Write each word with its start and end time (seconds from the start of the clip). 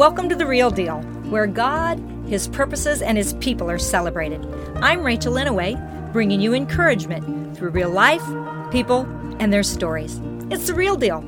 Welcome 0.00 0.30
to 0.30 0.34
The 0.34 0.46
Real 0.46 0.70
Deal, 0.70 1.02
where 1.28 1.46
God, 1.46 1.98
His 2.26 2.48
purposes, 2.48 3.02
and 3.02 3.18
His 3.18 3.34
people 3.34 3.70
are 3.70 3.76
celebrated. 3.76 4.42
I'm 4.76 5.02
Rachel 5.02 5.34
Inouye, 5.34 5.76
bringing 6.10 6.40
you 6.40 6.54
encouragement 6.54 7.54
through 7.54 7.68
real 7.68 7.90
life, 7.90 8.22
people, 8.70 9.00
and 9.40 9.52
their 9.52 9.62
stories. 9.62 10.18
It's 10.50 10.68
The 10.68 10.72
Real 10.72 10.96
Deal. 10.96 11.20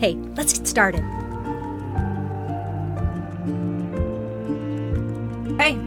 Hey, 0.00 0.14
let's 0.34 0.52
get 0.58 0.66
started. 0.66 1.02
Hey, 5.60 5.78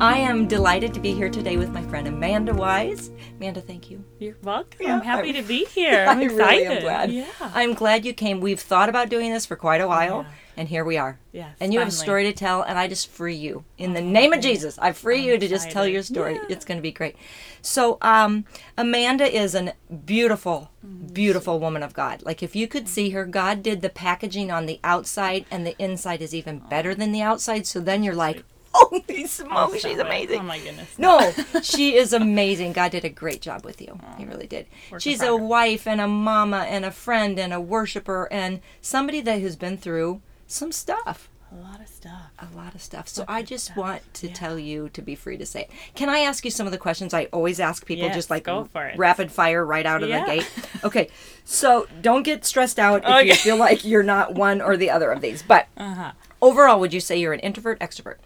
I 0.00 0.16
am 0.16 0.48
delighted 0.48 0.94
to 0.94 1.00
be 1.00 1.12
here 1.12 1.28
today 1.28 1.58
with 1.58 1.68
my 1.72 1.82
friend 1.82 2.08
Amanda 2.08 2.54
Wise. 2.54 3.10
Amanda, 3.36 3.60
thank 3.60 3.90
you. 3.90 4.02
You're 4.18 4.38
welcome. 4.42 4.78
Yeah, 4.80 4.94
I'm 4.96 5.02
happy 5.02 5.28
I- 5.28 5.32
to 5.32 5.42
be 5.42 5.66
here. 5.66 6.06
I'm 6.08 6.18
I 6.20 6.22
excited. 6.22 6.38
really 6.62 6.76
am 6.76 6.80
glad. 6.80 7.12
Yeah. 7.12 7.26
I'm 7.40 7.74
glad 7.74 8.06
you 8.06 8.14
came. 8.14 8.40
We've 8.40 8.60
thought 8.60 8.88
about 8.88 9.10
doing 9.10 9.30
this 9.30 9.44
for 9.44 9.56
quite 9.56 9.82
a 9.82 9.86
while, 9.86 10.22
Yeah. 10.22 10.32
And 10.56 10.68
here 10.68 10.84
we 10.84 10.96
are. 10.96 11.18
Yes, 11.32 11.54
And 11.60 11.72
you 11.72 11.78
have 11.80 11.88
a 11.88 11.92
story 11.92 12.24
to 12.24 12.32
tell, 12.32 12.62
and 12.62 12.78
I 12.78 12.88
just 12.88 13.08
free 13.08 13.34
you. 13.34 13.64
In 13.78 13.92
the 13.92 14.00
name 14.00 14.32
of 14.32 14.40
Jesus, 14.40 14.78
I 14.78 14.92
free 14.92 15.20
you 15.22 15.38
to 15.38 15.48
just 15.48 15.70
tell 15.70 15.86
your 15.86 16.02
story. 16.02 16.34
Yeah. 16.34 16.44
It's 16.48 16.64
going 16.64 16.78
to 16.78 16.82
be 16.82 16.92
great. 16.92 17.16
So, 17.62 17.98
um, 18.00 18.44
Amanda 18.78 19.26
is 19.26 19.54
a 19.54 19.74
beautiful, 20.04 20.70
Mm-hmm. 20.86 21.12
beautiful 21.14 21.58
woman 21.58 21.82
of 21.82 21.94
God. 21.94 22.22
Like, 22.22 22.42
if 22.44 22.54
you 22.54 22.68
could 22.68 22.86
see 22.88 23.10
her, 23.10 23.24
God 23.24 23.60
did 23.62 23.82
the 23.82 23.88
packaging 23.88 24.52
on 24.52 24.66
the 24.66 24.78
outside, 24.84 25.44
and 25.50 25.66
the 25.66 25.74
inside 25.82 26.22
is 26.22 26.32
even 26.34 26.60
better 26.60 26.94
than 26.94 27.10
the 27.10 27.22
outside. 27.22 27.66
So 27.66 27.80
then 27.80 28.04
you're 28.04 28.14
like, 28.14 28.44
holy 28.72 29.26
smokes, 29.26 29.80
she's 29.80 29.98
amazing. 29.98 30.40
Oh 30.40 30.44
my 30.44 30.58
goodness. 30.60 30.96
No, 30.98 31.32
she 31.62 31.96
is 31.96 32.12
amazing. 32.12 32.72
God 32.72 32.92
did 32.92 33.04
a 33.04 33.08
great 33.08 33.40
job 33.40 33.64
with 33.64 33.80
you. 33.80 33.98
He 34.16 34.26
really 34.26 34.46
did. 34.46 34.66
Work 34.92 35.00
She's 35.00 35.22
a 35.22 35.34
wife 35.34 35.86
and 35.88 36.00
a 36.00 36.06
mama 36.06 36.58
and 36.68 36.84
a 36.84 36.90
friend 36.92 37.38
and 37.38 37.52
a 37.52 37.60
worshiper 37.60 38.28
and 38.30 38.60
somebody 38.80 39.20
that 39.22 39.40
has 39.40 39.56
been 39.56 39.76
through 39.78 40.20
some 40.46 40.72
stuff. 40.72 41.28
A 41.52 41.54
lot 41.54 41.80
of 41.80 41.86
stuff. 41.88 42.32
A 42.40 42.56
lot 42.56 42.74
of 42.74 42.82
stuff. 42.82 43.06
So 43.08 43.24
I 43.28 43.42
just 43.44 43.66
stuff. 43.66 43.76
want 43.76 44.14
to 44.14 44.26
Yeah. 44.26 44.32
tell 44.34 44.58
you 44.58 44.88
to 44.90 45.00
be 45.00 45.14
free 45.14 45.36
to 45.38 45.46
say 45.46 45.62
it. 45.62 45.70
Can 45.94 46.08
I 46.08 46.18
ask 46.20 46.44
you 46.44 46.50
some 46.50 46.66
of 46.66 46.72
the 46.72 46.78
questions 46.78 47.14
I 47.14 47.26
always 47.26 47.60
ask 47.60 47.86
people, 47.86 48.06
Yes, 48.06 48.16
just 48.16 48.30
like 48.30 48.42
go 48.44 48.64
for 48.64 48.84
it. 48.84 48.98
rapid 48.98 49.30
fire 49.30 49.64
right 49.64 49.86
out 49.86 50.02
of 50.02 50.08
Yeah. 50.08 50.24
the 50.24 50.30
gate? 50.38 50.50
Okay, 50.82 51.08
so 51.44 51.86
don't 52.02 52.24
get 52.24 52.44
stressed 52.44 52.80
out 52.80 53.02
if 53.06 53.26
you 53.26 53.34
feel 53.36 53.56
like 53.56 53.84
you're 53.84 54.02
not 54.02 54.34
one 54.34 54.60
or 54.60 54.76
the 54.76 54.90
other 54.90 55.12
of 55.12 55.20
these. 55.20 55.42
But 55.44 55.68
Uh 55.76 55.94
huh. 55.94 56.12
overall, 56.42 56.80
would 56.80 56.92
you 56.92 57.00
say 57.00 57.16
you're 57.16 57.32
an 57.32 57.40
introvert, 57.40 57.78
extrovert? 57.78 58.16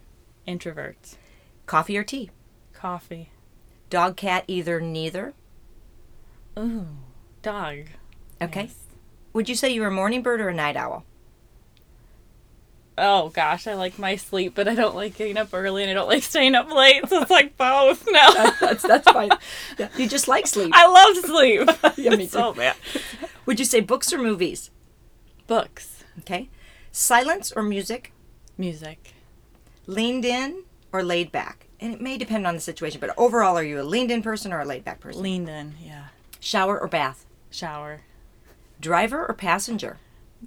Introvert. 0.46 1.16
Coffee 1.66 1.98
or 1.98 2.04
tea? 2.04 2.30
Coffee. 2.72 3.30
Dog, 3.90 4.16
cat, 4.16 4.44
either, 4.46 4.80
neither? 4.80 5.34
Ooh. 6.58 6.86
Dog. 7.42 7.76
Okay. 8.40 8.62
Yes. 8.64 8.74
Would 9.34 9.48
you 9.50 9.54
say 9.54 9.68
you're 9.70 9.88
a 9.88 9.92
morning 9.92 10.22
bird 10.22 10.40
or 10.40 10.48
a 10.48 10.54
night 10.54 10.76
owl? 10.76 11.04
Oh 13.02 13.30
gosh, 13.30 13.66
I 13.66 13.74
like 13.74 13.98
my 13.98 14.16
sleep, 14.16 14.54
but 14.54 14.68
I 14.68 14.74
don't 14.74 14.94
like 14.94 15.16
getting 15.16 15.38
up 15.38 15.48
early 15.54 15.82
and 15.82 15.90
I 15.90 15.94
don't 15.94 16.08
like 16.08 16.22
staying 16.22 16.54
up 16.54 16.70
late. 16.70 17.08
So 17.08 17.22
it's 17.22 17.30
like 17.30 17.56
both. 17.56 18.06
No. 18.10 18.52
That's 18.60 18.82
that's 18.82 19.10
fine. 19.10 19.30
Yeah, 19.78 19.88
You 19.96 20.06
just 20.08 20.28
like 20.28 20.46
sleep. 20.46 20.70
I 20.74 20.86
love 20.86 21.16
sleep. 21.24 21.70
Yeah, 21.96 22.16
me 22.16 22.26
so 22.26 22.52
too. 22.52 22.58
bad. 22.60 22.76
Would 23.46 23.58
you 23.58 23.64
say 23.64 23.80
books 23.80 24.12
or 24.12 24.18
movies? 24.18 24.70
Books. 25.46 26.04
Okay. 26.20 26.50
Silence 26.92 27.50
or 27.52 27.62
music? 27.62 28.12
Music. 28.58 29.14
Leaned 29.86 30.24
in 30.24 30.64
or 30.92 31.02
laid 31.02 31.32
back? 31.32 31.66
And 31.80 31.94
it 31.94 32.00
may 32.00 32.18
depend 32.18 32.46
on 32.46 32.54
the 32.54 32.60
situation, 32.60 33.00
but 33.00 33.14
overall, 33.16 33.56
are 33.56 33.62
you 33.64 33.80
a 33.80 33.82
leaned 33.82 34.10
in 34.10 34.22
person 34.22 34.52
or 34.52 34.60
a 34.60 34.64
laid 34.66 34.84
back 34.84 35.00
person? 35.00 35.22
Leaned 35.22 35.48
in. 35.48 35.74
Yeah. 35.82 36.08
Shower 36.38 36.78
or 36.78 36.88
bath? 36.88 37.24
Shower. 37.50 38.02
Driver 38.80 39.24
or 39.26 39.32
passenger? 39.34 39.96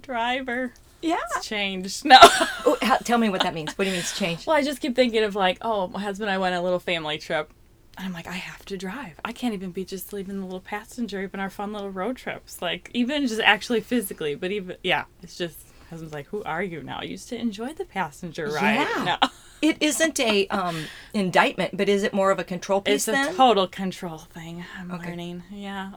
Driver. 0.00 0.74
Yeah. 1.04 1.16
It's 1.36 1.46
changed. 1.46 2.04
No. 2.14 2.18
Oh, 2.66 2.76
how, 2.82 2.96
tell 2.98 3.18
me 3.18 3.28
what 3.28 3.42
that 3.42 3.54
means. 3.54 3.76
What 3.76 3.84
do 3.84 3.90
you 3.90 3.94
mean 3.94 4.00
it's 4.00 4.16
changed? 4.18 4.46
Well, 4.46 4.56
I 4.56 4.62
just 4.62 4.80
keep 4.80 4.94
thinking 4.96 5.22
of 5.22 5.34
like, 5.36 5.58
oh, 5.62 5.88
my 5.88 6.00
husband 6.00 6.28
and 6.30 6.34
I 6.34 6.38
went 6.38 6.54
on 6.54 6.60
a 6.60 6.64
little 6.64 6.78
family 6.80 7.18
trip. 7.18 7.52
And 7.96 8.06
I'm 8.06 8.12
like, 8.12 8.26
I 8.26 8.32
have 8.32 8.64
to 8.66 8.76
drive. 8.76 9.20
I 9.24 9.32
can't 9.32 9.54
even 9.54 9.70
be 9.70 9.84
just 9.84 10.12
leaving 10.12 10.38
the 10.40 10.44
little 10.44 10.60
passenger, 10.60 11.22
even 11.22 11.38
our 11.38 11.50
fun 11.50 11.72
little 11.72 11.90
road 11.90 12.16
trips. 12.16 12.60
Like, 12.60 12.90
even 12.92 13.26
just 13.26 13.40
actually 13.40 13.80
physically, 13.82 14.34
but 14.34 14.50
even, 14.50 14.76
yeah, 14.82 15.04
it's 15.22 15.36
just, 15.36 15.58
husband's 15.90 16.12
like, 16.12 16.26
who 16.26 16.42
are 16.42 16.62
you 16.62 16.82
now? 16.82 16.98
I 17.00 17.04
used 17.04 17.28
to 17.28 17.36
enjoy 17.38 17.72
the 17.74 17.84
passenger 17.84 18.46
ride. 18.48 18.74
Yeah. 18.88 19.18
No. 19.22 19.28
It 19.62 19.78
isn't 19.80 20.20
a 20.20 20.46
um, 20.48 20.76
indictment, 21.14 21.74
but 21.76 21.88
is 21.88 22.02
it 22.02 22.12
more 22.12 22.30
of 22.30 22.38
a 22.38 22.44
control 22.44 22.82
piece 22.82 22.94
It's 22.94 23.08
a 23.08 23.12
then? 23.12 23.34
total 23.34 23.66
control 23.66 24.18
thing. 24.18 24.62
I'm 24.78 24.90
Okay. 24.90 25.08
learning. 25.10 25.42
Yeah. 25.50 25.92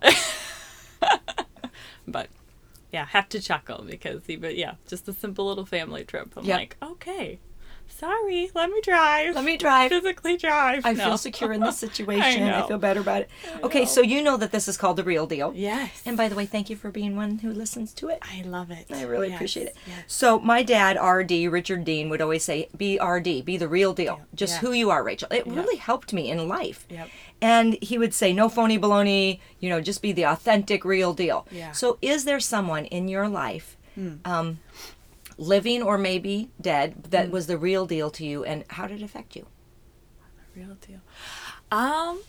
but, 2.07 2.29
yeah, 2.91 3.05
have 3.05 3.27
to 3.29 3.41
chuckle 3.41 3.83
because 3.87 4.29
even, 4.29 4.55
yeah, 4.55 4.75
just 4.87 5.07
a 5.07 5.13
simple 5.13 5.45
little 5.47 5.65
family 5.65 6.03
trip. 6.05 6.33
I'm 6.37 6.45
Yep. 6.45 6.57
like, 6.57 6.77
okay, 6.81 7.39
sorry, 7.97 8.51
let 8.53 8.69
me 8.69 8.79
drive. 8.81 9.35
Let 9.35 9.43
me 9.43 9.57
drive. 9.57 9.89
physically 9.89 10.37
drive. 10.37 10.85
I 10.85 10.93
No. 10.93 11.03
feel 11.05 11.17
secure 11.17 11.51
in 11.53 11.61
this 11.61 11.77
situation. 11.87 12.43
I, 12.43 12.59
know. 12.61 12.67
feel 12.67 12.77
better 12.77 12.99
about 12.99 13.21
it. 13.21 13.29
Okay, 13.63 13.85
so 13.85 14.01
you 14.01 14.21
know 14.21 14.37
that 14.37 14.51
this 14.51 14.67
is 14.67 14.77
called 14.77 14.97
the 14.97 15.03
real 15.03 15.25
deal. 15.27 15.51
Yes. 15.55 16.01
And 16.05 16.15
by 16.17 16.29
the 16.29 16.35
way, 16.35 16.45
thank 16.45 16.69
you 16.69 16.75
for 16.75 16.91
being 16.91 17.15
one 17.15 17.39
who 17.39 17.51
listens 17.51 17.93
to 17.95 18.09
it. 18.09 18.19
I 18.21 18.41
love 18.43 18.71
it. 18.71 18.85
I 18.91 19.03
really 19.03 19.27
Yes, 19.29 19.35
appreciate 19.35 19.67
it. 19.67 19.75
Yes. 19.87 19.97
So 20.07 20.39
my 20.39 20.63
dad, 20.63 20.97
RD, 21.01 21.47
Richard 21.47 21.83
Dean, 21.83 22.09
would 22.09 22.21
always 22.21 22.43
say, 22.43 22.69
"Be 22.77 22.99
RD, 22.99 23.41
be 23.41 23.57
the 23.57 23.67
real 23.67 23.93
deal, 23.93 24.21
just 24.35 24.53
Yeah. 24.55 24.59
who 24.59 24.71
you 24.73 24.89
are, 24.89 25.03
Rachel." 25.03 25.27
It 25.31 25.45
really 25.47 25.77
helped 25.77 26.13
me 26.13 26.29
in 26.29 26.47
life. 26.47 26.85
Yep. 26.89 27.09
And 27.41 27.77
he 27.81 27.97
would 27.97 28.13
say, 28.13 28.33
"No 28.33 28.49
phony 28.49 28.79
baloney, 28.79 29.39
you 29.59 29.69
know, 29.69 29.81
just 29.81 30.01
be 30.01 30.11
the 30.11 30.23
authentic, 30.25 30.83
real 30.85 31.13
deal." 31.13 31.47
Yeah. 31.51 31.71
So, 31.71 31.97
is 32.01 32.25
there 32.25 32.39
someone 32.39 32.85
in 32.85 33.07
your 33.07 33.27
life, 33.27 33.77
um, 34.25 34.59
living 35.37 35.81
or 35.83 35.97
maybe 35.97 36.49
dead, 36.59 37.05
that 37.11 37.29
was 37.31 37.47
the 37.47 37.57
real 37.57 37.85
deal 37.85 38.09
to 38.11 38.25
you, 38.25 38.43
and 38.43 38.63
how 38.69 38.87
did 38.87 39.01
it 39.01 39.05
affect 39.05 39.35
you? 39.35 39.45
The 40.53 40.61
Real 40.61 40.75
deal. 40.75 40.99
Um, 41.71 42.21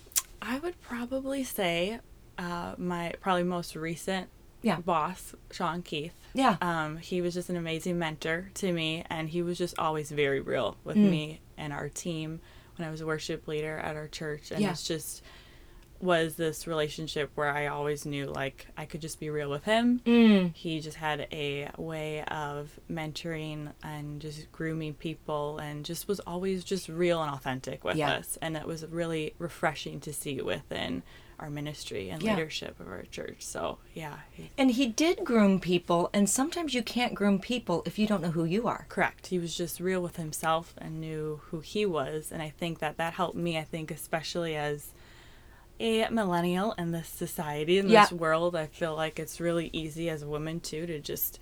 I 0.43 0.59
would 0.59 0.81
probably 0.81 1.45
say 1.45 2.01
uh, 2.37 2.75
my 2.77 3.13
probably 3.21 3.43
most 3.45 3.75
recent 3.75 4.29
Yeah. 4.63 4.81
boss, 4.81 5.35
Sean 5.51 5.83
Keith. 5.83 6.15
Yeah. 6.35 6.57
Um, 6.61 6.99
he 6.99 7.21
was 7.23 7.35
just 7.35 7.49
an 7.49 7.57
amazing 7.57 7.99
mentor 7.99 8.51
to 8.55 8.73
me, 8.73 9.05
and 9.09 9.29
he 9.31 9.41
was 9.43 9.57
just 9.59 9.79
always 9.79 10.11
very 10.11 10.41
real 10.41 10.77
with 10.85 10.97
Hmm. 10.97 11.11
me 11.11 11.41
and 11.57 11.73
our 11.73 11.89
team 11.89 12.41
when 12.77 12.87
I 12.87 12.91
was 12.91 13.01
a 13.01 13.07
worship 13.07 13.49
leader 13.49 13.79
at 13.79 13.97
our 13.97 14.07
church. 14.09 14.51
And 14.53 14.61
Yeah. 14.61 14.71
it's 14.71 14.87
just 14.87 15.23
was 16.01 16.37
this 16.37 16.67
relationship 16.67 17.31
where 17.35 17.49
I 17.51 17.67
always 17.67 18.07
knew 18.07 18.27
like 18.27 18.67
I 18.77 18.85
could 18.85 19.01
just 19.01 19.19
be 19.19 19.31
real 19.31 19.51
with 19.51 19.65
him. 19.65 20.01
Mm. 20.07 20.55
He 20.55 20.81
just 20.81 20.97
had 20.99 21.27
a 21.33 21.71
way 21.77 22.23
of 22.25 22.79
mentoring 22.91 23.73
and 23.83 24.21
just 24.21 24.51
grooming 24.53 24.95
people 24.95 25.59
and 25.59 25.85
just 25.85 26.07
was 26.09 26.21
always 26.21 26.63
just 26.65 26.89
real 26.89 27.23
and 27.23 27.33
authentic 27.35 27.83
with 27.85 27.97
Yeah. 27.97 28.13
us. 28.13 28.39
And 28.41 28.57
it 28.57 28.67
was 28.67 28.87
really 28.87 29.35
refreshing 29.39 30.01
to 30.01 30.13
see 30.13 30.41
within 30.41 31.03
our 31.41 31.51
ministry 31.51 32.11
and 32.11 32.21
Yeah. 32.21 32.35
leadership 32.35 32.81
of 32.81 32.89
our 32.89 33.03
church. 33.05 33.43
So, 33.43 33.79
yeah, 33.95 34.19
And 34.57 34.73
he 34.73 34.87
did 34.89 35.25
groom 35.25 35.61
people, 35.61 36.11
and 36.13 36.29
sometimes 36.29 36.75
you 36.75 36.83
can't 36.83 37.15
groom 37.15 37.39
people 37.39 37.85
if 37.87 37.97
you 37.97 38.09
don't 38.09 38.23
know 38.23 38.33
who 38.33 38.45
you 38.45 38.67
are. 38.67 38.87
correct. 38.89 39.29
He 39.29 39.39
was 39.39 39.57
just 39.57 39.79
real 39.79 40.01
with 40.03 40.17
himself 40.17 40.75
and 40.79 41.01
knew 41.01 41.41
who 41.51 41.61
he 41.61 41.87
was. 41.87 42.33
And 42.33 42.43
I 42.43 42.51
think 42.51 42.81
that 42.81 42.97
that 42.97 43.13
helped 43.15 43.37
me, 43.37 43.57
I 43.57 43.63
think, 43.63 43.93
especially 43.93 44.57
as 44.57 44.91
a 45.81 46.09
millennial 46.11 46.72
in 46.72 46.93
this 46.93 47.09
society, 47.09 47.78
in 47.78 47.89
Yeah. 47.89 48.03
this 48.03 48.12
world. 48.12 48.56
I 48.56 48.66
feel 48.66 48.94
like 48.94 49.19
it's 49.19 49.41
really 49.41 49.71
easy 49.72 50.09
as 50.11 50.22
a 50.22 50.27
woman, 50.28 50.61
too, 50.61 50.87
to 50.87 51.00
just 51.00 51.39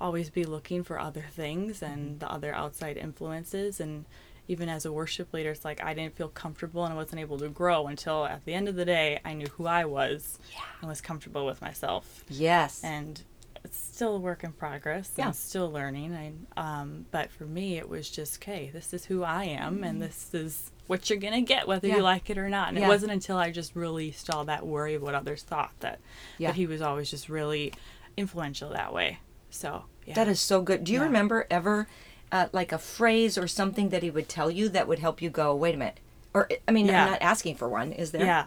always 0.00 0.30
be 0.30 0.44
looking 0.44 0.82
for 0.82 0.98
other 0.98 1.24
things 1.32 1.82
and 1.82 2.10
mm-hmm. 2.10 2.18
the 2.18 2.30
other 2.30 2.54
outside 2.54 2.96
influences. 2.96 3.80
And 3.80 4.04
even 4.48 4.68
as 4.68 4.84
a 4.84 4.92
worship 4.92 5.32
leader, 5.32 5.50
it's 5.50 5.64
like 5.64 5.82
I 5.82 5.94
didn't 5.94 6.16
feel 6.16 6.28
comfortable 6.28 6.84
and 6.84 6.92
I 6.92 6.96
wasn't 6.96 7.20
able 7.20 7.38
to 7.38 7.48
grow 7.48 7.86
until 7.86 8.24
at 8.26 8.44
the 8.44 8.54
end 8.54 8.68
of 8.68 8.74
the 8.74 8.84
day, 8.84 9.20
I 9.24 9.34
knew 9.34 9.46
who 9.46 9.66
I 9.66 9.84
was 9.84 10.38
yeah. 10.52 10.60
and 10.80 10.88
was 10.88 11.00
comfortable 11.00 11.46
with 11.46 11.60
myself 11.62 12.24
Yes. 12.28 12.82
and 12.82 13.22
it's 13.64 13.76
still 13.78 14.16
a 14.16 14.18
work 14.18 14.42
in 14.44 14.52
progress. 14.52 15.10
Yeah. 15.16 15.26
I'm 15.26 15.32
still 15.32 15.70
learning. 15.70 16.14
I, 16.56 16.60
um, 16.60 17.06
but 17.10 17.30
for 17.30 17.44
me, 17.44 17.76
it 17.78 17.88
was 17.88 18.10
just, 18.10 18.42
okay, 18.42 18.70
this 18.72 18.92
is 18.92 19.04
who 19.04 19.22
I 19.22 19.44
am, 19.44 19.84
and 19.84 20.00
this 20.02 20.30
is 20.34 20.70
what 20.88 21.08
you're 21.08 21.18
gonna 21.18 21.40
get, 21.42 21.68
whether 21.68 21.86
Mm-hmm. 21.86 21.92
Yeah. 21.92 21.96
you 21.98 22.02
like 22.02 22.28
it 22.30 22.38
or 22.38 22.48
not. 22.48 22.68
And 22.70 22.78
Yeah. 22.78 22.86
it 22.86 22.88
wasn't 22.88 23.12
until 23.12 23.36
I 23.36 23.50
just 23.50 23.76
released 23.76 24.28
all 24.30 24.44
that 24.46 24.66
worry 24.66 24.94
of 24.94 25.02
what 25.02 25.14
others 25.14 25.42
thought 25.42 25.72
that, 25.80 26.00
Yeah. 26.38 26.48
that 26.48 26.56
he 26.56 26.66
was 26.66 26.82
always 26.82 27.10
just 27.10 27.28
really 27.28 27.72
influential 28.16 28.70
that 28.70 28.92
way. 28.92 29.18
So 29.50 29.84
yeah, 30.06 30.14
That 30.14 30.28
is 30.28 30.40
so 30.40 30.60
good. 30.62 30.82
Do 30.84 30.92
you 30.92 31.00
remember 31.00 31.46
ever, 31.50 31.86
uh, 32.32 32.48
like 32.52 32.72
a 32.72 32.78
phrase 32.78 33.38
or 33.38 33.46
something 33.46 33.90
that 33.90 34.02
he 34.02 34.10
would 34.10 34.28
tell 34.28 34.50
you 34.50 34.68
that 34.70 34.88
would 34.88 34.98
help 34.98 35.22
you 35.22 35.30
go, 35.30 35.54
wait 35.54 35.74
a 35.74 35.78
minute? 35.78 36.00
Or, 36.34 36.48
I 36.66 36.72
mean. 36.72 36.88
I'm 36.90 37.10
not 37.12 37.22
asking 37.22 37.56
for 37.56 37.68
one. 37.68 37.92
Is 37.92 38.10
there? 38.10 38.24
Yeah. 38.24 38.46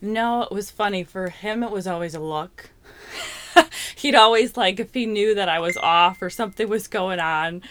No, 0.00 0.42
it 0.42 0.50
was 0.52 0.70
funny. 0.72 1.04
For 1.04 1.28
him, 1.30 1.62
it 1.62 1.70
was 1.70 1.86
always 1.86 2.14
a 2.14 2.20
look. 2.20 2.70
He'd 3.96 4.14
always 4.14 4.56
like 4.56 4.80
if 4.80 4.92
he 4.94 5.06
knew 5.06 5.34
that 5.34 5.48
I 5.48 5.58
was 5.60 5.76
off 5.76 6.22
or 6.22 6.30
something 6.30 6.68
was 6.68 6.88
going 6.88 7.20
on, 7.20 7.62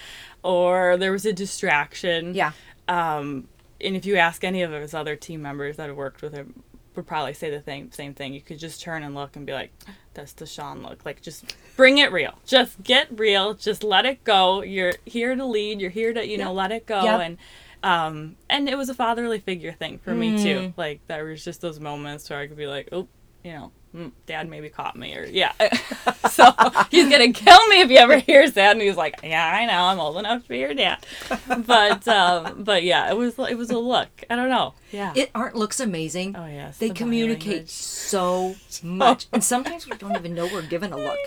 or 0.43 0.97
there 0.97 1.11
was 1.11 1.25
a 1.25 1.33
distraction. 1.33 2.33
Yeah. 2.35 2.51
Um, 2.87 3.47
and 3.79 3.95
if 3.95 4.05
you 4.05 4.17
ask 4.17 4.43
any 4.43 4.61
of 4.61 4.71
his 4.71 4.93
other 4.93 5.15
team 5.15 5.41
members 5.41 5.77
that 5.77 5.87
have 5.87 5.97
worked 5.97 6.21
with 6.21 6.33
him, 6.33 6.63
would 6.95 7.07
probably 7.07 7.33
say 7.33 7.49
the 7.49 7.61
thing, 7.61 7.89
same 7.91 8.13
thing. 8.13 8.33
You 8.33 8.41
could 8.41 8.59
just 8.59 8.81
turn 8.81 9.01
and 9.03 9.15
look 9.15 9.35
and 9.37 9.45
be 9.45 9.53
like, 9.53 9.71
"That's 10.13 10.33
the 10.33 10.45
Sean 10.45 10.83
look." 10.83 11.05
Like, 11.05 11.21
just 11.21 11.55
bring 11.77 11.99
it 11.99 12.11
real. 12.11 12.37
Just 12.45 12.83
get 12.83 13.07
real. 13.17 13.53
Just 13.53 13.81
let 13.81 14.05
it 14.05 14.23
go. 14.25 14.61
You're 14.61 14.93
here 15.05 15.33
to 15.33 15.45
lead. 15.45 15.79
You're 15.79 15.89
here 15.89 16.13
to, 16.13 16.27
you 16.27 16.37
know, 16.37 16.51
let 16.51 16.71
it 16.73 16.85
go. 16.85 17.01
Yep. 17.03 17.19
And 17.21 17.37
um, 17.83 18.35
and 18.49 18.67
it 18.67 18.77
was 18.77 18.89
a 18.89 18.93
fatherly 18.93 19.39
figure 19.39 19.71
thing 19.71 19.99
for 19.99 20.13
me 20.13 20.31
Mm. 20.37 20.43
too. 20.43 20.73
Like, 20.77 20.99
there 21.07 21.23
was 21.23 21.43
just 21.43 21.61
those 21.61 21.79
moments 21.79 22.29
where 22.29 22.39
I 22.39 22.47
could 22.47 22.57
be 22.57 22.67
like, 22.67 22.89
"Oh, 22.91 23.07
you 23.43 23.53
know." 23.53 23.71
Mm, 23.95 24.11
Dad 24.25 24.49
maybe 24.49 24.69
caught 24.69 24.95
me, 24.95 25.15
or 25.15 25.25
yeah. 25.25 25.53
so 26.29 26.51
he's 26.89 27.09
gonna 27.09 27.33
kill 27.33 27.67
me 27.67 27.81
if 27.81 27.89
he 27.89 27.97
ever 27.97 28.17
hears 28.19 28.53
that. 28.53 28.73
And 28.73 28.81
he's 28.81 28.97
like, 28.97 29.19
"Yeah, 29.23 29.45
I 29.45 29.65
know, 29.65 29.83
I'm 29.83 29.99
old 29.99 30.17
enough 30.17 30.43
to 30.43 30.49
be 30.49 30.59
your 30.59 30.73
dad." 30.73 31.05
But 31.47 32.07
um, 32.07 32.63
but 32.63 32.83
yeah, 32.83 33.09
it 33.09 33.17
was 33.17 33.37
it 33.39 33.57
was 33.57 33.69
a 33.69 33.79
look. 33.79 34.09
I 34.29 34.35
don't 34.35 34.49
know. 34.49 34.73
Yeah. 34.91 35.13
It 35.15 35.31
aren't 35.33 35.55
looks 35.55 35.79
amazing. 35.79 36.35
oh 36.35 36.45
yes. 36.45 36.77
they 36.77 36.89
the 36.89 36.93
communicate 36.93 37.69
so 37.69 38.55
much, 38.83 39.27
and 39.31 39.43
sometimes 39.43 39.87
we 39.87 39.97
don't 39.97 40.15
even 40.15 40.33
know 40.33 40.45
we're 40.45 40.61
given 40.61 40.91
a 40.93 40.97
look. 40.97 41.19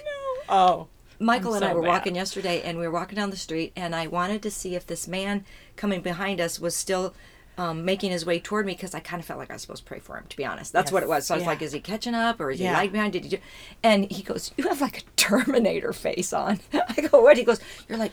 Oh. 0.49 0.89
Michael 1.21 1.55
I'm 1.55 1.63
and 1.63 1.71
I 1.71 1.75
were 1.75 1.81
bad. 1.81 1.89
walking 1.89 2.17
yesterday, 2.17 2.61
and 2.63 2.77
we 2.77 2.87
were 2.87 2.93
walking 2.93 3.15
down 3.15 3.31
the 3.31 3.37
street, 3.37 3.73
and 3.77 3.95
I 3.95 4.09
wanted 4.09 4.43
to 4.43 4.51
see 4.51 4.75
if 4.75 4.85
this 4.85 5.07
man 5.07 5.45
coming 5.77 6.01
behind 6.01 6.41
us 6.41 6.59
was 6.59 6.75
still 6.75 7.15
um, 7.59 7.85
making 7.85 8.11
his 8.11 8.27
way 8.27 8.39
toward 8.41 8.67
me 8.67 8.73
because 8.73 8.95
I 8.95 9.01
kind 9.01 9.21
of 9.21 9.27
felt 9.27 9.39
like 9.39 9.51
I 9.51 9.55
was 9.55 9.63
supposed 9.63 9.85
to 9.85 9.89
pray 9.89 10.01
for 10.01 10.17
him. 10.17 10.25
To 10.29 10.37
be 10.37 10.45
honest, 10.45 10.73
that's 10.73 10.91
what 10.93 11.03
it 11.03 11.09
was. 11.09 11.27
So 11.27 11.35
I 11.35 11.37
was 11.39 11.43
Yeah. 11.45 11.49
like, 11.51 11.63
"Is 11.63 11.73
he 11.73 11.81
catching 11.81 12.15
up, 12.15 12.41
or 12.41 12.51
is 12.51 12.59
he 12.59 12.65
Yeah. 12.65 12.75
lagging 12.75 12.93
behind? 12.93 13.13
Did 13.13 13.25
he?" 13.25 13.29
Do? 13.31 13.39
And 13.83 14.11
he 14.11 14.23
goes, 14.23 14.51
"You 14.57 14.69
have 14.69 14.81
like 14.81 14.99
a 14.99 15.03
Terminator 15.17 15.93
face 15.93 16.33
on." 16.33 16.61
I 16.89 17.01
go, 17.11 17.21
"What?" 17.23 17.37
He 17.37 17.45
goes, 17.45 17.61
"You're 17.89 17.99
like." 17.99 18.13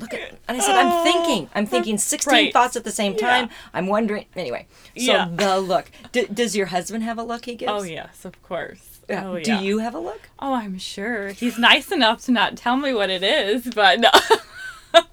Look 0.00 0.12
at, 0.12 0.20
and 0.48 0.56
I 0.56 0.60
said, 0.60 0.74
I'm 0.74 1.04
thinking, 1.04 1.48
I'm 1.54 1.66
thinking 1.66 1.98
16 1.98 2.32
Right. 2.32 2.52
thoughts 2.52 2.74
at 2.74 2.82
the 2.82 2.90
same 2.90 3.14
time. 3.16 3.44
Yeah. 3.46 3.54
I'm 3.74 3.86
wondering, 3.86 4.24
anyway. 4.34 4.66
So 4.96 5.12
Yeah. 5.12 5.28
the 5.32 5.60
look. 5.60 5.88
D- 6.10 6.26
does 6.34 6.56
your 6.56 6.66
husband 6.66 7.04
have 7.04 7.16
a 7.16 7.22
look 7.22 7.44
he 7.44 7.54
gives? 7.54 7.70
Oh 7.70 7.84
yes, 7.84 8.24
of 8.24 8.42
course. 8.42 8.98
Yeah. 9.08 9.24
Oh, 9.28 9.38
Do 9.38 9.54
you 9.54 9.78
have 9.78 9.94
a 9.94 10.00
look? 10.00 10.22
Oh, 10.40 10.54
I'm 10.54 10.78
sure. 10.78 11.28
He's 11.28 11.58
nice 11.60 11.92
enough 11.92 12.24
to 12.24 12.32
not 12.32 12.56
tell 12.56 12.76
me 12.76 12.92
what 12.92 13.08
it 13.08 13.22
is, 13.22 13.66
but 13.72 14.00
no. 14.00 14.10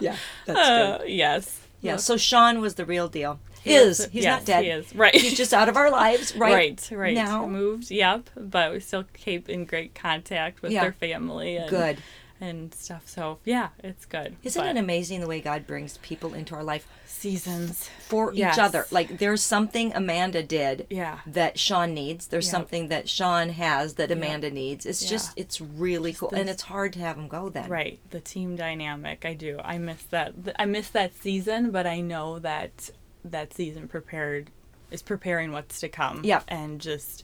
Yeah, 0.00 0.16
that's 0.46 0.58
Uh, 0.58 1.04
yes. 1.06 1.60
Yeah, 1.82 1.96
so 1.96 2.16
Sean 2.16 2.60
was 2.60 2.74
the 2.76 2.84
real 2.86 3.08
deal. 3.08 3.38
He 3.62 3.74
is 3.74 3.98
was- 4.00 4.08
he's 4.08 4.24
yes, 4.24 4.40
not 4.40 4.46
dead? 4.46 4.64
he 4.64 4.70
is. 4.70 4.94
Right. 4.94 5.14
He's 5.14 5.36
just 5.36 5.52
out 5.54 5.68
of 5.68 5.76
our 5.76 5.90
lives 5.90 6.34
right, 6.36 6.52
Right, 6.90 6.90
right. 6.98 7.14
now. 7.14 7.46
Moved, 7.46 7.90
yep. 7.90 8.28
But 8.36 8.72
we 8.72 8.80
still 8.80 9.04
keep 9.14 9.48
in 9.48 9.64
great 9.66 9.94
contact 9.94 10.62
with 10.62 10.72
Yeah. 10.72 10.82
their 10.82 10.92
family 10.92 11.56
and 11.56 11.68
Good. 11.70 11.98
And 12.42 12.74
stuff. 12.74 13.08
So 13.08 13.38
yeah, 13.44 13.68
it's 13.82 14.04
good. 14.04 14.34
Isn't 14.42 14.60
But 14.60 14.76
it 14.76 14.78
amazing 14.78 15.20
the 15.20 15.26
way 15.28 15.40
God 15.40 15.66
brings 15.66 15.96
people 15.98 16.34
into 16.34 16.54
our 16.56 16.64
life 16.64 16.86
seasons? 17.06 17.88
for 18.08 18.34
Yes. 18.34 18.56
each 18.56 18.60
other? 18.60 18.86
Like 18.90 19.18
there's 19.18 19.42
something 19.42 19.94
Amanda 19.94 20.42
did 20.42 20.86
Yeah. 20.90 21.20
that 21.26 21.58
Sean 21.58 21.94
needs. 21.94 22.26
There's 22.26 22.46
Yep. 22.46 22.50
something 22.50 22.88
that 22.88 23.08
Sean 23.08 23.50
has 23.50 23.94
that 23.94 24.10
Amanda 24.10 24.50
needs. 24.50 24.84
It's 24.84 25.02
Yeah. 25.02 25.08
just 25.10 25.32
it's 25.36 25.60
really 25.60 26.12
cool, 26.12 26.30
and 26.34 26.50
it's 26.50 26.62
hard 26.62 26.92
to 26.94 26.98
have 26.98 27.16
them 27.16 27.28
go 27.28 27.48
then. 27.48 27.68
Right, 27.70 28.00
the 28.10 28.20
team 28.20 28.56
dynamic. 28.56 29.24
I 29.24 29.34
do. 29.34 29.60
I 29.62 29.78
miss 29.78 30.02
that. 30.10 30.34
I 30.58 30.64
miss 30.64 30.88
that 30.90 31.14
season, 31.14 31.70
but 31.70 31.86
I 31.86 32.00
know 32.00 32.38
that 32.40 32.90
that 33.24 33.54
season 33.54 33.86
prepared 33.86 34.50
is 34.90 35.00
preparing 35.00 35.52
what's 35.52 35.78
to 35.80 35.88
come. 35.88 36.22
Yeah. 36.24 36.42
and 36.48 36.80
just, 36.80 37.22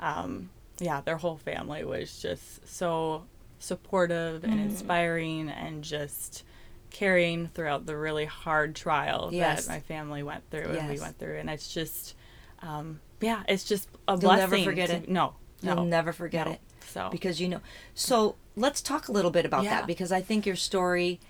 um, 0.00 0.50
yeah, 0.78 1.00
their 1.00 1.16
whole 1.16 1.38
family 1.38 1.82
was 1.84 2.20
just 2.20 2.68
so 2.68 3.24
supportive 3.60 4.42
Mm. 4.42 4.50
and 4.52 4.60
inspiring, 4.60 5.48
and 5.48 5.84
just 5.84 6.42
carrying 6.90 7.46
throughout 7.54 7.86
the 7.86 7.96
really 7.96 8.24
hard 8.24 8.74
trial 8.74 9.30
Yes. 9.32 9.66
that 9.66 9.72
my 9.72 9.78
family 9.80 10.24
went 10.24 10.42
through 10.50 10.70
and 10.76 10.88
we 10.90 10.98
went 10.98 11.18
through, 11.18 11.36
and 11.38 11.48
it's 11.48 11.72
just, 11.72 12.16
um, 12.62 13.00
yeah, 13.20 13.44
it's 13.46 13.62
just 13.64 13.88
a 14.08 14.12
You'll 14.12 14.20
blessing. 14.22 14.50
never 14.50 14.64
forget 14.64 14.88
to- 14.90 14.96
it. 14.96 15.08
No, 15.08 15.34
You'll 15.62 15.76
no, 15.76 15.84
never 15.84 16.12
forget 16.12 16.46
no. 16.48 16.52
it. 16.54 16.60
So 16.88 17.08
because 17.12 17.40
you 17.40 17.48
know. 17.48 17.60
So 17.94 18.34
let's 18.56 18.82
talk 18.82 19.06
a 19.06 19.12
little 19.12 19.30
bit 19.30 19.46
about 19.46 19.62
Yeah. 19.62 19.76
that 19.76 19.86
because 19.86 20.10
I 20.10 20.20
think 20.20 20.44
your 20.46 20.56
story 20.56 21.20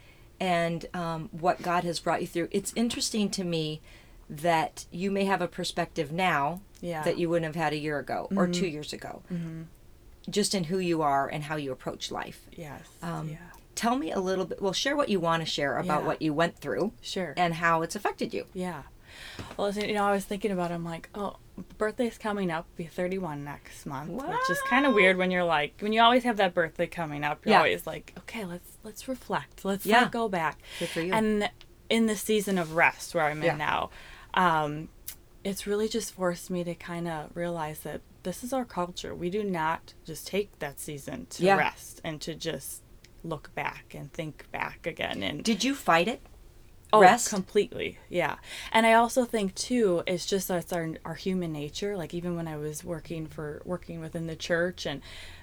and 0.41 0.87
um, 0.95 1.29
what 1.33 1.61
God 1.61 1.85
has 1.85 2.01
brought 2.01 2.23
you 2.23 2.27
through. 2.27 2.49
It's 2.51 2.73
interesting 2.75 3.29
to 3.33 3.45
me 3.45 3.83
that 4.31 4.87
you 4.91 5.11
may 5.11 5.27
have 5.27 5.43
a 5.43 5.49
perspective 5.49 6.11
now 6.13 6.63
Yeah. 6.81 7.03
that 7.03 7.19
you 7.19 7.29
wouldn't 7.29 7.55
have 7.55 7.63
had 7.63 7.75
a 7.75 7.77
year 7.77 7.99
ago 7.99 8.29
or 8.35 8.47
two 8.49 8.67
years 8.67 8.95
ago, 8.95 9.21
just 10.29 10.55
in 10.55 10.65
who 10.65 10.79
you 10.79 11.03
are 11.03 11.29
and 11.29 11.45
how 11.45 11.57
you 11.57 11.73
approach 11.73 12.11
life. 12.11 12.43
yes, 12.53 12.83
Um, 13.03 13.29
yeah, 13.31 13.37
Tell 13.75 13.97
me 13.97 14.13
a 14.13 14.21
little 14.21 14.45
bit. 14.45 14.61
Well, 14.61 14.75
share 14.75 14.95
what 14.95 15.09
you 15.09 15.21
want 15.21 15.43
to 15.43 15.47
share 15.49 15.79
about 15.79 16.03
Yeah. 16.03 16.07
what 16.09 16.21
you 16.21 16.35
went 16.35 16.59
through 16.59 16.93
sure. 17.01 17.33
and 17.39 17.55
how 17.55 17.81
it's 17.83 17.97
affected 17.97 18.35
you. 18.35 18.45
Yeah. 18.53 18.83
Well, 19.57 19.69
listen, 19.69 19.89
you 19.89 19.95
know, 19.95 20.05
I 20.05 20.13
was 20.13 20.25
thinking 20.27 20.51
about. 20.51 20.71
it, 20.71 20.75
I'm 20.75 20.85
like, 20.85 21.09
oh, 21.15 21.37
birthday's 21.79 22.19
coming 22.19 22.51
up. 22.51 22.67
Be 22.77 22.85
31 22.85 23.43
next 23.43 23.87
month, 23.87 24.11
which 24.11 24.51
is 24.51 24.61
kind 24.69 24.85
of 24.87 24.93
weird 24.95 25.17
when 25.17 25.31
you're 25.31 25.45
like, 25.45 25.75
when 25.81 25.93
you 25.95 26.03
always 26.03 26.25
have 26.25 26.37
that 26.37 26.53
birthday 26.55 26.87
coming 26.87 27.25
up. 27.25 27.45
You're 27.47 27.53
Yeah. 27.53 27.59
always 27.59 27.87
like, 27.87 28.13
okay, 28.19 28.45
let's 28.45 28.77
let's 28.85 29.09
reflect. 29.09 29.65
Let's 29.65 29.87
Yeah. 29.87 30.09
go 30.11 30.29
back. 30.29 30.59
Good 30.79 30.89
for 30.91 31.01
you. 31.01 31.13
And 31.15 31.51
in 31.89 32.07
the 32.07 32.17
season 32.17 32.59
of 32.59 32.75
rest 32.75 33.15
where 33.15 33.25
I'm 33.25 33.43
Yeah. 33.43 33.53
in 33.53 33.59
now, 33.59 33.91
um, 34.35 34.89
it's 35.43 35.67
really 35.67 35.89
just 35.89 36.13
forced 36.13 36.51
me 36.51 36.65
to 36.65 36.75
kind 36.75 37.09
of 37.09 37.31
realize 37.35 37.81
that 37.81 38.03
this 38.23 38.43
is 38.45 38.53
our 38.53 38.65
culture. 38.65 39.15
We 39.15 39.31
do 39.31 39.43
not 39.43 39.95
just 40.05 40.27
take 40.27 40.59
that 40.59 40.79
season 40.81 41.27
to 41.31 41.45
Yeah. 41.45 41.57
rest 41.57 42.01
and 42.05 42.21
to 42.23 42.35
just 42.35 42.83
look 43.23 43.55
back 43.55 43.95
and 43.95 44.13
think 44.13 44.51
back 44.51 44.87
again 44.87 45.23
and 45.23 45.45
Did 45.45 45.63
you 45.65 45.75
fight 45.75 46.09
it? 46.09 46.21
Oh, 46.93 47.01
Rest? 47.01 47.29
completely. 47.31 47.99
Yeah. 48.09 48.37
And 48.73 48.85
I 48.85 48.95
also 48.95 49.25
think 49.25 49.55
too, 49.55 50.03
it's 50.09 50.27
just 50.27 50.49
that's 50.49 50.73
our 50.73 50.89
our 51.05 51.15
human 51.15 51.53
nature. 51.53 51.97
Like 51.97 52.13
even 52.15 52.35
when 52.35 52.49
I 52.49 52.57
was 52.57 52.83
working 52.83 53.29
for 53.29 53.63
working 53.65 54.01
within 54.01 54.27
the 54.27 54.35
church 54.35 54.87
and 54.87 55.01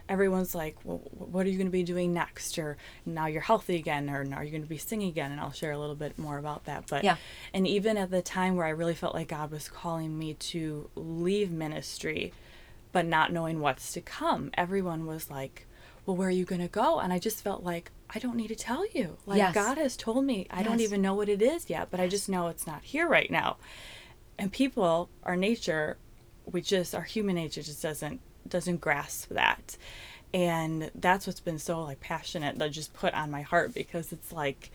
everyone's 0.09 0.53
like, 0.53 0.75
well, 0.83 0.97
what 1.11 1.45
are 1.45 1.49
you 1.49 1.55
going 1.57 1.67
to 1.67 1.71
be 1.71 1.83
doing 1.83 2.13
next? 2.13 2.57
Or 2.59 2.75
now 3.05 3.27
you're 3.27 3.41
healthy 3.41 3.75
again, 3.77 4.09
or 4.09 4.25
are 4.33 4.43
you 4.43 4.51
going 4.51 4.61
to 4.63 4.67
be 4.67 4.77
singing 4.77 5.07
again? 5.07 5.31
And 5.31 5.39
I'll 5.39 5.51
share 5.53 5.71
a 5.71 5.77
little 5.79 5.95
bit 5.95 6.17
more 6.19 6.37
about 6.37 6.65
that. 6.65 6.85
But 6.89 7.05
Yeah. 7.05 7.15
and 7.53 7.65
even 7.65 7.95
at 7.97 8.11
the 8.11 8.21
time 8.21 8.57
where 8.57 8.65
I 8.65 8.69
really 8.71 8.95
felt 8.95 9.13
like 9.15 9.29
God 9.29 9.49
was 9.49 9.69
calling 9.69 10.17
me 10.19 10.33
to 10.33 10.89
leave 10.95 11.49
ministry, 11.49 12.33
but 12.97 13.05
not 13.05 13.31
knowing 13.31 13.59
what's 13.59 13.93
to 13.93 14.01
come, 14.01 14.49
everyone 14.55 15.05
was 15.05 15.29
like, 15.29 15.67
well, 16.03 16.17
where 16.17 16.29
are 16.29 16.31
you 16.31 16.45
going 16.45 16.61
to 16.61 16.67
go? 16.67 16.97
And 16.97 17.13
I 17.13 17.19
just 17.19 17.43
felt 17.43 17.63
like, 17.63 17.91
I 18.09 18.17
don't 18.17 18.35
need 18.35 18.47
to 18.47 18.55
tell 18.55 18.83
you. 18.91 19.17
Like, 19.27 19.37
Yes. 19.37 19.53
God 19.53 19.77
has 19.77 19.95
told 19.95 20.25
me. 20.25 20.47
I 20.49 20.63
don't 20.63 20.79
even 20.79 20.99
know 20.99 21.13
what 21.13 21.29
it 21.29 21.39
is 21.39 21.69
yet, 21.69 21.89
but 21.91 21.99
I 21.99 22.07
just 22.07 22.27
know 22.27 22.47
it's 22.47 22.65
not 22.65 22.81
here 22.81 23.07
right 23.07 23.29
now. 23.29 23.57
And 24.39 24.51
people, 24.51 25.09
our 25.21 25.35
nature, 25.35 25.97
we 26.51 26.59
just, 26.59 26.95
our 26.95 27.03
human 27.03 27.35
nature 27.35 27.61
just 27.61 27.83
doesn't, 27.83 28.19
doesn't 28.49 28.81
grasp 28.81 29.29
that. 29.29 29.77
And 30.33 30.89
that's 30.95 31.27
what's 31.27 31.39
been 31.39 31.59
so 31.59 31.83
like 31.83 31.99
passionate 31.99 32.57
that 32.57 32.71
just 32.71 32.95
put 32.95 33.13
on 33.13 33.29
my 33.29 33.43
heart 33.43 33.75
because 33.75 34.11
it's 34.11 34.31
like, 34.31 34.71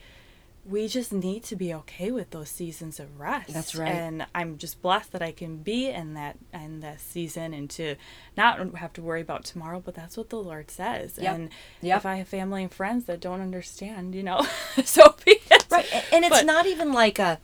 we 0.65 0.87
just 0.87 1.11
need 1.11 1.43
to 1.43 1.55
be 1.57 1.73
okay 1.73 2.09
with 2.11 2.29
those 2.29 2.49
seasons 2.49 2.99
of 2.99 3.19
rest. 3.19 3.53
That's 3.53 3.75
right. 3.75 3.91
And 3.91 4.25
I'm 4.33 4.57
just 4.57 4.81
blessed 4.81 5.11
that 5.11 5.21
I 5.21 5.31
can 5.33 5.57
be 5.57 5.87
in 5.89 6.13
that 6.13 6.37
in 6.53 6.79
that 6.79 7.01
season 7.01 7.53
and 7.53 7.69
to 7.71 7.95
not 8.37 8.75
have 8.75 8.93
to 8.93 9.01
worry 9.01 9.19
about 9.21 9.43
tomorrow, 9.43 9.81
but 9.83 9.93
that's 9.93 10.15
what 10.15 10.29
the 10.29 10.37
Lord 10.37 10.71
says. 10.71 11.19
Yep. 11.21 11.35
And 11.35 11.49
Yep. 11.81 11.97
if 11.97 12.05
I 12.05 12.15
have 12.15 12.27
family 12.29 12.63
and 12.63 12.71
friends 12.71 13.05
that 13.05 13.19
don't 13.19 13.41
understand, 13.41 14.15
you 14.15 14.23
know, 14.23 14.45
so 14.85 15.15
be 15.25 15.39
it. 15.51 15.65
Right. 15.69 15.85
And 16.13 16.23
it's 16.23 16.29
But- 16.37 16.45
not 16.45 16.65
even 16.65 16.93
like 16.93 17.19
a, 17.19 17.39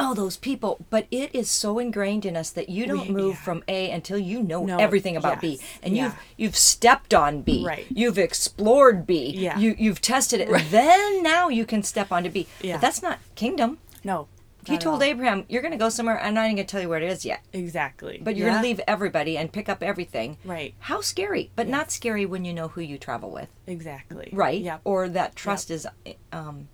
oh, 0.00 0.14
those 0.14 0.36
people, 0.36 0.84
but 0.90 1.06
it 1.10 1.34
is 1.34 1.50
so 1.50 1.78
ingrained 1.78 2.24
in 2.24 2.36
us 2.36 2.50
that 2.50 2.68
you 2.68 2.86
don't 2.86 3.08
We- 3.08 3.14
move 3.14 3.34
yeah. 3.34 3.40
from 3.42 3.62
A 3.68 3.90
until 3.90 4.18
you 4.18 4.42
know 4.42 4.64
No, 4.64 4.78
everything 4.78 5.16
about 5.16 5.40
B. 5.40 5.60
And 5.82 5.96
yeah. 5.96 6.04
you've 6.04 6.14
you've 6.36 6.56
stepped 6.56 7.12
on 7.14 7.42
B. 7.42 7.64
Right. 7.64 7.86
You've 7.90 8.18
explored 8.18 9.06
B. 9.06 9.30
Yeah. 9.36 9.58
You 9.58 9.74
you've 9.78 10.00
tested 10.00 10.40
it. 10.40 10.48
And 10.48 10.66
then 10.70 11.22
now 11.22 11.48
you 11.48 11.64
can 11.66 11.82
step 11.82 12.10
onto 12.10 12.30
B. 12.30 12.46
Yeah. 12.60 12.74
But 12.76 12.80
that's 12.82 13.02
not 13.02 13.18
kingdom. 13.34 13.78
No. 14.02 14.26
He 14.66 14.76
told 14.76 14.96
all. 14.96 15.02
Abraham, 15.02 15.46
You're 15.48 15.62
gonna 15.62 15.78
go 15.78 15.88
somewhere, 15.88 16.20
I'm 16.22 16.34
not 16.34 16.44
even 16.44 16.56
gonna 16.56 16.66
tell 16.66 16.82
you 16.82 16.88
where 16.90 17.00
it 17.02 17.10
is 17.10 17.24
yet. 17.24 17.40
Exactly. 17.52 18.20
But 18.22 18.36
you're 18.36 18.48
Yeah. 18.48 18.54
gonna 18.56 18.66
leave 18.66 18.80
everybody 18.86 19.36
and 19.38 19.50
pick 19.50 19.68
up 19.70 19.82
everything. 19.82 20.36
Right. 20.44 20.74
How 20.80 21.00
scary. 21.00 21.50
But 21.56 21.66
not 21.66 21.90
scary 21.90 22.26
when 22.26 22.44
you 22.44 22.52
know 22.52 22.68
who 22.68 22.80
you 22.82 22.98
travel 22.98 23.30
with. 23.30 23.48
Exactly. 23.66 24.28
right? 24.32 24.60
Yep. 24.60 24.80
Or 24.84 25.08
that 25.08 25.34
trust 25.34 25.70
is 25.70 25.86
um, 26.32 26.68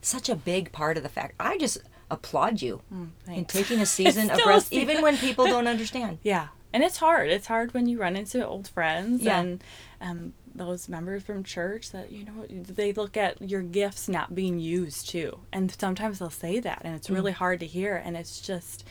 such 0.00 0.28
a 0.30 0.34
big 0.34 0.72
part 0.72 0.96
of 0.96 1.02
the 1.02 1.08
fact. 1.10 1.34
I 1.38 1.58
just 1.58 1.78
applaud 2.10 2.62
you 2.62 2.82
hmm, 2.88 3.06
in 3.28 3.44
taking 3.44 3.80
a 3.80 3.86
season 3.98 4.30
of 4.30 4.38
rest, 4.46 4.72
even 4.72 5.02
when 5.02 5.16
people 5.16 5.46
don't 5.46 5.66
understand. 5.66 6.18
Yeah, 6.22 6.48
and 6.72 6.82
it's 6.82 6.98
hard. 6.98 7.30
It's 7.30 7.46
hard 7.46 7.74
when 7.74 7.86
you 7.86 7.98
run 7.98 8.16
into 8.16 8.46
old 8.46 8.68
friends 8.68 9.22
Yeah. 9.22 9.40
and 9.40 9.64
um, 10.00 10.34
those 10.54 10.88
members 10.88 11.22
from 11.22 11.44
church 11.44 11.90
that 11.92 12.10
you 12.12 12.24
know 12.24 12.46
they 12.48 12.92
look 12.92 13.16
at 13.16 13.40
your 13.40 13.62
gifts 13.62 14.08
not 14.08 14.34
being 14.34 14.58
used 14.58 15.08
too, 15.08 15.40
and 15.52 15.74
sometimes 15.78 16.18
they'll 16.18 16.30
say 16.30 16.60
that, 16.60 16.82
and 16.84 16.94
it's 16.94 17.08
hmm. 17.08 17.14
really 17.14 17.32
hard 17.32 17.60
to 17.60 17.66
hear. 17.66 17.96
And 17.96 18.16
it's 18.16 18.40
just 18.40 18.84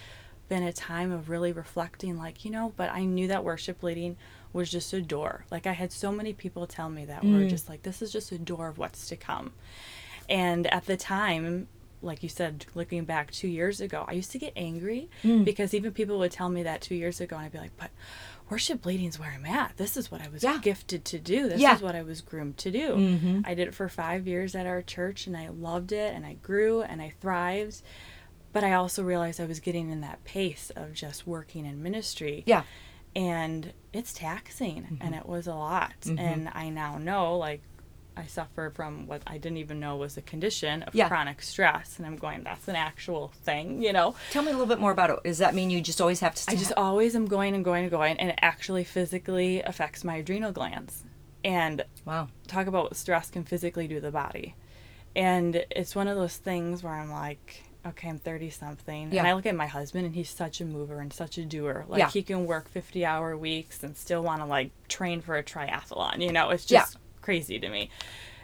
been 0.48 0.64
a 0.64 0.74
time 0.74 1.12
of 1.12 1.30
really 1.30 1.52
reflecting, 1.52 2.18
like 2.18 2.46
you 2.46 2.52
know. 2.52 2.74
But 2.76 2.92
I 2.92 3.04
knew 3.06 3.28
that 3.28 3.44
worship 3.44 3.84
leading 3.84 4.18
was 4.54 4.72
just 4.72 4.94
a 4.94 5.02
door. 5.02 5.46
Like 5.52 5.68
I 5.68 5.74
had 5.74 5.92
so 5.92 6.12
many 6.12 6.34
people 6.34 6.66
tell 6.66 6.90
me 6.90 7.06
that 7.06 7.24
were 7.24 7.42
mm. 7.42 7.50
just 7.50 7.70
like, 7.70 7.84
"This 7.84 8.02
is 8.02 8.12
just 8.12 8.32
a 8.32 8.38
door 8.38 8.68
of 8.68 8.78
what's 8.78 9.08
to 9.10 9.16
come." 9.16 9.54
And 10.28 10.66
at 10.68 10.86
the 10.86 10.98
time, 10.98 11.68
like 12.06 12.24
you 12.24 12.30
said, 12.30 12.66
looking 12.76 13.04
back 13.04 13.32
two 13.32 13.48
years 13.48 13.82
ago, 13.82 14.06
I 14.08 14.14
used 14.14 14.32
to 14.32 14.40
get 14.40 14.54
angry 14.56 15.10
Mm. 15.24 15.44
because 15.44 15.74
even 15.74 15.92
people 15.92 16.18
would 16.20 16.32
tell 16.32 16.50
me 16.50 16.64
that 16.64 16.82
two 16.82 16.96
years 16.96 17.20
ago, 17.20 17.36
and 17.36 17.46
I'd 17.46 17.52
be 17.52 17.58
like, 17.58 17.76
but 17.78 17.90
worship 18.50 18.86
leading 18.86 19.08
is 19.08 19.20
where 19.20 19.32
I'm 19.32 19.46
at. 19.46 19.76
This 19.78 19.98
is 19.98 20.12
what 20.12 20.22
I 20.22 20.30
was 20.30 20.44
Yeah. 20.44 20.60
gifted 20.62 21.04
to 21.06 21.20
do. 21.20 21.50
This 21.50 21.60
Yeah. 21.60 21.76
is 21.76 21.82
what 21.82 21.96
I 21.96 22.04
was 22.04 22.22
groomed 22.22 22.58
to 22.60 22.72
do. 22.72 22.90
Mhm. 22.96 23.42
I 23.46 23.56
did 23.56 23.68
it 23.68 23.74
for 23.74 23.90
five 23.90 24.28
years 24.28 24.54
at 24.56 24.68
our 24.68 24.82
church, 24.84 25.26
and 25.28 25.36
I 25.36 25.50
loved 25.50 25.92
it, 25.92 26.14
and 26.14 26.26
I 26.26 26.34
grew, 26.36 26.82
and 26.84 27.02
I 27.02 27.10
thrived. 27.20 27.82
But 28.54 28.64
I 28.64 28.74
also 28.74 29.04
realized 29.04 29.42
I 29.42 29.46
was 29.46 29.60
getting 29.60 29.90
in 29.90 30.02
that 30.02 30.24
pace 30.24 30.72
of 30.76 30.94
just 30.94 31.26
working 31.28 31.66
in 31.66 31.82
ministry 31.84 32.44
Yeah. 32.46 32.64
and 33.16 33.74
it's 33.94 34.14
taxing 34.14 34.84
Mm-hmm. 34.84 34.96
and 35.02 35.16
it 35.16 35.26
was 35.26 35.48
a 35.48 35.56
lot 35.56 35.94
and 36.06 36.50
i 36.54 36.68
now 36.70 36.98
know 36.98 37.38
like 37.38 37.62
i 38.18 38.26
suffer 38.26 38.72
from 38.74 39.08
what 39.08 39.22
i 39.28 39.38
didn't 39.38 39.58
even 39.58 39.80
know 39.80 39.96
was 39.96 40.18
a 40.18 40.22
condition 40.22 40.84
of 40.84 40.94
Yeah. 40.96 41.08
chronic 41.08 41.42
stress 41.42 41.98
and 41.98 42.06
i'm 42.06 42.16
going 42.16 42.44
that's 42.44 42.68
an 42.68 42.76
actual 42.76 43.34
thing 43.44 43.82
you 43.82 43.94
know 43.94 44.16
Tell 44.32 44.44
me 44.44 44.50
a 44.50 44.54
little 44.54 44.68
bit 44.68 44.80
more 44.80 44.92
about 44.92 45.10
it. 45.10 45.20
Does 45.24 45.38
that 45.40 45.54
mean 45.56 45.70
you 45.70 45.82
just 45.82 46.00
always 46.02 46.20
have 46.22 46.36
to? 46.36 46.52
i 46.52 46.56
just 46.56 46.74
always 46.78 47.16
am 47.16 47.26
going 47.26 47.56
and 47.56 47.64
going 47.66 47.84
and 47.84 47.92
going 47.92 48.18
and 48.18 48.30
it 48.32 48.40
actually 48.42 48.84
physically 48.84 49.62
affects 49.62 50.04
my 50.04 50.16
adrenal 50.16 50.52
glands 50.52 51.04
and 51.44 51.84
wow. 52.06 52.28
talk 52.48 52.68
about 52.68 52.86
what 52.86 52.96
stress 52.96 53.30
can 53.30 53.44
physically 53.44 53.88
do 53.88 53.96
to 53.96 54.02
the 54.02 54.10
body. 54.12 54.56
And 55.16 55.64
it's 55.70 55.96
one 55.96 56.08
of 56.08 56.18
those 56.18 56.36
things 56.36 56.82
where 56.84 56.94
I'm 56.94 57.12
like, 57.12 57.64
okay, 57.86 58.10
I'm 58.10 58.18
30 58.18 58.50
something. 58.50 59.12
Yeah. 59.14 59.20
And 59.20 59.28
I 59.28 59.34
look 59.34 59.46
at 59.46 59.56
my 59.56 59.68
husband 59.68 60.08
and 60.08 60.16
he's 60.16 60.30
such 60.30 60.60
a 60.60 60.66
mover 60.66 61.00
and 61.00 61.14
such 61.14 61.38
a 61.38 61.46
doer. 61.46 61.86
Like 61.88 62.00
Yeah. 62.00 62.10
he 62.10 62.24
can 62.24 62.48
work 62.48 62.68
50 62.70 63.06
hour 63.06 63.38
weeks 63.38 63.84
and 63.84 63.96
still 63.96 64.24
want 64.24 64.42
to 64.42 64.46
like 64.48 64.72
train 64.88 65.22
for 65.22 65.38
a 65.38 65.44
triathlon. 65.44 66.20
You 66.22 66.32
know, 66.34 66.50
it's 66.50 66.70
Yeah. 66.72 66.86
Crazy 67.26 67.60
to 67.60 67.68
me. 67.70 67.90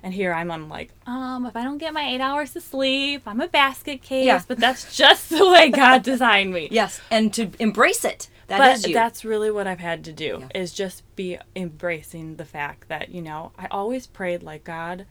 And 0.03 0.11
here 0.15 0.33
I'm, 0.33 0.49
I'm 0.49 0.67
like, 0.67 0.89
um, 1.05 1.45
if 1.45 1.55
I 1.55 1.63
don't 1.63 1.77
get 1.77 1.93
my 1.93 2.01
eight 2.01 2.21
hours 2.21 2.55
of 2.55 2.63
sleep, 2.63 3.21
I'm 3.27 3.39
a 3.39 3.47
basket 3.47 4.01
case. 4.01 4.25
Yeah. 4.25 4.41
But 4.47 4.57
that's 4.57 4.97
just 4.97 5.29
the 5.29 5.47
way 5.47 5.69
God 5.69 6.01
designed 6.13 6.51
me 6.51 6.67
Yes, 6.71 6.99
and 7.11 7.31
to 7.35 7.51
embrace 7.59 8.03
it. 8.03 8.27
That 8.47 8.57
but 8.57 8.75
is 8.77 8.87
you. 8.87 8.93
that's 8.95 9.23
really 9.23 9.51
what 9.51 9.67
I've 9.67 9.79
had 9.79 10.03
to 10.05 10.11
do 10.11 10.39
Yeah. 10.41 10.61
is 10.61 10.73
just 10.73 11.03
be 11.15 11.37
embracing 11.55 12.37
the 12.37 12.45
fact 12.45 12.89
that 12.89 13.09
you 13.09 13.21
know 13.21 13.51
I 13.59 13.67
always 13.69 14.07
prayed 14.07 14.41
like 14.41 14.63
God, 14.63 15.05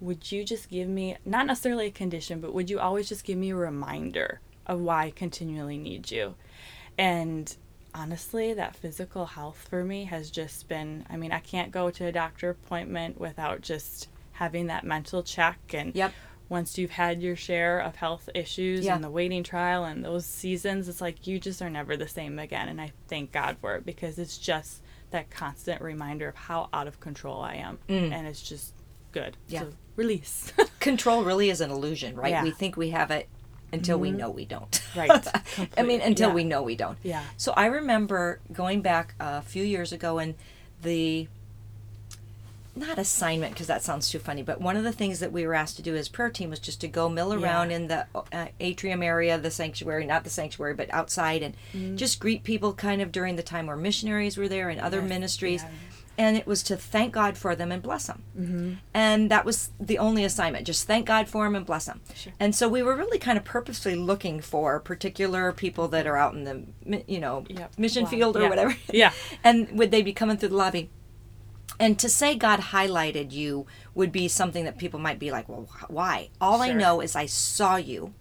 would 0.00 0.30
you 0.30 0.44
just 0.44 0.70
give 0.70 0.88
me 0.88 1.16
not 1.26 1.46
necessarily 1.46 1.86
a 1.88 1.90
condition, 1.90 2.40
but 2.40 2.54
would 2.54 2.70
you 2.70 2.78
always 2.78 3.08
just 3.08 3.24
give 3.24 3.36
me 3.36 3.50
a 3.50 3.56
reminder 3.56 4.40
of 4.66 4.80
why 4.80 5.06
I 5.06 5.10
continually 5.10 5.76
need 5.76 6.10
you, 6.12 6.36
and 6.96 7.54
honestly, 7.94 8.52
that 8.54 8.76
physical 8.76 9.26
health 9.26 9.66
for 9.68 9.84
me 9.84 10.04
has 10.04 10.30
just 10.30 10.68
been. 10.68 11.06
I 11.10 11.16
mean, 11.16 11.32
I 11.32 11.40
can't 11.40 11.70
go 11.70 11.90
to 11.90 12.06
a 12.06 12.12
doctor 12.12 12.50
appointment 12.50 13.20
without 13.20 13.60
just 13.60 14.08
having 14.32 14.66
that 14.68 14.84
mental 14.84 15.22
check 15.22 15.58
and 15.74 15.94
Yep. 15.94 16.12
once 16.48 16.78
you've 16.78 16.92
had 16.92 17.20
your 17.22 17.36
share 17.36 17.78
of 17.78 17.96
health 17.96 18.28
issues 18.34 18.84
Yeah. 18.86 18.94
and 18.94 19.04
the 19.04 19.10
waiting 19.10 19.42
trial 19.42 19.84
and 19.84 20.04
those 20.04 20.24
seasons, 20.24 20.88
it's 20.88 21.00
like 21.00 21.26
you 21.26 21.38
just 21.38 21.60
are 21.60 21.68
never 21.70 21.96
the 21.96 22.08
same 22.08 22.38
again. 22.38 22.68
And 22.68 22.80
I 22.80 22.92
thank 23.08 23.32
God 23.32 23.58
for 23.60 23.76
it 23.76 23.84
because 23.84 24.18
it's 24.18 24.38
just 24.38 24.82
that 25.10 25.28
constant 25.30 25.82
reminder 25.82 26.28
of 26.28 26.36
how 26.36 26.68
out 26.72 26.88
of 26.88 27.00
control 27.00 27.40
I 27.42 27.54
am. 27.56 27.78
And 27.88 28.26
it's 28.26 28.42
just 28.42 28.72
good. 29.12 29.34
Mm. 29.48 29.52
Yeah. 29.52 29.60
So 29.60 29.72
release. 29.96 30.52
Control 30.80 31.24
really 31.24 31.50
is 31.50 31.60
an 31.60 31.70
illusion, 31.70 32.16
right? 32.16 32.30
Yeah. 32.30 32.42
We 32.44 32.52
think 32.52 32.76
we 32.76 32.90
have 32.90 33.10
it 33.10 33.28
until 33.72 33.98
we 33.98 34.10
know 34.10 34.30
we 34.30 34.44
don't. 34.44 34.82
Right. 34.96 35.26
I 35.78 35.82
mean, 35.82 36.00
until 36.00 36.28
Yeah. 36.30 36.34
we 36.34 36.44
know 36.44 36.62
we 36.62 36.74
don't. 36.76 36.98
Yeah. 37.02 37.22
So 37.36 37.52
I 37.56 37.66
remember 37.66 38.40
going 38.52 38.80
back 38.82 39.14
a 39.20 39.42
few 39.42 39.64
years 39.64 39.92
ago 39.92 40.18
and 40.18 40.34
the 40.82 41.28
not 42.76 42.98
assignment 42.98 43.52
because 43.52 43.66
that 43.66 43.82
sounds 43.82 44.08
too 44.08 44.18
funny, 44.20 44.42
but 44.42 44.60
one 44.60 44.76
of 44.76 44.84
the 44.84 44.92
things 44.92 45.18
that 45.18 45.32
we 45.32 45.44
were 45.44 45.54
asked 45.54 45.76
to 45.76 45.82
do 45.82 45.96
as 45.96 46.08
prayer 46.08 46.30
team 46.30 46.50
was 46.50 46.60
just 46.60 46.80
to 46.80 46.88
go 46.88 47.08
mill 47.08 47.34
around 47.34 47.70
Yeah. 47.70 47.76
in 47.76 47.88
the 47.88 48.06
uh, 48.32 48.46
atrium 48.60 49.02
area, 49.02 49.36
the 49.38 49.50
sanctuary, 49.50 50.06
not 50.06 50.22
the 50.22 50.30
sanctuary, 50.30 50.74
but 50.74 50.88
outside, 50.92 51.42
and 51.42 51.54
Mm-hmm. 51.74 51.96
just 51.96 52.20
greet 52.20 52.44
people 52.44 52.72
kind 52.72 53.02
of 53.02 53.10
during 53.12 53.34
the 53.36 53.42
time 53.42 53.66
where 53.66 53.76
missionaries 53.76 54.36
were 54.36 54.48
there 54.48 54.68
and 54.70 54.80
other 54.80 55.00
Yes, 55.00 55.08
ministries. 55.08 55.62
yeah. 55.62 55.70
And 56.20 56.36
it 56.36 56.46
was 56.46 56.62
to 56.64 56.76
thank 56.76 57.14
God 57.14 57.38
for 57.38 57.56
them 57.56 57.72
and 57.72 57.82
bless 57.82 58.06
them. 58.06 58.22
Mm-hmm. 58.38 58.72
And 58.92 59.30
that 59.30 59.46
was 59.46 59.70
the 59.80 59.96
only 59.98 60.22
assignment, 60.22 60.66
just 60.66 60.86
thank 60.86 61.06
God 61.06 61.28
for 61.28 61.44
them 61.44 61.54
and 61.54 61.64
bless 61.64 61.86
them. 61.86 62.02
Sure. 62.14 62.34
And 62.38 62.54
so 62.54 62.68
we 62.68 62.82
were 62.82 62.94
really 62.94 63.18
kind 63.18 63.38
of 63.38 63.44
purposely 63.44 63.94
looking 63.94 64.40
for 64.42 64.78
particular 64.80 65.50
people 65.50 65.88
that 65.88 66.06
are 66.06 66.18
out 66.18 66.34
in 66.34 66.44
the, 66.44 67.02
you 67.08 67.20
know, 67.20 67.44
Yep. 67.48 67.78
mission 67.78 68.04
Wow. 68.04 68.10
field 68.10 68.36
or 68.36 68.42
Yeah. 68.42 68.48
whatever. 68.50 68.76
Yeah. 68.92 69.12
and 69.44 69.70
would 69.78 69.90
they 69.90 70.02
be 70.02 70.12
coming 70.12 70.36
through 70.36 70.50
the 70.50 70.56
lobby? 70.56 70.90
And 71.78 71.98
to 72.00 72.10
say 72.10 72.34
God 72.34 72.60
highlighted 72.60 73.32
you 73.32 73.64
would 73.94 74.12
be 74.12 74.28
something 74.28 74.64
that 74.66 74.76
people 74.76 75.00
might 75.00 75.18
be 75.18 75.30
like, 75.30 75.48
well, 75.48 75.66
why? 75.88 76.28
All 76.38 76.60
I 76.60 76.66
Sure. 76.66 76.76
Mm. 76.76 76.80
know 76.80 77.00
is 77.00 77.16
I 77.16 77.24
saw 77.24 77.76
you. 77.76 78.12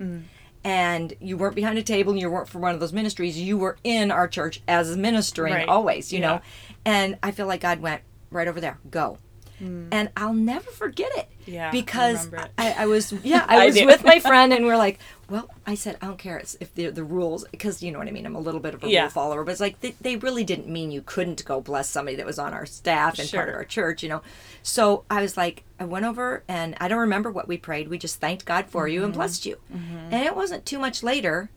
And 0.61 1.13
you 1.21 1.37
weren't 1.37 1.55
behind 1.55 1.77
a 1.77 1.83
table 1.83 2.11
and 2.11 2.19
you 2.19 2.29
weren't 2.29 2.49
for 2.49 2.59
one 2.59 2.73
of 2.73 2.81
those 2.81 2.91
ministries. 2.91 3.39
You 3.39 3.57
were 3.57 3.77
in 3.83 4.11
our 4.11 4.27
church 4.27 4.61
as 4.67 4.95
ministering 4.97 5.53
Right. 5.53 5.67
always, 5.69 6.11
you 6.11 6.19
Yeah. 6.19 6.27
know. 6.27 6.41
And 6.85 7.17
I 7.21 7.31
feel 7.31 7.47
like 7.47 7.61
God 7.61 7.79
went 7.81 8.01
right 8.31 8.47
over 8.47 8.59
there, 8.61 8.79
go. 8.89 9.17
And 9.61 10.09
I'll 10.15 10.31
never 10.33 10.71
forget 10.71 11.11
it. 11.17 11.27
Mm. 11.45 11.53
Yeah, 11.53 11.69
Because 11.71 12.27
it. 12.27 12.49
I, 12.57 12.71
I 12.71 12.85
was, 12.85 13.11
yeah, 13.25 13.45
I 13.45 13.63
I 13.63 13.65
was 13.65 13.75
do. 13.75 13.85
with 13.85 14.05
my 14.05 14.17
friend 14.29 14.53
and 14.53 14.65
we're 14.65 14.77
like, 14.77 14.99
well, 15.29 15.49
I 15.67 15.75
said, 15.75 15.97
I 16.01 16.05
don't 16.05 16.17
care 16.17 16.37
it's- 16.37 16.55
if 16.61 16.73
they're 16.73 16.91
the 16.91 17.03
rules, 17.03 17.43
because 17.51 17.83
you 17.83 17.91
know 17.91 17.99
what 17.99 18.07
I 18.07 18.11
mean? 18.11 18.25
I'm 18.25 18.37
a 18.37 18.39
little 18.39 18.61
bit 18.61 18.73
of 18.73 18.85
a 18.85 18.89
Yeah. 18.89 19.01
rule 19.01 19.09
follower, 19.09 19.43
but 19.43 19.51
it's 19.51 19.59
like 19.59 19.81
they, 19.81 19.95
they 19.99 20.15
really 20.15 20.45
didn't 20.45 20.69
mean 20.69 20.91
you 20.91 21.01
couldn't 21.05 21.43
go 21.43 21.59
bless 21.59 21.89
somebody 21.89 22.15
that 22.15 22.25
was 22.25 22.39
on 22.39 22.53
our 22.53 22.65
staff 22.65 23.19
and 23.19 23.29
part 23.29 23.49
of 23.49 23.55
our 23.55 23.65
church, 23.65 24.01
you 24.01 24.07
know. 24.07 24.21
So 24.63 25.03
I 25.11 25.21
was 25.21 25.35
like, 25.35 25.65
I 25.77 25.83
went 25.83 26.05
over 26.05 26.41
and 26.47 26.75
I 26.79 26.87
don't 26.87 26.99
remember 26.99 27.29
what 27.29 27.49
we 27.49 27.57
prayed. 27.57 27.89
We 27.89 27.97
just 27.97 28.21
thanked 28.21 28.45
God 28.45 28.67
for 28.67 28.87
you 28.87 28.99
Mm-hmm. 28.99 29.05
and 29.07 29.13
blessed 29.13 29.45
you. 29.45 29.57
And 29.73 30.13
it 30.25 30.37
wasn't 30.37 30.65
too 30.65 30.79
much 30.79 31.03
later 31.03 31.49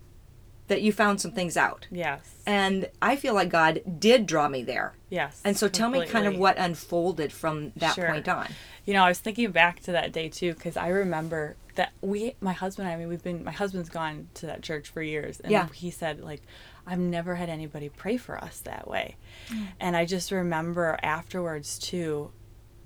that 0.73 0.83
you 0.83 0.91
found 0.93 1.21
some 1.21 1.33
things 1.33 1.57
out. 1.57 1.87
Yes. 1.91 2.21
And 2.47 2.89
I 3.03 3.17
feel 3.17 3.35
like 3.35 3.51
God 3.51 3.83
did 3.99 4.25
draw 4.27 4.49
me 4.49 4.63
there. 4.63 4.95
Yes. 5.11 5.41
And 5.45 5.55
so 5.57 5.69
tell 5.69 5.91
me 5.91 6.07
kind 6.07 6.27
of 6.27 6.37
what 6.37 6.57
unfolded 6.57 7.31
from 7.33 7.73
that 7.77 7.95
Sure. 7.95 8.09
point 8.11 8.27
on. 8.29 8.49
You 8.87 8.95
know, 8.95 9.05
I 9.05 9.09
was 9.09 9.19
thinking 9.19 9.51
back 9.53 9.81
to 9.81 9.93
that 9.93 10.13
day 10.13 10.29
too 10.31 10.55
because 10.55 10.77
I 10.79 10.89
remember 10.89 11.57
that 11.75 11.93
we, 12.01 12.35
my 12.41 12.53
husband, 12.53 12.89
I 12.89 12.97
mean, 12.97 13.09
we've 13.09 13.23
been, 13.23 13.45
my 13.45 13.53
husband's 13.53 13.91
gone 13.91 14.29
to 14.35 14.47
that 14.47 14.63
church 14.63 14.89
for 14.89 15.03
years, 15.03 15.41
and 15.41 15.53
Yeah. 15.53 15.69
he 15.75 15.91
said 15.91 16.21
like, 16.21 16.43
I've 16.87 16.99
never 16.99 17.35
had 17.37 17.49
anybody 17.49 17.89
pray 17.91 18.17
for 18.17 18.43
us 18.43 18.61
that 18.61 18.89
way, 18.89 19.17
Mm. 19.49 19.67
and 19.79 19.97
I 19.97 20.05
just 20.05 20.31
remember 20.33 20.99
afterwards 21.03 21.79
too. 21.79 22.31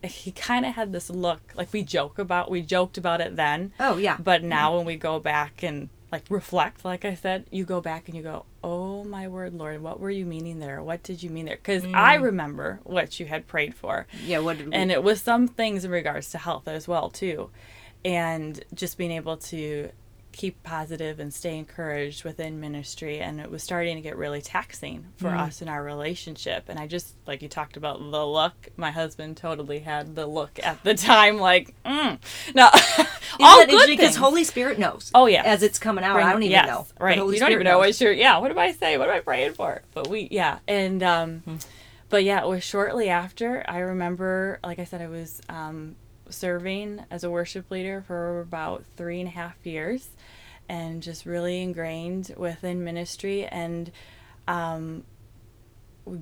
He 0.05 0.31
kind 0.31 0.67
of 0.67 0.75
had 0.75 0.93
this 0.93 1.09
look 1.11 1.41
like 1.57 1.73
we 1.73 1.83
joke 1.83 2.19
about 2.19 2.51
we 2.51 2.63
joked 2.63 2.99
about 2.99 3.21
it 3.21 3.35
then. 3.37 3.73
Oh, 3.81 3.97
yeah. 3.97 4.17
But 4.23 4.45
now 4.45 4.77
when 4.77 4.85
we 4.87 4.97
go 4.97 5.19
back 5.19 5.63
and 5.65 5.89
like 6.13 6.25
reflect, 6.29 6.85
like 6.85 7.05
I 7.05 7.15
said, 7.15 7.47
you 7.51 7.65
go 7.65 7.81
back 7.81 8.07
and 8.09 8.17
you 8.17 8.23
go, 8.23 8.45
"Oh 8.63 9.05
my 9.05 9.27
word, 9.29 9.55
Lord, 9.55 9.83
what 9.83 9.99
were 10.01 10.11
you 10.11 10.25
meaning 10.25 10.59
there? 10.61 10.83
What 10.83 11.03
did 11.03 11.23
you 11.23 11.31
mean 11.31 11.47
there?" 11.47 11.57
Because 11.57 11.85
I 11.95 12.17
Mm. 12.17 12.23
remember 12.23 12.81
what 12.85 13.19
you 13.19 13.27
had 13.27 13.47
prayed 13.47 13.75
for 13.75 14.07
Yeah, 14.25 14.39
what 14.39 14.59
we, 14.59 14.73
and 14.73 14.93
it 14.93 15.03
was 15.03 15.21
some 15.21 15.49
things 15.49 15.85
in 15.85 15.91
regards 15.91 16.31
to 16.31 16.39
health 16.39 16.69
as 16.69 16.87
well 16.87 17.11
too 17.11 17.51
and 18.05 18.63
just 18.73 18.97
being 18.99 19.11
able 19.11 19.37
to 19.37 19.91
keep 20.37 20.63
positive 20.63 21.19
and 21.19 21.33
stay 21.33 21.57
encouraged 21.57 22.23
within 22.23 22.61
ministry 22.61 23.19
and 23.21 23.41
it 23.41 23.51
was 23.51 23.63
starting 23.63 23.97
to 23.97 24.03
get 24.03 24.17
really 24.17 24.41
taxing 24.43 25.07
for 25.17 25.31
Mm. 25.31 25.41
us 25.41 25.63
in 25.63 25.69
our 25.69 25.83
relationship 25.83 26.65
and 26.69 26.79
i 26.79 26.87
just 26.87 27.15
like 27.27 27.41
you 27.43 27.49
talked 27.49 27.77
about 27.77 27.99
the 27.99 28.27
look 28.27 28.69
my 28.77 28.91
husband 28.91 29.37
totally 29.37 29.79
had 29.79 30.15
the 30.15 30.27
look 30.27 30.61
at 30.63 30.83
the 30.85 30.95
time 30.95 31.39
like 31.39 31.75
mm. 31.85 32.19
no 32.55 32.69
all 33.41 33.67
good? 33.67 33.87
Because 33.87 34.07
things. 34.11 34.17
Holy 34.17 34.45
Spirit 34.45 34.79
knows. 34.79 35.11
Oh, 35.15 35.27
yeah. 35.27 35.43
As 35.45 35.63
it's 35.63 35.79
coming 35.79 36.05
out, 36.05 36.15
Bring- 36.15 36.27
I 36.27 36.33
don't 36.33 36.43
even 36.43 36.53
yes, 36.53 36.67
know. 36.69 36.87
Right. 36.99 37.19
Holy 37.19 37.35
You 37.35 37.41
don't 37.41 37.53
even 37.53 37.65
know 37.65 37.73
knows. 37.83 37.99
what 37.99 38.01
you're. 38.01 38.13
Yeah. 38.13 38.39
What 38.39 38.51
am 38.51 38.59
I 38.59 38.73
saying? 38.73 38.99
What 38.99 39.09
am 39.11 39.15
I 39.17 39.21
praying 39.21 39.53
for? 39.55 39.83
But 39.93 40.09
we. 40.09 40.29
Yeah. 40.31 40.59
And 40.67 41.03
um, 41.03 41.41
Hmm. 41.41 41.57
but 42.09 42.25
yeah, 42.25 42.41
it 42.43 42.49
was 42.49 42.65
shortly 42.65 43.11
after. 43.11 43.63
I 43.69 43.81
remember, 43.81 44.59
like 44.65 44.79
I 44.79 44.85
said, 44.85 45.03
I 45.03 45.09
was 45.09 45.43
um 45.51 45.97
serving 46.31 47.05
as 47.11 47.25
a 47.25 47.31
worship 47.31 47.71
leader 47.71 48.03
for 48.07 48.41
about 48.41 48.85
three 48.97 49.21
and 49.21 49.29
a 49.29 49.33
half 49.33 49.55
years, 49.65 50.09
and 50.69 51.03
just 51.03 51.27
really 51.27 51.63
ingrained 51.63 52.35
within 52.37 52.83
ministry 52.85 53.45
and 53.47 53.91
um, 54.49 55.05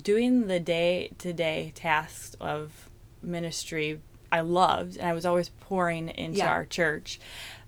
doing 0.01 0.47
the 0.47 0.59
day 0.59 1.11
to 1.19 1.33
day 1.33 1.71
tasks 1.75 2.35
of 2.39 2.89
ministry 3.21 4.01
I 4.31 4.41
loved 4.41 4.97
and 4.97 5.07
I 5.07 5.13
was 5.13 5.25
always 5.25 5.49
pouring 5.49 6.09
into 6.09 6.39
Yeah. 6.39 6.49
our 6.49 6.65
church. 6.65 7.19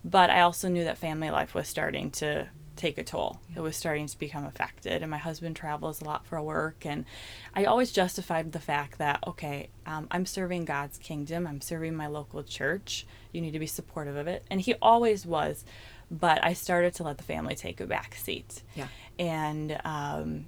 But 0.03 0.29
I 0.29 0.41
also 0.41 0.67
knew 0.70 0.84
that 0.84 0.98
family 0.98 1.29
life 1.29 1.53
was 1.53 1.67
starting 1.67 2.12
to 2.12 2.48
take 2.77 2.98
a 2.98 3.03
toll. 3.03 3.39
It 3.55 3.60
was 3.60 3.75
starting 3.75 4.07
to 4.07 4.17
become 4.19 4.46
affected. 4.46 5.01
And 5.01 5.12
my 5.12 5.17
husband 5.17 5.55
travels 5.55 6.01
a 6.01 6.05
lot 6.05 6.25
for 6.25 6.41
work. 6.41 6.86
And 6.86 7.05
I 7.53 7.65
always 7.65 7.91
justified 7.91 8.51
the 8.51 8.60
fact 8.60 8.98
that, 9.00 9.19
okay, 9.27 9.69
um, 9.86 10.07
I'm 10.12 10.25
serving 10.25 10.65
God's 10.65 10.98
kingdom, 10.98 11.46
I'm 11.48 11.62
serving 11.62 11.96
my 11.96 12.07
local 12.07 12.43
church. 12.43 13.05
You 13.31 13.41
need 13.41 13.51
to 13.51 13.60
be 13.60 13.67
supportive 13.67 14.15
of 14.15 14.27
it. 14.27 14.43
And 14.50 14.62
he 14.62 14.75
always 14.81 15.25
was. 15.25 15.65
But 16.10 16.43
I 16.43 16.53
started 16.53 16.93
to 16.96 17.03
let 17.03 17.17
the 17.17 17.24
family 17.24 17.55
take 17.55 17.81
a 17.81 17.86
back 17.86 18.15
seat 18.15 18.63
Yeah. 18.75 18.88
and 19.19 19.77
um, 19.84 20.46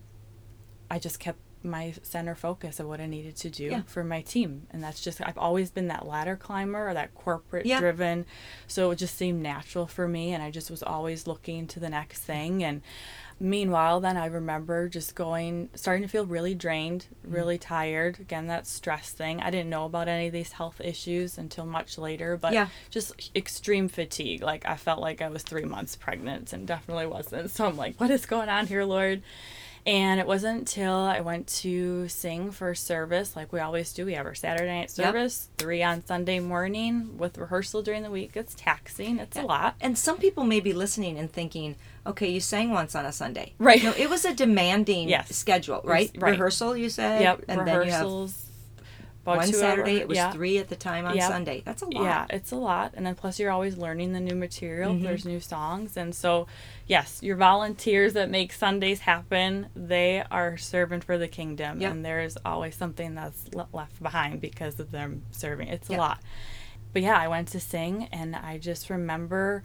I 0.90 1.00
just 1.00 1.20
kept 1.20 1.40
my 1.64 1.94
center 2.04 2.36
focus 2.36 2.80
of 2.80 2.88
what 2.88 3.02
I 3.02 3.06
needed 3.06 3.36
to 3.38 3.50
do 3.50 3.66
Yeah. 3.66 3.82
for 3.86 4.04
my 4.04 4.22
team. 4.22 4.68
And 4.72 4.82
that's 4.84 5.02
just, 5.02 5.20
I've 5.22 5.38
always 5.38 5.72
been 5.72 5.88
that 5.90 6.08
ladder 6.08 6.36
climber 6.36 6.90
or 6.90 6.94
that 6.94 7.14
corporate 7.16 7.66
Yeah. 7.66 7.80
driven. 7.80 8.26
So 8.68 8.92
it 8.92 8.96
just 8.96 9.16
seemed 9.18 9.42
natural 9.44 9.86
for 9.86 10.08
me. 10.08 10.32
And 10.34 10.42
I 10.42 10.52
just 10.52 10.72
was 10.72 10.82
always 10.84 11.28
looking 11.28 11.68
to 11.68 11.80
the 11.80 11.90
next 11.90 12.20
thing. 12.22 12.64
And 12.64 12.82
meanwhile, 13.42 14.00
then 14.00 14.18
I 14.18 14.26
remember 14.26 14.90
just 14.90 15.16
going, 15.16 15.70
starting 15.76 16.04
to 16.04 16.10
feel 16.10 16.26
really 16.26 16.56
drained, 16.56 17.08
Mm-hmm. 17.24 17.36
really 17.36 17.58
tired. 17.58 18.20
Again, 18.20 18.48
that 18.48 18.66
stress 18.66 19.12
thing. 19.12 19.42
I 19.42 19.50
didn't 19.50 19.70
know 19.70 19.86
about 19.86 20.08
any 20.08 20.28
of 20.28 20.34
these 20.34 20.54
health 20.54 20.80
issues 20.82 21.38
until 21.38 21.66
much 21.66 21.98
later, 21.98 22.38
but 22.38 22.54
Yeah. 22.54 22.68
just 22.90 23.32
extreme 23.36 23.88
fatigue. 23.90 24.42
Like 24.44 24.66
I 24.66 24.76
felt 24.78 25.00
like 25.02 25.22
I 25.22 25.28
was 25.30 25.44
three 25.44 25.66
months 25.66 25.96
pregnant 25.96 26.54
and 26.54 26.66
definitely 26.68 27.06
wasn't. 27.08 27.52
So 27.52 27.66
I'm 27.66 27.78
like, 27.78 28.00
what 28.00 28.12
is 28.12 28.26
going 28.26 28.50
on 28.50 28.68
here, 28.68 28.84
Lord? 28.86 29.22
And 29.86 30.20
it 30.20 30.28
wasn't 30.28 30.60
until 30.60 30.94
I 30.94 31.22
went 31.22 31.48
to 31.48 32.08
sing 32.10 32.52
for 32.52 32.76
service, 32.76 33.36
like 33.36 33.52
we 33.54 33.60
always 33.60 33.92
do. 33.94 34.06
We 34.06 34.14
have 34.14 34.26
our 34.26 34.36
Saturday 34.36 34.68
night 34.68 34.94
Yep. 34.96 35.08
service, 35.08 35.50
three 35.58 35.82
on 35.82 36.06
Sunday 36.06 36.40
morning 36.40 37.18
with 37.18 37.38
rehearsal 37.38 37.82
during 37.82 38.04
the 38.04 38.12
week. 38.12 38.32
It's 38.36 38.54
taxing. 38.56 39.20
It's 39.20 39.38
a 39.38 39.42
lot. 39.42 39.76
And 39.82 39.98
some 39.98 40.18
people 40.18 40.44
may 40.44 40.60
be 40.60 40.74
listening 40.74 41.18
and 41.18 41.32
thinking, 41.32 41.76
okay, 42.06 42.30
you 42.30 42.40
sang 42.40 42.72
once 42.72 42.94
on 42.94 43.06
a 43.06 43.12
Sunday. 43.12 43.54
Right. 43.58 43.82
No, 43.84 43.94
it 43.98 44.10
was 44.10 44.26
a 44.26 44.34
demanding 44.34 45.10
Yes. 45.10 45.34
schedule, 45.36 45.82
right? 45.84 46.12
Right. 46.18 46.32
Rehearsal, 46.32 46.76
you 46.78 46.90
said? 46.90 47.22
Yep. 47.22 47.46
And 47.48 47.60
then 47.62 47.68
you 47.68 47.72
have 47.92 48.02
rehearsals. 48.02 48.46
one 49.26 49.46
Saturday, 49.54 49.98
hour- 49.98 50.02
it 50.02 50.08
was 50.08 50.16
yeah. 50.18 50.32
three 50.32 50.58
at 50.58 50.70
the 50.70 50.76
time 50.76 51.06
on 51.06 51.16
Yep. 51.16 51.30
Sunday. 51.32 51.62
That's 51.64 51.82
a 51.84 51.86
lot. 51.86 52.04
Yeah, 52.04 52.26
it's 52.32 52.52
a 52.52 52.56
lot. 52.56 52.94
And 52.96 53.06
then 53.06 53.14
plus 53.16 53.38
you're 53.40 53.52
always 53.52 53.78
learning 53.78 54.14
the 54.14 54.20
new 54.20 54.34
material. 54.36 54.94
Mm-hmm. 54.94 55.04
There's 55.04 55.24
new 55.26 55.40
songs. 55.40 55.96
And 55.98 56.16
so, 56.16 56.48
yes, 56.90 57.24
your 57.24 57.38
volunteers 57.38 58.14
that 58.14 58.30
make 58.30 58.52
Sundays 58.52 59.00
happen, 59.00 59.68
they 59.76 60.22
are 60.30 60.58
serving 60.58 61.00
for 61.02 61.18
the 61.18 61.30
kingdom. 61.30 61.80
Yep. 61.80 61.92
And 61.92 62.04
there's 62.04 62.36
always 62.44 62.76
something 62.76 63.16
that's 63.16 63.48
le- 63.54 63.70
left 63.72 64.04
behind 64.04 64.42
because 64.42 64.78
of 64.82 64.92
them 64.92 65.22
serving. 65.32 65.70
It's 65.70 65.88
a 65.90 65.94
lot. 65.94 66.20
But 66.92 67.04
yeah, 67.04 67.18
I 67.18 67.28
went 67.30 67.48
to 67.50 67.60
sing 67.62 68.10
and 68.12 68.36
I 68.36 68.58
just 68.58 68.90
remember 68.90 69.64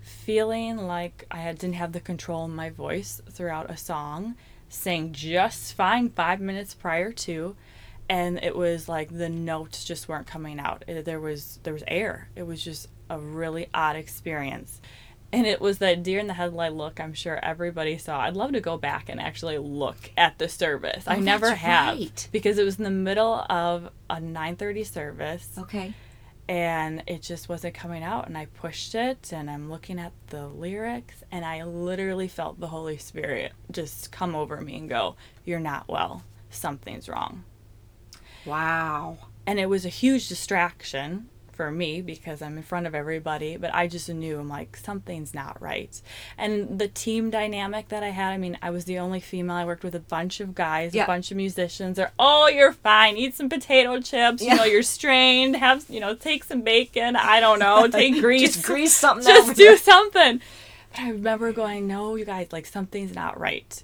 feeling 0.00 0.76
like 0.76 1.24
I 1.30 1.50
didn't 1.52 1.74
have 1.74 1.92
the 1.92 2.00
control 2.00 2.44
in 2.44 2.54
my 2.54 2.70
voice 2.70 3.20
throughout 3.30 3.70
a 3.70 3.76
song, 3.76 4.34
sang 4.68 5.12
just 5.12 5.74
fine 5.74 6.10
five 6.10 6.40
minutes 6.40 6.74
prior 6.74 7.12
to, 7.12 7.56
and 8.08 8.42
it 8.42 8.56
was 8.56 8.88
like 8.88 9.16
the 9.16 9.28
notes 9.28 9.84
just 9.84 10.08
weren't 10.08 10.26
coming 10.26 10.58
out. 10.60 10.84
It- 10.86 11.04
there 11.04 11.20
was 11.20 11.58
there 11.62 11.72
was 11.72 11.84
air. 11.88 12.28
It 12.36 12.42
was 12.44 12.62
just 12.62 12.88
a 13.08 13.18
really 13.18 13.68
odd 13.72 13.94
experience. 13.96 14.80
And 15.36 15.46
it 15.46 15.60
was 15.60 15.78
that 15.78 16.02
deer 16.02 16.18
in 16.18 16.26
the 16.28 16.34
headlight 16.34 16.72
look 16.72 16.98
I'm 16.98 17.12
sure 17.14 17.38
everybody 17.44 17.98
saw. 17.98 18.20
I'd 18.20 18.34
love 18.36 18.52
to 18.52 18.60
go 18.60 18.76
back 18.78 19.08
and 19.10 19.20
actually 19.20 19.58
look 19.58 20.10
at 20.16 20.38
the 20.38 20.48
service. 20.48 21.04
I 21.06 21.16
Oh, 21.16 21.20
never 21.20 21.48
that's 21.48 21.60
have 21.60 21.98
right. 21.98 22.28
because 22.32 22.58
it 22.58 22.64
was 22.64 22.78
in 22.78 22.84
the 22.84 22.90
middle 22.90 23.34
of 23.50 23.90
a 24.08 24.16
9:30 24.16 24.84
service 24.86 25.48
Okay. 25.58 25.92
and 26.48 27.02
it 27.06 27.20
just 27.22 27.48
wasn't 27.48 27.74
coming 27.74 28.02
out 28.04 28.26
and 28.28 28.38
i 28.38 28.46
pushed 28.46 28.94
it 28.94 29.32
and 29.32 29.50
i'm 29.50 29.68
looking 29.68 29.98
at 29.98 30.12
the 30.28 30.46
lyrics 30.46 31.24
and 31.32 31.44
i 31.44 31.64
literally 31.64 32.28
felt 32.28 32.60
the 32.60 32.68
holy 32.68 32.96
spirit 32.96 33.50
just 33.72 34.12
come 34.12 34.34
over 34.36 34.60
me 34.60 34.76
and 34.76 34.88
go 34.88 35.16
you're 35.44 35.58
not 35.58 35.88
well 35.88 36.22
something's 36.50 37.08
wrong 37.08 37.42
Wow. 38.44 39.18
and 39.46 39.58
it 39.58 39.68
was 39.68 39.84
a 39.84 39.88
huge 39.90 40.28
distraction 40.28 41.28
for 41.56 41.70
me 41.70 42.00
because 42.02 42.42
I'm 42.42 42.56
in 42.56 42.62
front 42.62 42.86
of 42.86 42.94
everybody, 42.94 43.56
but 43.56 43.74
I 43.74 43.86
just 43.88 44.08
knew 44.08 44.38
I'm 44.38 44.48
like 44.48 44.76
something's 44.76 45.34
not 45.34 45.60
right. 45.60 46.00
And 46.38 46.78
the 46.78 46.88
team 46.88 47.30
dynamic 47.30 47.88
that 47.88 48.02
I 48.02 48.10
had, 48.10 48.32
I 48.32 48.36
mean, 48.36 48.58
I 48.62 48.70
was 48.70 48.84
the 48.84 48.98
only 48.98 49.20
female. 49.20 49.56
I 49.56 49.64
worked 49.64 49.82
with 49.84 49.94
a 49.94 50.00
bunch 50.00 50.40
of 50.40 50.54
guys, 50.54 50.94
Yeah. 50.94 51.04
a 51.04 51.06
bunch 51.06 51.30
of 51.30 51.36
musicians. 51.36 51.96
They're, 51.96 52.12
"Oh, 52.18 52.46
you're 52.48 52.72
fine. 52.72 53.16
Eat 53.16 53.34
some 53.34 53.48
potato 53.48 54.00
chips. 54.00 54.42
Yeah. 54.42 54.52
You 54.52 54.56
know, 54.58 54.64
you're 54.64 54.82
strained. 54.82 55.56
Have, 55.56 55.84
you 55.88 55.98
know, 56.00 56.14
take 56.14 56.44
some 56.44 56.60
bacon. 56.62 57.16
I 57.16 57.40
don't 57.40 57.58
know, 57.58 57.88
take 57.90 58.20
grease. 58.20 58.54
Just 58.54 58.66
grease 58.66 58.92
something 59.04 59.26
Just 59.26 59.56
do 59.56 59.64
there. 59.64 59.76
something." 59.78 60.40
But 60.92 61.00
I 61.00 61.10
remember 61.10 61.52
going, 61.52 61.86
"No, 61.86 62.14
you 62.16 62.24
guys, 62.24 62.48
like 62.52 62.66
something's 62.66 63.14
not 63.14 63.38
right." 63.40 63.82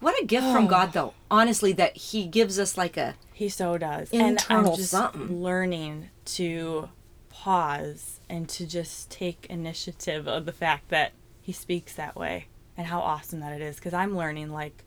What 0.00 0.18
a 0.18 0.24
gift 0.24 0.46
from 0.50 0.64
oh. 0.64 0.68
God, 0.68 0.92
though. 0.94 1.12
Honestly, 1.30 1.72
that 1.74 1.94
He 1.96 2.26
gives 2.26 2.58
us 2.58 2.78
like 2.78 2.96
a 2.96 3.14
He 3.34 3.50
so 3.50 3.76
does. 3.76 4.10
Internal 4.10 4.58
and 4.60 4.68
I'm 4.68 4.76
just 4.76 4.90
something. 4.90 5.42
learning 5.42 6.08
to 6.36 6.88
pause 7.28 8.20
and 8.28 8.48
to 8.48 8.66
just 8.66 9.10
take 9.10 9.46
initiative 9.48 10.28
of 10.28 10.46
the 10.46 10.52
fact 10.52 10.88
that 10.88 11.12
he 11.40 11.52
speaks 11.52 11.94
that 11.94 12.16
way 12.16 12.46
and 12.76 12.86
how 12.86 13.00
awesome 13.00 13.40
that 13.40 13.52
it 13.52 13.62
is. 13.62 13.76
Because 13.76 13.94
I'm 13.94 14.16
learning, 14.16 14.50
like, 14.50 14.84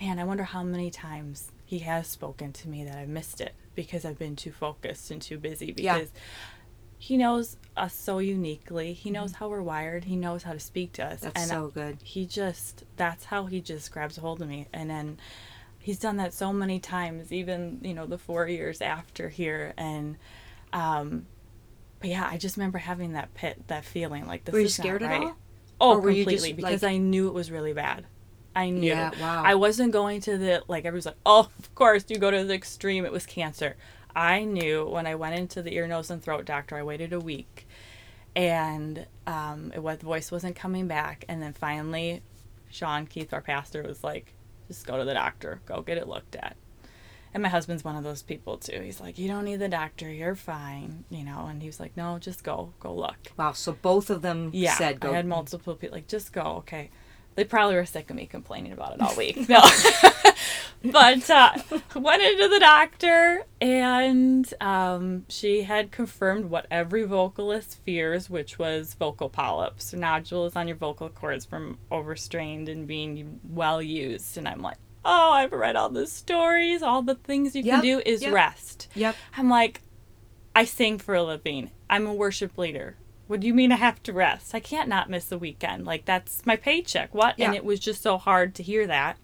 man, 0.00 0.18
I 0.18 0.24
wonder 0.24 0.44
how 0.44 0.62
many 0.62 0.90
times 0.90 1.52
he 1.64 1.80
has 1.80 2.06
spoken 2.06 2.52
to 2.52 2.68
me 2.68 2.84
that 2.84 2.96
I've 2.96 3.08
missed 3.08 3.40
it 3.40 3.54
because 3.74 4.04
I've 4.04 4.18
been 4.18 4.36
too 4.36 4.52
focused 4.52 5.10
and 5.10 5.22
too 5.22 5.38
busy. 5.38 5.74
Yeah. 5.76 5.98
Because 5.98 6.12
he 6.98 7.16
knows 7.16 7.56
us 7.76 7.94
so 7.94 8.18
uniquely. 8.18 8.92
He 8.92 9.10
knows 9.10 9.32
how 9.32 9.48
we're 9.48 9.62
wired. 9.62 10.04
He 10.04 10.14
knows 10.14 10.44
how 10.44 10.52
to 10.52 10.60
speak 10.60 10.92
to 10.92 11.04
us. 11.04 11.16
Mm-hmm. 11.16 11.24
That's 11.24 11.40
and 11.40 11.50
so 11.50 11.68
good. 11.68 11.98
he 12.02 12.26
just 12.26 12.84
that's 12.96 13.24
how 13.24 13.46
he 13.46 13.60
just 13.60 13.90
grabs 13.90 14.18
a 14.18 14.20
hold 14.20 14.40
of 14.40 14.48
me 14.48 14.68
and 14.72 14.88
then 14.88 15.18
he's 15.80 15.98
done 15.98 16.16
that 16.18 16.32
so 16.32 16.52
many 16.52 16.78
times 16.78 17.32
even 17.32 17.80
you 17.82 17.92
know 17.92 18.06
the 18.06 18.18
four 18.18 18.46
years 18.46 18.80
after 18.80 19.28
here 19.28 19.74
and 19.76 20.16
um 20.72 21.26
but 22.00 22.10
yeah 22.10 22.28
i 22.30 22.36
just 22.36 22.56
remember 22.56 22.78
having 22.78 23.12
that 23.12 23.32
pit 23.34 23.62
that 23.68 23.84
feeling 23.84 24.26
like 24.26 24.44
this 24.44 24.52
Were 24.52 24.60
you 24.60 24.66
is 24.66 24.74
scared 24.74 25.02
at 25.02 25.20
all? 25.20 25.36
oh 25.80 25.90
Or 25.98 26.02
completely 26.02 26.34
just, 26.50 26.56
because 26.56 26.82
like- 26.82 26.92
i 26.92 26.96
knew 26.96 27.28
it 27.28 27.34
was 27.34 27.50
really 27.50 27.72
bad 27.72 28.06
i 28.56 28.70
knew 28.70 28.88
Yeah, 28.90 29.10
wow. 29.20 29.42
i 29.44 29.54
wasn't 29.54 29.92
going 29.92 30.20
to 30.22 30.36
the 30.38 30.62
like 30.68 30.84
everyone's 30.84 31.06
like 31.06 31.16
oh 31.26 31.48
of 31.58 31.74
course 31.74 32.04
you 32.08 32.18
go 32.18 32.30
to 32.30 32.44
the 32.44 32.54
extreme 32.54 33.04
it 33.04 33.12
was 33.12 33.24
cancer 33.26 33.76
i 34.14 34.44
knew 34.44 34.86
when 34.86 35.06
i 35.06 35.14
went 35.14 35.34
into 35.38 35.62
the 35.62 35.74
ear 35.74 35.86
nose 35.86 36.10
and 36.10 36.22
throat 36.22 36.44
doctor 36.44 36.76
i 36.76 36.82
waited 36.82 37.12
a 37.12 37.20
week 37.20 37.66
and 38.34 39.06
um, 39.26 39.72
it 39.74 39.82
was 39.82 39.98
the 39.98 40.06
voice 40.06 40.32
wasn't 40.32 40.56
coming 40.56 40.86
back. 40.88 41.26
And 41.28 41.42
then 41.42 41.52
finally, 41.52 42.22
Sean 42.70 43.06
Keith, 43.06 43.34
our 43.34 43.42
pastor, 43.42 43.82
was 43.82 44.02
like, 44.02 44.32
"Just 44.68 44.86
go 44.86 44.96
to 44.96 45.04
the 45.04 45.12
doctor. 45.12 45.60
Go 45.66 45.82
get 45.82 45.98
it 45.98 46.08
looked 46.08 46.34
at." 46.36 46.56
And 47.34 47.42
my 47.42 47.48
husband's 47.48 47.82
one 47.82 47.96
of 47.96 48.04
those 48.04 48.22
people 48.22 48.58
too. 48.58 48.80
He's 48.82 49.00
like, 49.00 49.18
"You 49.18 49.26
don't 49.28 49.44
need 49.44 49.56
the 49.56 49.68
doctor. 49.68 50.10
You're 50.12 50.34
fine," 50.34 51.04
you 51.10 51.24
know. 51.24 51.46
And 51.46 51.62
he 51.62 51.68
was 51.68 51.80
like, 51.80 51.96
"No, 51.96 52.18
just 52.18 52.44
go. 52.44 52.72
Go 52.80 52.94
look." 52.94 53.16
wow. 53.38 53.52
So 53.52 53.72
both 53.72 54.10
of 54.10 54.22
them 54.22 54.50
Yeah, 54.52 54.74
said, 54.76 55.00
"Go." 55.00 55.10
I 55.12 55.16
had 55.16 55.26
multiple 55.26 55.74
people 55.74 55.96
like, 55.96 56.08
"Just 56.08 56.32
go." 56.32 56.42
Okay. 56.58 56.90
They 57.34 57.44
probably 57.44 57.76
were 57.76 57.86
sick 57.86 58.10
of 58.10 58.16
me 58.16 58.26
complaining 58.26 58.72
about 58.72 58.92
it 58.94 59.00
all 59.00 59.16
week. 59.16 59.36
No. 59.48 59.62
but 60.84 61.30
uh, 61.30 61.54
went 61.94 62.22
into 62.22 62.48
the 62.48 62.58
doctor, 62.60 63.44
and 63.60 64.52
um, 64.60 65.24
she 65.28 65.62
had 65.62 65.90
confirmed 65.92 66.46
what 66.46 66.66
every 66.70 67.04
vocalist 67.04 67.78
fears, 67.84 68.28
which 68.28 68.58
was 68.58 68.94
vocal 68.94 69.28
polyps, 69.30 69.94
nodules 69.94 70.56
on 70.56 70.68
your 70.68 70.76
vocal 70.76 71.08
cords 71.08 71.44
from 71.46 71.78
overstrained 71.90 72.68
and 72.68 72.86
being 72.86 73.40
well 73.48 73.80
used. 73.80 74.36
And 74.36 74.46
I'm 74.48 74.60
like, 74.60 74.76
oh, 75.04 75.32
I've 75.32 75.52
read 75.52 75.76
all 75.76 75.88
the 75.88 76.06
stories, 76.06 76.82
all 76.82 77.02
the 77.02 77.14
things 77.14 77.54
you 77.56 77.62
Yep, 77.62 77.74
can 77.74 77.82
do 77.82 78.02
is 78.04 78.22
yep. 78.22 78.32
rest. 78.32 78.88
Yep. 78.94 79.16
I'm 79.36 79.48
like, 79.48 79.80
I 80.54 80.64
sing 80.64 80.98
for 80.98 81.14
a 81.14 81.22
living. 81.22 81.70
I'm 81.88 82.06
a 82.06 82.14
worship 82.14 82.56
leader. 82.58 82.96
What 83.26 83.40
do 83.40 83.46
you 83.46 83.54
mean 83.54 83.72
I 83.72 83.76
have 83.76 84.02
to 84.04 84.12
rest? 84.12 84.54
I 84.54 84.60
can't 84.60 84.88
not 84.88 85.08
miss 85.08 85.32
a 85.32 85.38
weekend. 85.38 85.86
Like 85.86 86.04
that's 86.04 86.44
my 86.44 86.56
paycheck. 86.56 87.14
What? 87.14 87.36
And 87.38 87.54
it 87.54 87.64
was 87.64 87.80
just 87.80 88.02
so 88.02 88.18
hard 88.18 88.54
to 88.56 88.62
hear 88.62 88.86
that. 88.86 89.16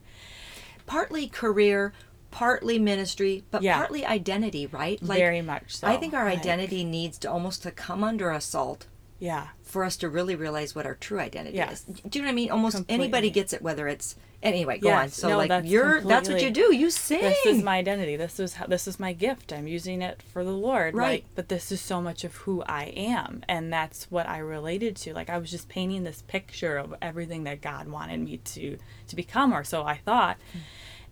Partly 0.87 1.29
career, 1.29 1.93
partly 2.31 2.79
ministry, 2.79 3.45
but 3.51 3.63
Yeah. 3.63 3.77
partly 3.77 4.07
identity, 4.07 4.67
right? 4.67 5.03
Like 5.03 5.19
Very 5.19 5.43
much 5.43 5.77
so. 5.77 5.87
I 5.87 5.97
think 5.99 6.15
our 6.15 6.25
Like, 6.25 6.39
identity 6.39 6.85
needs 6.85 7.19
to 7.19 7.31
almost 7.31 7.63
to 7.65 7.71
come 7.71 8.03
under 8.03 8.31
assault 8.31 8.87
Yeah. 9.19 9.49
for 9.63 9.85
us 9.85 9.97
to 9.99 10.09
really 10.09 10.35
realize 10.37 10.75
what 10.75 10.87
our 10.87 10.95
true 10.95 11.19
identity 11.19 11.59
is. 11.59 11.83
Do 11.83 12.19
you 12.19 12.23
know 12.23 12.29
what 12.29 12.33
I 12.33 12.35
mean? 12.35 12.51
Almost 12.51 12.77
Completely. 12.77 13.05
anybody 13.05 13.31
gets 13.31 13.53
it, 13.53 13.61
whether 13.63 13.87
it's 13.89 14.17
anyway. 14.43 14.79
Go 14.79 14.89
Yes. 14.89 15.03
on. 15.03 15.09
So 15.11 15.29
No, 15.31 15.37
like 15.39 15.49
that's 15.49 15.67
you're 15.67 16.01
that's 16.01 16.29
what 16.29 16.41
you 16.43 16.51
do. 16.51 16.75
You 16.75 16.91
sing. 16.91 17.21
This 17.21 17.45
is 17.47 17.63
my 17.63 17.77
identity. 17.79 18.17
This 18.17 18.39
is 18.41 18.55
how, 18.55 18.67
this 18.67 18.87
is 18.89 18.99
my 19.01 19.13
gift. 19.13 19.53
I'm 19.53 19.67
using 19.67 20.01
it 20.01 20.23
for 20.23 20.45
the 20.45 20.53
Lord. 20.53 20.95
Right. 20.95 21.11
Like, 21.23 21.25
but 21.35 21.49
this 21.49 21.71
is 21.73 21.81
so 21.81 22.01
much 22.01 22.23
of 22.25 22.35
who 22.37 22.63
I 22.63 22.85
am, 22.97 23.43
and 23.49 23.73
that's 23.73 24.11
what 24.11 24.29
I 24.29 24.39
related 24.39 24.95
to. 24.99 25.13
Like 25.15 25.29
I 25.29 25.39
was 25.39 25.51
just 25.51 25.69
painting 25.69 26.05
this 26.05 26.23
picture 26.23 26.77
of 26.79 26.95
everything 27.03 27.45
that 27.45 27.61
God 27.61 27.89
wanted 27.89 28.21
me 28.21 28.37
to 28.39 28.79
to 29.09 29.17
become, 29.17 29.53
or 29.53 29.65
so 29.65 29.83
I 29.85 29.97
thought. 29.97 30.37
Hmm. 30.53 30.59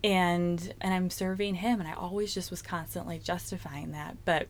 And 0.05 0.75
and 0.81 0.95
I'm 0.95 1.11
serving 1.11 1.57
Him, 1.57 1.81
and 1.81 1.89
I 1.89 1.93
always 1.95 2.33
just 2.33 2.51
was 2.51 2.63
constantly 2.63 3.19
justifying 3.19 3.91
that. 3.93 4.17
But 4.25 4.47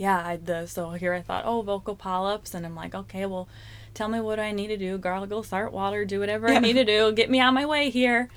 yeah, 0.00 0.26
I, 0.26 0.36
the 0.36 0.66
so 0.66 0.90
here 0.92 1.12
I 1.12 1.20
thought, 1.20 1.44
oh, 1.44 1.60
vocal 1.62 1.94
polyps, 1.94 2.54
and 2.54 2.64
I'm 2.64 2.74
like, 2.74 2.94
okay, 2.94 3.26
well, 3.26 3.48
tell 3.92 4.08
me 4.08 4.20
what 4.20 4.40
I 4.40 4.50
need 4.52 4.68
to 4.68 4.78
do, 4.78 4.96
gargle 4.96 5.42
salt 5.42 5.72
water, 5.72 6.04
do 6.06 6.20
whatever 6.20 6.48
I 6.48 6.58
need 6.58 6.74
to 6.74 6.84
do, 6.84 7.12
get 7.12 7.28
me 7.30 7.40
on 7.40 7.52
my 7.54 7.66
way 7.66 7.90
here. 7.90 8.30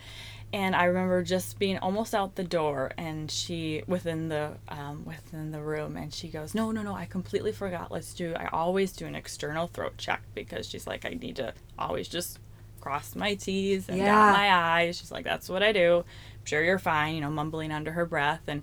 And 0.51 0.75
I 0.75 0.83
remember 0.85 1.23
just 1.23 1.57
being 1.57 1.79
almost 1.79 2.13
out 2.13 2.35
the 2.35 2.43
door, 2.43 2.91
and 2.97 3.31
she 3.31 3.81
within 3.87 4.29
the 4.29 4.57
um, 4.69 5.03
within 5.03 5.51
the 5.51 5.61
room, 5.61 5.97
and 5.97 6.13
she 6.13 6.27
goes, 6.27 6.53
"No, 6.53 6.71
no, 6.71 6.83
no, 6.83 6.93
I 6.93 7.05
completely 7.05 7.51
forgot. 7.51 7.91
Let's 7.91 8.13
do. 8.13 8.35
I 8.35 8.49
always 8.53 8.91
do 8.91 9.07
an 9.07 9.15
external 9.15 9.67
throat 9.67 9.93
check 9.97 10.21
because 10.35 10.67
she's 10.69 10.85
like, 10.85 11.05
I 11.05 11.11
need 11.19 11.37
to 11.37 11.53
always 11.79 12.07
just 12.07 12.39
cross 12.81 13.15
my 13.15 13.33
T's 13.33 13.89
and 13.89 13.97
Yeah. 13.97 14.05
dot 14.05 14.31
my 14.33 14.51
I's. 14.51 14.97
She's 14.99 15.11
like, 15.11 15.23
that's 15.25 15.49
what 15.49 15.63
I 15.63 15.71
do. 15.71 15.99
I'm 16.05 16.45
sure 16.45 16.61
you're 16.63 16.77
fine, 16.77 17.15
you 17.15 17.21
know, 17.21 17.31
mumbling 17.31 17.71
under 17.71 17.93
her 17.93 18.05
breath. 18.05 18.41
And 18.47 18.61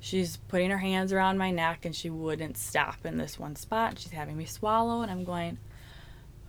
she's 0.00 0.36
putting 0.36 0.70
her 0.70 0.78
hands 0.78 1.12
around 1.12 1.38
my 1.38 1.50
neck 1.50 1.84
and 1.84 1.94
she 1.94 2.10
wouldn't 2.10 2.56
stop 2.56 3.04
in 3.04 3.18
this 3.18 3.38
one 3.38 3.56
spot. 3.56 3.98
She's 3.98 4.12
having 4.12 4.36
me 4.36 4.44
swallow 4.44 5.02
and 5.02 5.10
I'm 5.10 5.24
going, 5.24 5.58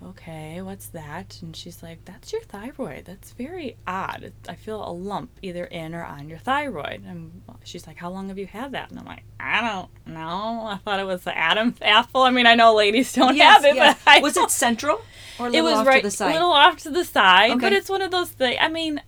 okay, 0.04 0.62
what's 0.62 0.88
that? 0.88 1.40
And 1.42 1.56
she's 1.56 1.82
like, 1.82 2.06
that's 2.06 2.32
your 2.32 2.42
thyroid. 2.44 3.06
That's 3.06 3.32
very 3.32 3.78
odd. 3.88 4.32
I 4.48 4.56
feel 4.56 4.88
a 4.88 4.92
lump 4.92 5.32
either 5.42 5.66
in 5.66 5.96
or 5.96 6.04
on 6.04 6.30
your 6.30 6.38
thyroid. 6.38 7.04
And 7.06 7.42
she's 7.64 7.88
like, 7.88 7.98
how 7.98 8.12
long 8.12 8.28
have 8.28 8.38
you 8.38 8.46
had 8.48 8.74
that? 8.74 8.92
And 8.92 9.00
I'm 9.00 9.06
like, 9.06 9.24
I 9.40 9.62
don't 9.62 10.14
know. 10.14 10.68
I 10.68 10.80
thought 10.84 11.00
it 11.00 11.06
was 11.06 11.24
the 11.24 11.36
Adam's 11.36 11.78
apple. 11.82 12.22
I 12.22 12.30
mean, 12.30 12.46
I 12.46 12.56
know 12.56 12.76
ladies 12.76 13.14
don't 13.14 13.38
have 13.38 13.66
it, 13.66 13.76
but 13.76 13.98
I 14.06 14.20
Was 14.20 14.38
it 14.38 14.52
central 14.52 15.02
or 15.40 15.48
a 15.48 15.52
it 15.52 15.62
was 15.62 15.76
off 15.80 15.88
right 15.88 16.02
to 16.02 16.08
the 16.08 16.12
side? 16.12 16.32
a 16.32 16.34
little 16.34 16.52
off 16.52 16.78
to 16.84 16.90
the 16.90 17.06
side, 17.06 17.60
but 17.60 17.74
it's 17.74 17.90
one 17.90 18.02
of 18.02 18.12
those 18.12 18.30
things. 18.30 18.58
I 18.62 18.70
mean, 18.70 19.02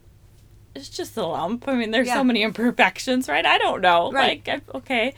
it's 0.76 0.90
just 0.90 1.18
a 1.18 1.26
lump. 1.26 1.68
I 1.68 1.76
mean, 1.76 1.92
there's 1.92 2.08
Yeah. 2.08 2.16
so 2.16 2.24
many 2.24 2.44
imperfections, 2.44 3.28
right? 3.28 3.46
I 3.46 3.58
don't 3.58 3.82
know. 3.82 4.12
Right. 4.12 4.42
Like, 4.48 4.64
okay. 4.76 5.14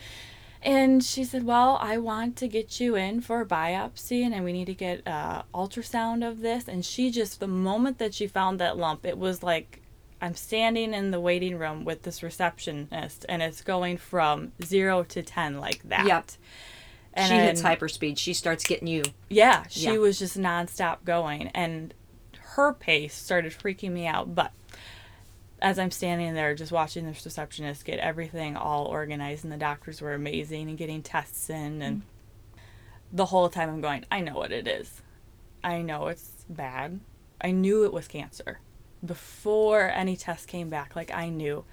And 0.64 1.04
she 1.04 1.24
said, 1.24 1.44
"Well, 1.44 1.78
I 1.82 1.98
want 1.98 2.36
to 2.38 2.48
get 2.48 2.80
you 2.80 2.96
in 2.96 3.22
for 3.22 3.42
a 3.42 3.46
biopsy, 3.46 4.22
and 4.24 4.44
we 4.44 4.54
need 4.54 4.66
to 4.66 4.76
get 4.76 5.06
uh, 5.08 5.42
ultrasound 5.56 6.28
of 6.28 6.42
this." 6.42 6.68
And 6.68 6.86
she 6.86 7.10
just, 7.10 7.40
the 7.40 7.48
moment 7.48 7.98
that 7.98 8.14
she 8.14 8.28
found 8.28 8.60
that 8.60 8.78
lump, 8.78 9.04
it 9.06 9.18
was 9.18 9.42
like 9.42 9.82
I'm 10.22 10.36
standing 10.36 10.94
in 10.94 11.10
the 11.10 11.20
waiting 11.20 11.58
room 11.58 11.84
with 11.84 12.04
this 12.04 12.22
receptionist, 12.22 13.26
and 13.28 13.42
it's 13.42 13.62
going 13.64 13.98
from 13.98 14.52
zero 14.64 15.04
to 15.06 15.24
ten 15.24 15.60
like 15.60 15.82
that. 15.90 16.06
Yep. 16.06 16.32
And 17.16 17.28
she 17.28 17.36
hits 17.40 17.62
hyperspeed. 17.64 18.18
She 18.20 18.34
starts 18.36 18.64
getting 18.64 18.88
you. 18.88 19.02
yeah, 19.30 19.64
she 19.68 19.86
Yeah. 19.86 19.98
was 19.98 20.20
just 20.20 20.38
nonstop 20.38 21.04
going, 21.06 21.48
and 21.50 21.94
her 22.56 22.72
pace 22.74 23.16
started 23.16 23.52
freaking 23.52 23.92
me 23.94 24.06
out. 24.06 24.36
But 24.36 24.52
as 25.62 25.78
I'm 25.78 25.92
standing 25.92 26.34
there, 26.34 26.56
just 26.56 26.72
watching 26.72 27.06
this 27.06 27.24
receptionist 27.24 27.86
get 27.86 28.00
everything 28.00 28.58
all 28.58 28.86
organized, 28.86 29.44
and 29.44 29.54
the 29.54 29.58
doctors 29.58 30.02
were 30.02 30.14
amazing 30.14 30.70
and 30.70 30.78
getting 30.78 31.04
tests 31.04 31.50
in, 31.50 31.82
and 31.82 31.98
mm-hmm. 31.98 32.60
the 33.14 33.26
whole 33.26 33.50
time 33.50 33.70
I'm 33.70 33.82
going, 33.82 34.06
I 34.12 34.22
know 34.22 34.36
what 34.36 34.52
it 34.52 34.68
is. 34.68 35.02
I 35.64 35.82
know 35.82 36.08
it's 36.08 36.46
bad. 36.50 37.00
I 37.40 37.52
knew 37.52 37.86
it 37.86 37.94
was 37.94 38.08
cancer 38.08 38.60
before 39.06 39.90
any 39.90 40.16
test 40.16 40.48
came 40.48 40.70
back. 40.70 40.96
Like 40.96 41.12
I 41.12 41.30
knew 41.30 41.66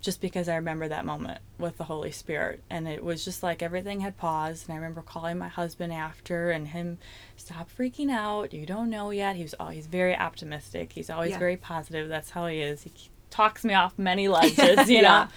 just 0.00 0.20
because 0.20 0.48
I 0.48 0.56
remember 0.56 0.88
that 0.88 1.04
moment 1.04 1.40
with 1.58 1.76
the 1.76 1.84
Holy 1.84 2.12
Spirit. 2.12 2.62
And 2.70 2.86
it 2.86 3.02
was 3.02 3.24
just 3.24 3.42
like 3.42 3.62
everything 3.62 4.00
had 4.00 4.16
paused. 4.16 4.68
And 4.68 4.74
I 4.74 4.76
remember 4.76 5.02
calling 5.02 5.38
my 5.38 5.48
husband 5.48 5.92
after 5.92 6.50
and 6.50 6.68
him, 6.68 6.98
stop 7.36 7.68
freaking 7.76 8.10
out. 8.10 8.52
You 8.52 8.64
don't 8.64 8.90
know 8.90 9.10
yet. 9.10 9.36
He 9.36 9.42
was 9.42 9.54
always 9.58 9.86
very 9.86 10.16
optimistic. 10.16 10.92
He's 10.92 11.10
always 11.10 11.32
Yeah. 11.32 11.38
very 11.38 11.56
positive. 11.56 12.08
That's 12.08 12.30
how 12.30 12.46
he 12.46 12.60
is. 12.60 12.82
He 12.84 12.92
talks 13.30 13.64
me 13.64 13.74
off 13.74 13.98
many 13.98 14.28
ledges, 14.38 14.88
you 14.88 15.02
Yeah. 15.02 15.28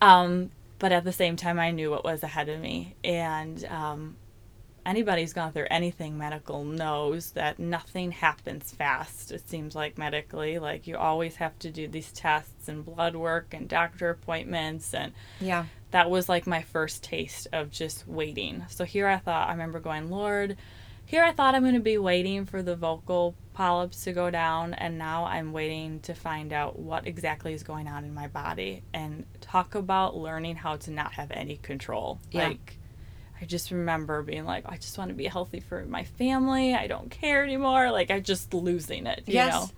know. 0.00 0.06
Um, 0.06 0.50
but 0.78 0.92
at 0.92 1.04
the 1.04 1.12
same 1.12 1.36
time, 1.36 1.58
I 1.58 1.70
knew 1.70 1.90
what 1.90 2.04
was 2.04 2.22
ahead 2.22 2.48
of 2.48 2.60
me. 2.60 2.94
And 3.02 3.64
um, 3.66 4.16
anybody 4.84 5.22
who's 5.22 5.32
gone 5.32 5.52
through 5.52 5.66
anything 5.70 6.18
medical 6.18 6.64
knows 6.64 7.30
that 7.32 7.58
nothing 7.58 8.12
happens 8.12 8.72
fast. 8.72 9.32
It 9.32 9.48
seems 9.48 9.74
like 9.74 9.96
medically, 9.98 10.58
like 10.58 10.86
you 10.86 10.96
always 10.96 11.36
have 11.36 11.58
to 11.60 11.70
do 11.70 11.88
these 11.88 12.12
tests 12.12 12.68
and 12.68 12.84
blood 12.84 13.16
work 13.16 13.54
and 13.54 13.68
doctor 13.68 14.10
appointments, 14.10 14.92
and 14.92 15.12
Yeah. 15.40 15.64
that 15.92 16.10
was 16.10 16.28
like 16.28 16.46
my 16.46 16.60
first 16.62 17.02
taste 17.02 17.48
of 17.54 17.70
just 17.70 18.06
waiting. 18.06 18.64
So 18.68 18.84
here 18.84 19.06
I 19.08 19.16
thought, 19.16 19.48
I 19.48 19.52
remember 19.52 19.80
going, 19.80 20.10
Lord, 20.10 20.56
here 21.06 21.24
I 21.24 21.32
thought 21.32 21.54
I'm 21.54 21.62
going 21.62 21.74
to 21.74 21.80
be 21.80 21.98
waiting 21.98 22.44
for 22.44 22.62
the 22.62 22.76
vocal 22.76 23.34
polyps 23.54 24.02
to 24.04 24.12
go 24.12 24.30
down, 24.30 24.74
and 24.74 24.98
now 24.98 25.24
I'm 25.24 25.52
waiting 25.52 26.00
to 26.00 26.14
find 26.14 26.52
out 26.52 26.78
what 26.78 27.06
exactly 27.06 27.54
is 27.54 27.62
going 27.62 27.88
on 27.88 28.04
in 28.04 28.12
my 28.12 28.26
body 28.28 28.82
and 28.92 29.24
talk 29.40 29.74
about 29.74 30.16
learning 30.16 30.56
how 30.56 30.76
to 30.76 30.90
not 30.90 31.12
have 31.14 31.30
any 31.30 31.56
control. 31.56 32.18
Yeah. 32.30 32.48
Like, 32.48 32.78
I 33.40 33.44
just 33.44 33.70
remember 33.70 34.22
being 34.22 34.44
like, 34.44 34.64
I 34.66 34.76
just 34.76 34.98
want 34.98 35.08
to 35.10 35.14
be 35.14 35.26
healthy 35.26 35.60
for 35.60 35.84
my 35.86 36.04
family. 36.04 36.74
I 36.74 36.86
don't 36.86 37.10
care 37.10 37.44
anymore. 37.44 37.90
Like, 37.90 38.10
I'm 38.10 38.22
just 38.22 38.52
losing 38.52 39.06
it, 39.06 39.22
you 39.26 39.34
Yes. 39.34 39.52
know? 39.52 39.70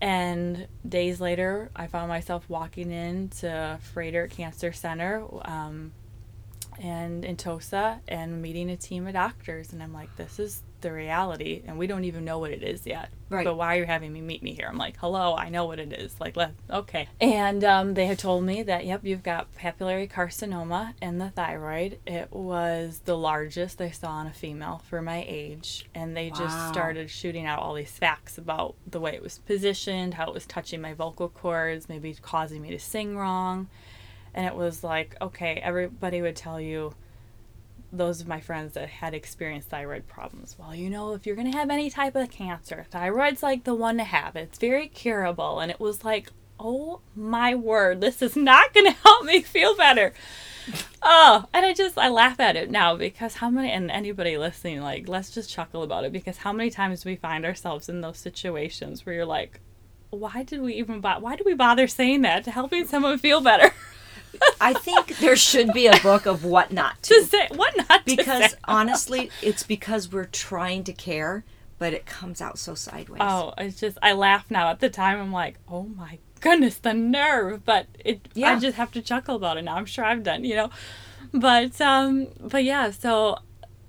And 0.00 0.68
days 0.86 1.20
later, 1.20 1.70
I 1.74 1.86
found 1.86 2.08
myself 2.08 2.48
walking 2.48 2.90
into 2.90 3.78
Froedtert 3.94 4.30
Cancer 4.30 4.72
Center 4.72 5.24
um, 5.42 5.92
and 6.80 7.24
in 7.24 7.36
Tosa 7.36 8.00
and 8.08 8.40
meeting 8.42 8.70
a 8.70 8.76
team 8.76 9.06
of 9.06 9.12
doctors. 9.14 9.72
And 9.72 9.82
I'm 9.82 9.92
like, 9.92 10.14
this 10.16 10.38
is 10.38 10.62
the 10.80 10.92
reality. 10.92 11.62
And 11.66 11.78
we 11.78 11.86
don't 11.86 12.04
even 12.04 12.24
know 12.26 12.38
what 12.38 12.50
it 12.50 12.62
is 12.62 12.86
yet. 12.86 13.08
Right. 13.30 13.44
But 13.44 13.56
why 13.56 13.76
are 13.76 13.80
you 13.80 13.86
having 13.86 14.12
me 14.12 14.20
meet 14.20 14.42
me 14.42 14.52
here? 14.52 14.66
I'm 14.68 14.76
like, 14.76 14.98
hello, 14.98 15.34
I 15.34 15.48
know 15.48 15.64
what 15.64 15.78
it 15.78 15.92
is. 15.94 16.14
Like, 16.20 16.36
let 16.36 16.52
okay. 16.70 17.08
And 17.20 17.64
um, 17.64 17.94
they 17.94 18.04
had 18.06 18.18
told 18.18 18.44
me 18.44 18.62
that, 18.64 18.84
yep, 18.84 19.00
you've 19.02 19.22
got 19.22 19.52
papillary 19.56 20.10
carcinoma 20.10 20.92
in 21.00 21.16
the 21.18 21.30
thyroid. 21.30 21.98
It 22.06 22.30
was 22.32 23.00
the 23.06 23.16
largest 23.16 23.78
they 23.78 23.90
saw 23.90 24.20
in 24.20 24.26
a 24.26 24.32
female 24.32 24.82
for 24.88 25.00
my 25.00 25.24
age. 25.26 25.86
And 25.94 26.14
they 26.16 26.28
Wow. 26.28 26.36
just 26.36 26.68
started 26.68 27.10
shooting 27.10 27.46
out 27.46 27.60
all 27.60 27.74
these 27.74 27.90
facts 27.90 28.36
about 28.36 28.74
the 28.86 29.00
way 29.00 29.14
it 29.14 29.22
was 29.22 29.38
positioned, 29.38 30.14
how 30.14 30.28
it 30.28 30.34
was 30.34 30.44
touching 30.46 30.80
my 30.82 30.92
vocal 30.92 31.30
cords, 31.30 31.88
maybe 31.88 32.14
causing 32.20 32.60
me 32.60 32.70
to 32.70 32.78
sing 32.78 33.16
wrong. 33.16 33.68
And 34.34 34.46
it 34.46 34.54
was 34.54 34.82
like, 34.82 35.16
okay, 35.22 35.60
everybody 35.62 36.20
would 36.20 36.36
tell 36.36 36.60
you, 36.60 36.94
those 37.96 38.20
of 38.20 38.28
my 38.28 38.40
friends 38.40 38.74
that 38.74 38.88
had 38.88 39.14
experienced 39.14 39.68
thyroid 39.68 40.06
problems. 40.08 40.56
Well, 40.58 40.74
you 40.74 40.90
know, 40.90 41.14
if 41.14 41.26
you're 41.26 41.36
going 41.36 41.50
to 41.50 41.56
have 41.56 41.70
any 41.70 41.90
type 41.90 42.16
of 42.16 42.30
cancer, 42.30 42.86
thyroid's 42.90 43.42
like 43.42 43.64
the 43.64 43.74
one 43.74 43.98
to 43.98 44.04
have. 44.04 44.36
It's 44.36 44.58
very 44.58 44.88
curable. 44.88 45.60
And 45.60 45.70
it 45.70 45.80
was 45.80 46.04
like, 46.04 46.30
oh 46.58 47.00
my 47.14 47.54
word, 47.54 48.00
this 48.00 48.22
is 48.22 48.36
not 48.36 48.74
going 48.74 48.86
to 48.92 48.92
help 48.92 49.24
me 49.24 49.42
feel 49.42 49.76
better. 49.76 50.12
Oh, 51.02 51.46
and 51.52 51.66
I 51.66 51.74
just, 51.74 51.98
I 51.98 52.08
laugh 52.08 52.40
at 52.40 52.56
it 52.56 52.70
now 52.70 52.96
because 52.96 53.34
how 53.34 53.50
many, 53.50 53.70
and 53.70 53.90
anybody 53.90 54.38
listening, 54.38 54.80
like, 54.80 55.08
let's 55.08 55.30
just 55.30 55.50
chuckle 55.50 55.82
about 55.82 56.04
it 56.04 56.12
because 56.12 56.38
how 56.38 56.52
many 56.52 56.70
times 56.70 57.02
do 57.02 57.10
we 57.10 57.16
find 57.16 57.44
ourselves 57.44 57.88
in 57.88 58.00
those 58.00 58.18
situations 58.18 59.04
where 59.04 59.14
you're 59.14 59.26
like, 59.26 59.60
why 60.10 60.42
did 60.42 60.60
we 60.60 60.74
even, 60.74 61.02
why 61.02 61.36
do 61.36 61.42
we 61.44 61.54
bother 61.54 61.86
saying 61.86 62.22
that 62.22 62.44
to 62.44 62.50
helping 62.50 62.86
someone 62.86 63.18
feel 63.18 63.40
better? 63.40 63.74
I 64.60 64.72
think 64.74 65.18
there 65.18 65.36
should 65.36 65.72
be 65.72 65.86
a 65.86 65.98
book 66.00 66.26
of 66.26 66.44
what 66.44 66.72
not 66.72 67.02
to 67.04 67.14
to. 67.14 67.22
say, 67.24 67.48
what 67.54 67.76
not 67.76 68.06
to 68.06 68.16
Because 68.16 68.56
honestly, 68.64 69.30
it's 69.42 69.62
because 69.62 70.10
we're 70.10 70.24
trying 70.24 70.84
to 70.84 70.92
care, 70.92 71.44
but 71.78 71.92
it 71.92 72.06
comes 72.06 72.40
out 72.40 72.58
so 72.58 72.74
sideways. 72.74 73.20
Oh, 73.22 73.52
it's 73.58 73.80
just 73.80 73.98
I 74.02 74.12
laugh 74.12 74.50
now. 74.50 74.68
At 74.70 74.80
the 74.80 74.88
time, 74.90 75.20
I'm 75.20 75.32
like, 75.32 75.58
oh 75.68 75.84
my 75.84 76.18
goodness, 76.40 76.78
the 76.78 76.94
nerve. 76.94 77.64
But 77.64 77.86
it, 78.04 78.28
Yeah. 78.34 78.50
I 78.50 78.58
just 78.58 78.76
have 78.76 78.92
to 78.92 79.02
chuckle 79.02 79.36
about 79.36 79.56
it 79.56 79.62
now. 79.62 79.76
I'm 79.76 79.86
sure 79.86 80.04
I've 80.04 80.22
done, 80.22 80.44
you 80.44 80.54
know. 80.56 80.70
But 81.32 81.80
um, 81.80 82.28
but 82.40 82.64
yeah. 82.64 82.90
So 82.90 83.38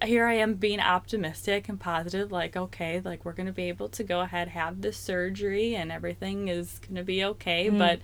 here 0.03 0.25
I 0.25 0.33
am 0.33 0.55
being 0.55 0.79
optimistic 0.79 1.69
and 1.69 1.79
positive. 1.79 2.31
Like, 2.31 2.55
okay, 2.55 3.01
like 3.03 3.23
we're 3.23 3.33
gonna 3.33 3.51
be 3.51 3.69
able 3.69 3.89
to 3.89 4.03
go 4.03 4.21
ahead 4.21 4.49
have 4.49 4.81
this 4.81 4.97
surgery 4.97 5.75
and 5.75 5.91
everything 5.91 6.47
is 6.47 6.79
gonna 6.87 7.03
be 7.03 7.23
okay. 7.23 7.69
But 7.69 7.99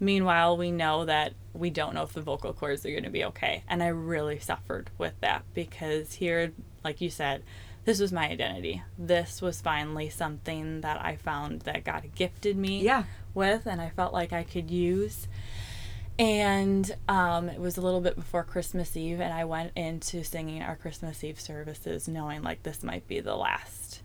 meanwhile, 0.00 0.56
we 0.56 0.70
know 0.70 1.04
that 1.04 1.34
we 1.52 1.70
don't 1.70 1.94
know 1.94 2.02
if 2.02 2.12
the 2.12 2.20
vocal 2.22 2.52
cords 2.52 2.84
are 2.84 2.94
gonna 2.94 3.10
be 3.10 3.24
okay. 3.24 3.62
And 3.68 3.82
I 3.82 3.88
really 3.88 4.38
suffered 4.38 4.90
with 4.98 5.14
that 5.20 5.44
because 5.54 6.14
here, 6.14 6.52
like 6.82 7.00
you 7.00 7.10
said 7.10 7.42
this 7.84 8.00
was 8.00 8.12
my 8.12 8.28
identity. 8.28 8.82
This 8.98 9.42
was 9.42 9.60
finally 9.60 10.08
something 10.08 10.80
that 10.80 11.04
I 11.04 11.16
found 11.16 11.60
that 11.62 11.84
God 11.84 12.08
gifted 12.14 12.56
me 12.56 12.82
Yeah. 12.82 13.04
with, 13.34 13.66
and 13.66 13.78
I 13.80 13.90
felt 13.90 14.14
like 14.14 14.32
I 14.32 14.42
could 14.42 14.70
use. 14.70 15.28
And 16.18 16.94
um, 17.08 17.48
it 17.48 17.60
was 17.60 17.76
a 17.76 17.80
little 17.82 18.00
bit 18.00 18.16
before 18.16 18.44
Christmas 18.44 18.96
Eve, 18.96 19.20
and 19.20 19.34
I 19.34 19.44
went 19.44 19.72
into 19.76 20.22
singing 20.24 20.62
our 20.62 20.76
Christmas 20.76 21.22
Eve 21.24 21.40
services 21.40 22.08
knowing 22.08 22.42
like 22.42 22.62
this 22.62 22.82
might 22.82 23.06
be 23.06 23.20
the 23.20 23.36
last. 23.36 24.00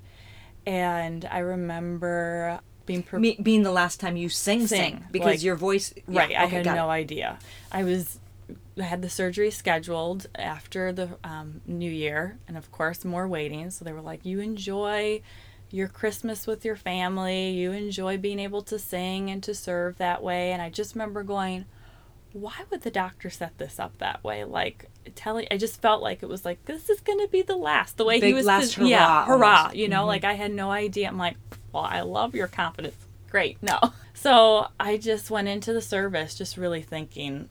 And 0.66 1.24
I 1.26 1.40
remember 1.40 2.60
being 2.90 3.04
pre- 3.04 3.20
Me, 3.20 3.38
being 3.42 3.64
the 3.64 3.72
last 3.72 4.00
time 4.00 4.18
you 4.18 4.28
sing, 4.30 4.68
sing, 4.68 4.82
Sing, 4.82 5.06
because 5.12 5.26
like- 5.36 5.44
your 5.44 5.56
voice. 5.56 5.94
yeah, 6.08 6.20
Right. 6.22 6.36
I 6.36 6.46
had 6.46 6.66
no 6.66 6.90
it. 6.90 6.94
idea. 7.04 7.38
I 7.72 7.84
was 7.84 8.20
I 8.80 8.84
had 8.84 9.02
the 9.02 9.10
surgery 9.10 9.52
scheduled 9.52 10.28
after 10.36 10.92
the 10.92 11.10
um, 11.24 11.62
new 11.68 11.92
year, 11.92 12.38
and 12.48 12.58
of 12.58 12.72
course 12.72 13.06
more 13.06 13.28
waiting. 13.28 13.70
So 13.72 13.86
they 13.86 13.92
were 13.94 14.02
like, 14.02 14.26
"You 14.26 14.40
enjoy 14.40 15.22
your 15.72 15.88
Christmas 15.88 16.48
with 16.48 16.66
your 16.66 16.76
family. 16.76 17.50
You 17.52 17.72
enjoy 17.74 18.18
being 18.18 18.40
able 18.40 18.64
to 18.64 18.80
sing 18.80 19.30
and 19.30 19.44
to 19.44 19.54
serve 19.54 19.98
that 19.98 20.24
way." 20.24 20.52
And 20.52 20.62
I 20.62 20.70
just 20.70 20.96
remember 20.96 21.22
going, 21.24 21.66
"Why 22.34 22.54
would 22.72 22.82
the 22.82 22.90
doctor 22.92 23.30
set 23.30 23.58
this 23.60 23.80
up 23.80 23.98
that 24.00 24.24
way?" 24.24 24.44
Like 24.46 24.90
telling, 25.16 25.48
I 25.52 25.58
just 25.58 25.82
felt 25.82 26.02
like 26.02 26.24
it 26.24 26.30
was 26.30 26.46
like 26.46 26.64
this 26.66 26.90
is 26.90 27.02
going 27.02 27.20
to 27.20 27.28
be 27.28 27.42
the 27.42 27.58
last. 27.58 27.98
The 27.98 28.06
way 28.06 28.20
he 28.20 28.34
was, 28.34 28.46
last 28.46 28.78
pos- 28.78 28.88
yeah, 28.88 29.26
hurrah, 29.26 29.38
hurrah. 29.38 29.58
almost. 29.58 29.76
You 29.76 29.90
know, 29.90 30.06
like 30.06 30.24
I 30.24 30.34
had 30.34 30.52
no 30.54 30.72
idea. 30.72 31.08
I'm 31.08 31.18
like, 31.18 31.36
well, 31.72 31.84
I 31.84 32.02
love 32.02 32.36
your 32.36 32.48
confidence. 32.48 32.96
Great. 33.30 33.58
No. 33.62 33.80
So 34.14 34.68
I 34.78 34.98
just 34.98 35.32
went 35.32 35.48
into 35.48 35.72
the 35.72 35.82
service 35.82 36.36
just 36.36 36.58
really 36.58 36.82
thinking, 36.82 37.48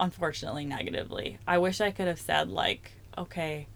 unfortunately, 0.00 0.64
negatively. 0.64 1.38
I 1.46 1.58
wish 1.58 1.80
I 1.80 1.92
could 1.92 2.08
have 2.08 2.18
said, 2.18 2.50
like, 2.50 2.90
okay, 3.16 3.68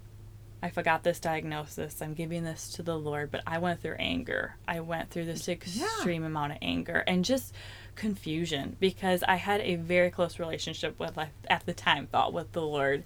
I 0.60 0.70
forgot 0.70 1.04
this 1.04 1.20
diagnosis. 1.20 2.02
I'm 2.02 2.14
giving 2.14 2.42
this 2.42 2.70
to 2.72 2.82
the 2.82 2.98
Lord, 2.98 3.30
but 3.30 3.42
I 3.46 3.58
went 3.58 3.80
through 3.80 3.94
anger. 4.00 4.56
I 4.66 4.80
went 4.80 5.10
through 5.10 5.26
this 5.26 5.48
extreme 5.48 6.24
amount 6.24 6.52
of 6.52 6.58
anger 6.62 7.02
and 7.06 7.24
just 7.24 7.54
confusion 7.94 8.76
because 8.80 9.22
I 9.22 9.36
had 9.36 9.60
a 9.60 9.74
very 9.76 10.10
close 10.10 10.40
relationship 10.40 10.98
with, 10.98 11.16
at 11.48 11.66
the 11.66 11.72
time, 11.74 12.08
thought 12.08 12.32
with 12.32 12.50
the 12.52 12.62
Lord. 12.62 13.04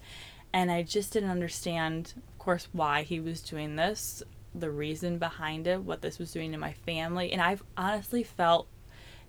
And 0.53 0.71
I 0.71 0.81
just 0.81 1.13
didn't 1.13 1.29
understand, 1.29 2.13
of 2.15 2.39
course, 2.39 2.67
why 2.71 3.03
He 3.03 3.19
was 3.19 3.41
doing 3.41 3.75
this, 3.75 4.23
the 4.59 4.71
reason 4.71 5.17
behind 5.17 5.67
it, 5.67 5.81
what 5.81 6.01
this 6.01 6.19
was 6.19 6.31
doing 6.31 6.51
to 6.51 6.57
my 6.57 6.73
family. 6.73 7.31
And 7.31 7.41
I've 7.41 7.63
honestly 7.75 8.23
felt 8.23 8.67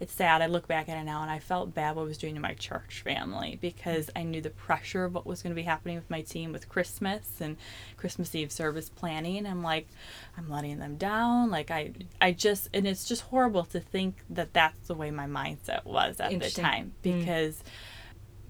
it's 0.00 0.12
sad. 0.12 0.42
I 0.42 0.46
look 0.46 0.68
back 0.68 0.88
at 0.88 0.96
it 0.96 1.04
now 1.04 1.22
and 1.22 1.30
I 1.30 1.40
felt 1.40 1.74
bad 1.74 1.96
what 1.96 2.02
it 2.02 2.08
was 2.08 2.18
doing 2.18 2.34
to 2.36 2.40
my 2.40 2.54
church 2.54 3.02
family 3.02 3.58
because 3.60 4.10
I 4.14 4.22
knew 4.22 4.40
the 4.40 4.50
pressure 4.50 5.04
of 5.04 5.14
what 5.14 5.26
was 5.26 5.42
going 5.42 5.50
to 5.50 5.56
be 5.56 5.64
happening 5.64 5.96
with 5.96 6.08
my 6.08 6.22
team 6.22 6.52
with 6.52 6.68
Christmas 6.68 7.40
and 7.40 7.56
Christmas 7.96 8.34
Eve 8.34 8.52
service 8.52 8.88
planning. 8.88 9.44
I'm 9.44 9.62
like, 9.62 9.88
I'm 10.36 10.48
letting 10.48 10.78
them 10.78 10.96
down. 10.96 11.50
Like 11.50 11.70
I, 11.70 11.92
I 12.20 12.32
just, 12.32 12.68
and 12.72 12.86
it's 12.86 13.08
just 13.08 13.22
horrible 13.22 13.64
to 13.64 13.80
think 13.80 14.18
that 14.30 14.52
that's 14.52 14.86
the 14.86 14.94
way 14.94 15.10
my 15.10 15.26
mindset 15.26 15.84
was 15.84 16.20
at 16.20 16.38
the 16.38 16.50
time 16.50 16.86
mm. 16.86 17.02
because. 17.02 17.56
Mm. 17.56 17.62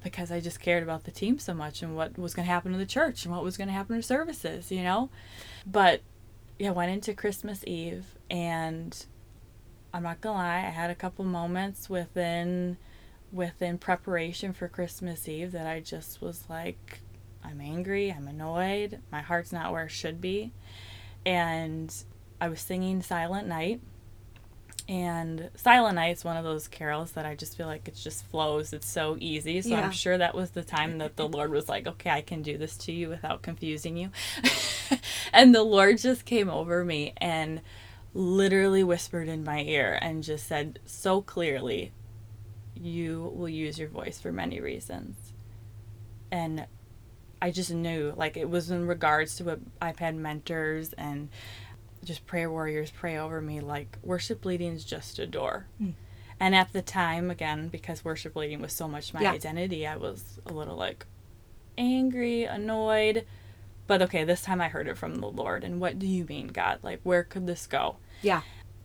Because 0.00 0.30
I 0.30 0.38
just 0.38 0.60
cared 0.60 0.84
about 0.84 1.02
the 1.02 1.10
team 1.10 1.40
so 1.40 1.52
much 1.52 1.82
and 1.82 1.96
what 1.96 2.16
was 2.16 2.32
going 2.32 2.46
to 2.46 2.52
happen 2.52 2.70
to 2.70 2.78
the 2.78 2.86
church 2.86 3.24
and 3.24 3.34
what 3.34 3.42
was 3.42 3.56
going 3.56 3.66
to 3.66 3.74
happen 3.74 3.96
to 3.96 4.02
services, 4.02 4.70
you 4.70 4.84
know? 4.84 5.10
But 5.66 6.02
yeah, 6.58 6.70
went 6.70 6.90
into 6.90 7.14
Christmas 7.14 7.62
Eve 7.66 8.04
and 8.30 9.06
I'm 9.92 10.02
not 10.02 10.20
gonna 10.20 10.38
lie, 10.38 10.56
I 10.58 10.70
had 10.70 10.90
a 10.90 10.94
couple 10.94 11.24
moments 11.24 11.88
within 11.88 12.76
within 13.32 13.78
preparation 13.78 14.52
for 14.52 14.68
Christmas 14.68 15.28
Eve 15.28 15.52
that 15.52 15.66
I 15.66 15.80
just 15.80 16.20
was 16.22 16.44
like, 16.48 17.00
I'm 17.44 17.60
angry, 17.60 18.10
I'm 18.10 18.26
annoyed, 18.26 19.00
my 19.12 19.20
heart's 19.20 19.52
not 19.52 19.72
where 19.72 19.84
it 19.84 19.90
should 19.90 20.20
be. 20.20 20.52
And 21.24 21.94
I 22.40 22.48
was 22.48 22.60
singing 22.60 23.02
Silent 23.02 23.46
Night. 23.46 23.80
And 24.88 25.50
Silent 25.54 25.96
Night's 25.96 26.24
one 26.24 26.38
of 26.38 26.44
those 26.44 26.66
carols 26.66 27.12
that 27.12 27.26
I 27.26 27.34
just 27.34 27.58
feel 27.58 27.66
like 27.66 27.86
it 27.88 27.94
just 27.94 28.24
flows. 28.24 28.72
It's 28.72 28.88
so 28.88 29.18
easy. 29.20 29.60
So 29.60 29.70
yeah. 29.70 29.82
I'm 29.82 29.90
sure 29.90 30.16
that 30.16 30.34
was 30.34 30.52
the 30.52 30.64
time 30.64 30.96
that 30.98 31.16
the 31.16 31.28
Lord 31.28 31.50
was 31.50 31.68
like, 31.68 31.86
okay, 31.86 32.08
I 32.08 32.22
can 32.22 32.40
do 32.40 32.56
this 32.56 32.74
to 32.78 32.92
you 32.92 33.10
without 33.10 33.42
confusing 33.42 33.98
you. 33.98 34.10
and 35.32 35.54
the 35.54 35.62
Lord 35.62 35.98
just 35.98 36.24
came 36.24 36.48
over 36.48 36.86
me 36.86 37.12
and 37.18 37.60
literally 38.14 38.82
whispered 38.82 39.28
in 39.28 39.44
my 39.44 39.60
ear 39.60 39.98
and 40.00 40.22
just 40.22 40.46
said 40.46 40.78
so 40.86 41.20
clearly, 41.20 41.92
You 42.74 43.30
will 43.34 43.48
use 43.48 43.78
your 43.78 43.88
voice 43.88 44.18
for 44.18 44.32
many 44.32 44.58
reasons. 44.58 45.34
And 46.30 46.66
I 47.42 47.50
just 47.50 47.70
knew, 47.70 48.14
like, 48.16 48.38
it 48.38 48.48
was 48.48 48.70
in 48.70 48.86
regards 48.86 49.36
to 49.36 49.44
what 49.44 49.60
I've 49.82 49.98
had 49.98 50.16
mentors 50.16 50.94
and 50.94 51.28
just 52.04 52.26
prayer 52.26 52.50
warriors 52.50 52.90
pray 52.90 53.18
over 53.18 53.40
me, 53.40 53.60
like, 53.60 53.98
worship 54.02 54.44
leading 54.44 54.72
is 54.74 54.84
just 54.84 55.18
a 55.18 55.26
door. 55.26 55.66
Mm. 55.82 55.94
And 56.40 56.54
at 56.54 56.72
the 56.72 56.82
time, 56.82 57.30
again, 57.30 57.68
because 57.68 58.04
worship 58.04 58.36
leading 58.36 58.60
was 58.60 58.72
so 58.72 58.86
much 58.86 59.12
my 59.12 59.22
yeah. 59.22 59.32
identity, 59.32 59.86
I 59.86 59.96
was 59.96 60.38
a 60.46 60.52
little 60.52 60.76
like 60.76 61.04
angry, 61.76 62.44
annoyed, 62.44 63.26
but 63.88 64.02
okay, 64.02 64.22
this 64.22 64.42
time 64.42 64.60
I 64.60 64.68
heard 64.68 64.86
it 64.86 64.96
from 64.96 65.16
the 65.16 65.28
Lord. 65.28 65.64
And 65.64 65.80
what 65.80 65.98
do 65.98 66.06
you 66.06 66.24
mean, 66.26 66.48
God? 66.48 66.78
Like, 66.82 67.00
where 67.02 67.24
could 67.24 67.46
this 67.46 67.66
go? 67.66 67.96
Yeah. 68.22 68.42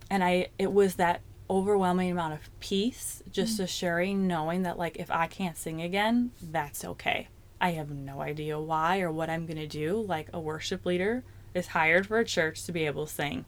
And 0.10 0.24
I, 0.24 0.48
it 0.58 0.74
was 0.74 0.96
that 0.96 1.22
overwhelming 1.50 2.10
amount 2.10 2.34
of 2.34 2.60
peace, 2.60 3.22
just 3.32 3.56
mm-hmm. 3.56 3.64
assuring, 3.64 4.28
knowing 4.28 4.64
that, 4.64 4.80
like, 4.80 4.98
if 4.98 5.12
I 5.12 5.28
can't 5.28 5.58
sing 5.58 5.82
again, 5.82 6.32
that's 6.42 6.84
okay. 6.84 7.28
I 7.62 7.72
have 7.72 7.92
no 7.92 8.22
idea 8.22 8.60
why 8.60 9.02
or 9.02 9.12
what 9.12 9.30
I'm 9.30 9.46
going 9.46 9.58
to 9.58 9.68
do. 9.68 10.02
Like, 10.02 10.30
a 10.34 10.40
worship 10.40 10.86
leader 10.86 11.24
is 11.54 11.68
hired 11.68 12.08
for 12.08 12.20
a 12.20 12.26
church 12.26 12.64
to 12.64 12.72
be 12.72 12.86
able 12.86 13.06
to 13.06 13.14
sing. 13.14 13.46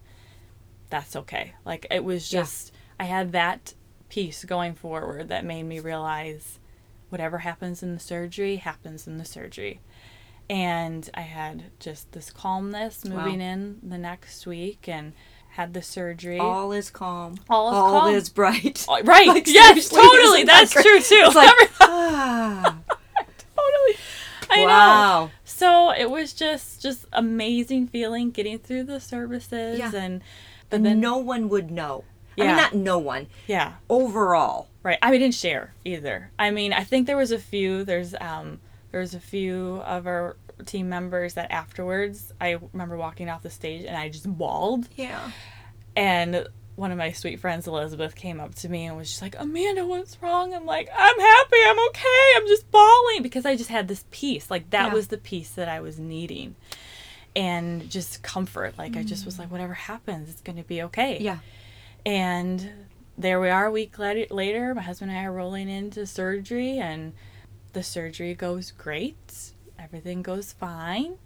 That's 0.89 1.15
okay. 1.15 1.53
Like, 1.65 1.87
it 1.89 2.03
was 2.03 2.29
just, 2.29 2.71
yeah. 2.73 3.05
I 3.05 3.07
had 3.09 3.31
that 3.31 3.73
peace 4.09 4.45
going 4.45 4.75
forward 4.75 5.29
that 5.29 5.43
made 5.45 5.63
me 5.63 5.79
realize 5.79 6.59
whatever 7.09 7.39
happens 7.39 7.81
in 7.81 7.93
the 7.93 7.99
surgery 7.99 8.57
happens 8.57 9.07
in 9.07 9.17
the 9.17 9.25
surgery 9.25 9.79
and 10.49 11.09
I 11.13 11.21
had 11.21 11.63
just 11.79 12.11
this 12.11 12.29
calmness 12.29 13.03
moving 13.05 13.39
wow. 13.39 13.45
in 13.45 13.79
the 13.83 13.97
next 13.97 14.45
week 14.45 14.87
and 14.87 15.13
had 15.49 15.73
the 15.73 15.81
surgery. 15.81 16.37
All 16.39 16.71
is 16.71 16.89
calm. 16.89 17.37
All 17.49 17.69
is 17.69 17.75
All 17.75 18.01
calm. 18.01 18.13
is 18.13 18.29
bright. 18.29 18.85
Oh, 18.87 19.01
right. 19.03 19.27
like, 19.27 19.47
yes, 19.47 19.89
totally. 19.89 20.43
That's 20.43 20.73
that 20.73 20.83
true 20.83 20.99
too. 20.99 21.23
It's 21.25 21.35
like, 21.35 21.71
ah. 21.81 22.79
I 24.49 24.65
wow. 24.65 25.25
know. 25.25 25.31
So 25.43 25.91
it 25.91 26.09
was 26.09 26.33
just 26.33 26.81
just 26.81 27.05
amazing 27.13 27.87
feeling 27.87 28.31
getting 28.31 28.59
through 28.59 28.83
the 28.83 28.99
services 28.99 29.79
yeah. 29.79 29.91
and 29.93 30.21
but 30.69 30.83
then 30.83 30.99
no 30.99 31.17
one 31.17 31.49
would 31.49 31.71
know. 31.71 32.03
Yeah. 32.35 32.43
I 32.43 32.47
mean 32.47 32.57
not 32.57 32.73
no 32.73 32.97
one. 32.97 33.27
Yeah. 33.47 33.73
Overall. 33.89 34.67
Right. 34.83 34.99
I 35.01 35.11
mean, 35.11 35.21
didn't 35.21 35.35
share 35.35 35.73
either. 35.83 36.31
I 36.37 36.51
mean, 36.51 36.73
I 36.73 36.83
think 36.83 37.07
there 37.07 37.17
was 37.17 37.31
a 37.31 37.39
few 37.39 37.83
there's 37.83 38.13
um 38.19 38.59
there 38.91 38.99
was 39.01 39.13
a 39.13 39.19
few 39.19 39.81
of 39.85 40.07
our 40.07 40.37
team 40.65 40.89
members 40.89 41.33
that 41.33 41.51
afterwards 41.51 42.33
I 42.39 42.57
remember 42.71 42.97
walking 42.97 43.29
off 43.29 43.43
the 43.43 43.49
stage 43.49 43.85
and 43.85 43.97
I 43.97 44.09
just 44.09 44.27
bawled. 44.27 44.87
Yeah. 44.95 45.31
And 45.95 46.47
one 46.75 46.91
of 46.91 46.97
my 46.97 47.11
sweet 47.11 47.39
friends, 47.39 47.67
Elizabeth, 47.67 48.15
came 48.15 48.39
up 48.39 48.53
to 48.55 48.69
me 48.69 48.85
and 48.85 48.97
was 48.97 49.09
just 49.09 49.21
like, 49.21 49.35
Amanda, 49.39 49.85
what's 49.85 50.21
wrong? 50.21 50.53
I'm 50.53 50.65
like, 50.65 50.89
I'm 50.93 51.19
happy. 51.19 51.57
I'm 51.65 51.87
okay. 51.89 52.33
I'm 52.35 52.47
just 52.47 52.69
bawling 52.69 53.21
because 53.21 53.45
I 53.45 53.55
just 53.55 53.69
had 53.69 53.87
this 53.87 54.03
peace. 54.11 54.51
Like, 54.51 54.69
that 54.71 54.87
yeah. 54.87 54.93
was 54.93 55.07
the 55.07 55.17
peace 55.17 55.51
that 55.51 55.69
I 55.69 55.79
was 55.79 55.99
needing. 55.99 56.55
And 57.35 57.89
just 57.89 58.23
comfort. 58.23 58.77
Like, 58.77 58.93
mm. 58.93 58.99
I 58.99 59.03
just 59.03 59.25
was 59.25 59.39
like, 59.39 59.51
whatever 59.51 59.73
happens, 59.73 60.29
it's 60.29 60.41
going 60.41 60.57
to 60.57 60.63
be 60.63 60.81
okay. 60.83 61.17
Yeah. 61.19 61.39
And 62.05 62.69
there 63.17 63.39
we 63.39 63.49
are 63.49 63.67
a 63.67 63.71
week 63.71 63.97
later. 63.97 64.75
My 64.75 64.81
husband 64.81 65.11
and 65.11 65.19
I 65.19 65.23
are 65.23 65.31
rolling 65.31 65.69
into 65.69 66.05
surgery, 66.05 66.77
and 66.77 67.13
the 67.73 67.83
surgery 67.83 68.33
goes 68.33 68.71
great. 68.71 69.53
Everything 69.79 70.21
goes 70.21 70.51
fine. 70.51 71.17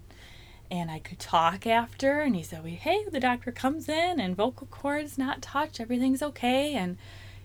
And 0.72 0.92
I 0.92 1.00
could 1.00 1.20
talk 1.20 1.66
after, 1.66 2.22
and 2.22 2.36
he 2.36 2.44
said, 2.44 2.64
Hey, 2.66 3.04
the 3.12 3.20
doctor 3.20 3.52
comes 3.52 3.90
in, 3.90 4.20
and 4.20 4.36
vocal 4.36 4.68
cords 4.68 5.18
not 5.18 5.42
touched. 5.42 5.80
Everything's 5.80 6.22
okay. 6.22 6.76
And 6.76 6.98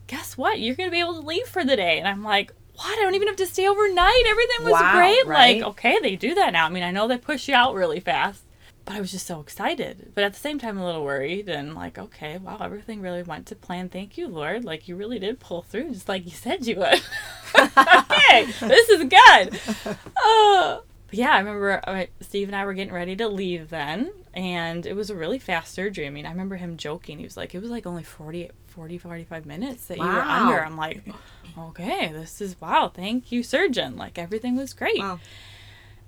guess 0.06 0.37
what? 0.37 0.60
You're 0.60 0.74
going 0.74 0.88
to 0.88 0.92
be 0.92 1.00
able 1.00 1.20
to 1.20 1.26
leave 1.26 1.46
for 1.46 1.64
the 1.64 1.76
day. 1.76 1.98
And 1.98 2.06
I'm 2.06 2.22
like, 2.22 2.52
What? 2.74 2.98
I 2.98 3.02
don't 3.02 3.14
even 3.14 3.28
have 3.28 3.37
to 3.37 3.46
stay 3.46 3.66
overnight. 3.66 4.26
Everything 4.26 4.64
was 4.64 4.72
wow, 4.72 4.96
great. 4.96 5.26
Right? 5.26 5.62
Like, 5.62 5.70
okay, 5.70 5.98
they 6.02 6.16
do 6.16 6.34
that 6.34 6.52
now. 6.52 6.66
I 6.66 6.68
mean, 6.68 6.82
I 6.82 6.90
know 6.90 7.08
they 7.08 7.16
push 7.16 7.48
you 7.48 7.54
out 7.54 7.74
really 7.74 8.00
fast 8.00 8.44
but 8.84 8.96
I 8.96 9.00
was 9.00 9.10
just 9.10 9.26
so 9.26 9.40
excited. 9.40 10.12
But 10.14 10.24
at 10.24 10.34
the 10.34 10.38
same 10.38 10.58
time, 10.58 10.78
a 10.78 10.84
little 10.84 11.04
worried 11.04 11.48
and 11.48 11.74
like, 11.74 11.98
okay, 11.98 12.38
wow, 12.38 12.58
everything 12.60 13.00
really 13.00 13.22
went 13.22 13.46
to 13.46 13.56
plan. 13.56 13.88
Thank 13.88 14.18
you, 14.18 14.28
Lord. 14.28 14.64
Like, 14.64 14.88
you 14.88 14.96
really 14.96 15.18
did 15.18 15.40
pull 15.40 15.62
through, 15.62 15.92
just 15.92 16.08
like 16.08 16.24
you 16.24 16.32
said 16.32 16.66
you 16.66 16.76
would. 16.76 17.02
okay, 17.58 18.44
this 18.60 18.88
is 18.90 19.04
good. 19.04 19.96
Uh, 20.26 20.78
yeah, 21.16 21.33
I 21.33 21.38
remember 21.38 21.81
uh, 21.87 22.07
Steve 22.20 22.48
and 22.48 22.57
I 22.57 22.64
were 22.64 22.74
getting 22.74 22.92
ready 22.92 23.16
to 23.16 23.29
leave 23.29 23.70
then, 23.70 24.12
and 24.33 24.85
it 24.87 24.94
was 24.94 25.11
a 25.11 25.14
really 25.14 25.38
fast 25.38 25.74
surgery. 25.74 26.07
I 26.07 26.11
mean, 26.11 26.27
I 26.27 26.31
remember 26.31 26.57
him 26.57 26.77
joking. 26.77 27.18
He 27.18 27.24
was 27.24 27.37
like, 27.37 27.55
it 27.55 27.61
was 27.61 27.70
like 27.70 27.87
only 27.87 28.03
40, 28.03 28.50
40 28.66 28.98
45 28.98 29.46
minutes 29.46 29.87
that 29.87 29.98
wow. 29.98 30.07
you 30.07 30.12
were 30.12 30.20
under. 30.20 30.64
I'm 30.64 30.77
like, 30.77 31.03
okay, 31.59 32.11
this 32.12 32.40
is 32.40 32.61
wow. 32.61 32.90
Thank 32.94 33.33
you, 33.33 33.42
surgeon. 33.42 33.96
Like, 33.96 34.18
everything 34.18 34.57
was 34.57 34.72
great. 34.72 34.98
Wow. 34.98 35.20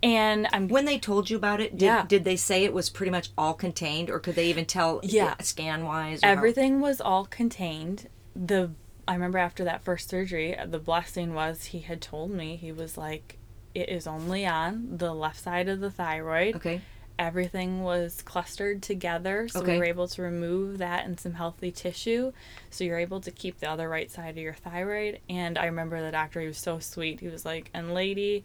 And 0.03 0.47
I'm 0.53 0.69
when 0.69 0.85
they 0.85 0.99
told 0.99 1.31
you 1.31 1.37
about 1.37 1.61
it, 1.61 1.79
did, 1.79 1.87
yeah. 1.87 2.05
did 2.07 2.25
they 2.25 2.37
say 2.37 2.65
it 2.65 2.73
was 2.73 2.91
pretty 2.91 3.11
much 3.11 3.31
all 3.37 3.55
contained, 3.55 4.11
or 4.11 4.19
could 4.19 4.35
they 4.35 4.49
even 4.49 4.67
tell? 4.67 5.01
Yeah, 5.03 5.35
scan 5.41 5.85
wise, 5.85 6.21
everything 6.23 6.75
how? 6.75 6.87
was 6.87 7.01
all 7.01 7.25
contained. 7.25 8.09
The 8.35 8.73
I 9.09 9.15
remember 9.15 9.39
after 9.39 9.65
that 9.65 9.83
first 9.83 10.11
surgery, 10.11 10.57
the 10.67 10.79
blessing 10.79 11.35
was 11.35 11.67
he 11.67 11.81
had 11.81 12.01
told 12.01 12.31
me 12.31 12.57
he 12.57 12.73
was 12.73 12.99
like, 12.99 13.39
it 13.77 13.91
is 13.91 14.07
only 14.07 14.47
on 14.47 14.97
the 14.97 15.13
left 15.13 15.39
side 15.39 15.69
of 15.69 15.81
the 15.81 15.91
thyroid. 15.91 16.57
Okay. 16.57 16.81
Everything 17.19 17.83
was 17.83 18.23
clustered 18.23 18.83
together, 18.83 19.49
so 19.49 19.61
okay. 19.61 19.73
we 19.73 19.79
were 19.79 19.85
able 19.85 20.09
to 20.09 20.23
remove 20.23 20.79
that 20.79 21.05
and 21.05 21.21
some 21.21 21.35
healthy 21.35 21.71
tissue. 21.71 22.33
So 22.71 22.85
you're 22.85 22.99
able 22.99 23.21
to 23.21 23.31
keep 23.31 23.59
the 23.59 23.71
other 23.71 23.89
right 23.89 24.11
side 24.11 24.31
of 24.31 24.39
your 24.39 24.55
thyroid. 24.55 25.21
And 25.29 25.59
I 25.59 25.67
remember 25.67 26.03
the 26.03 26.11
doctor; 26.11 26.41
he 26.41 26.47
was 26.47 26.59
so 26.59 26.79
sweet. 26.79 27.21
He 27.21 27.29
was 27.29 27.45
like, 27.45 27.71
"And 27.75 27.93
lady, 27.93 28.45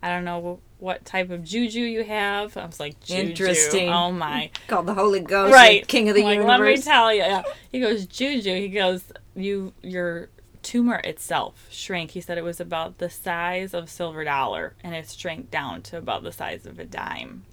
I 0.00 0.10
don't 0.10 0.24
know 0.24 0.60
what 0.78 1.04
type 1.04 1.30
of 1.30 1.42
juju 1.42 1.80
you 1.80 2.04
have. 2.04 2.56
I 2.56 2.66
was 2.66 2.78
like, 2.78 3.00
juju. 3.00 3.30
Interesting. 3.30 3.88
Oh 3.88 4.12
my. 4.12 4.50
Called 4.68 4.86
the 4.86 4.94
Holy 4.94 5.20
Ghost. 5.20 5.52
Right. 5.52 5.86
King 5.86 6.08
of 6.08 6.14
the 6.14 6.22
like, 6.22 6.38
universe. 6.38 6.58
Let 6.58 6.76
me 6.76 6.82
tell 6.82 7.12
you. 7.12 7.22
Yeah. 7.22 7.42
He 7.72 7.80
goes, 7.80 8.06
juju. 8.06 8.54
He 8.54 8.68
goes, 8.68 9.02
you, 9.34 9.72
your 9.82 10.28
tumor 10.68 11.00
itself 11.02 11.66
shrank. 11.70 12.10
He 12.10 12.20
said 12.20 12.36
it 12.36 12.44
was 12.44 12.60
about 12.60 12.98
the 12.98 13.08
size 13.08 13.72
of 13.72 13.84
a 13.84 13.88
silver 13.88 14.22
dollar 14.24 14.74
and 14.84 14.94
it 14.94 15.08
shrank 15.08 15.50
down 15.50 15.80
to 15.82 15.96
about 15.96 16.22
the 16.22 16.32
size 16.32 16.66
of 16.66 16.78
a 16.78 16.84
dime. 16.84 17.44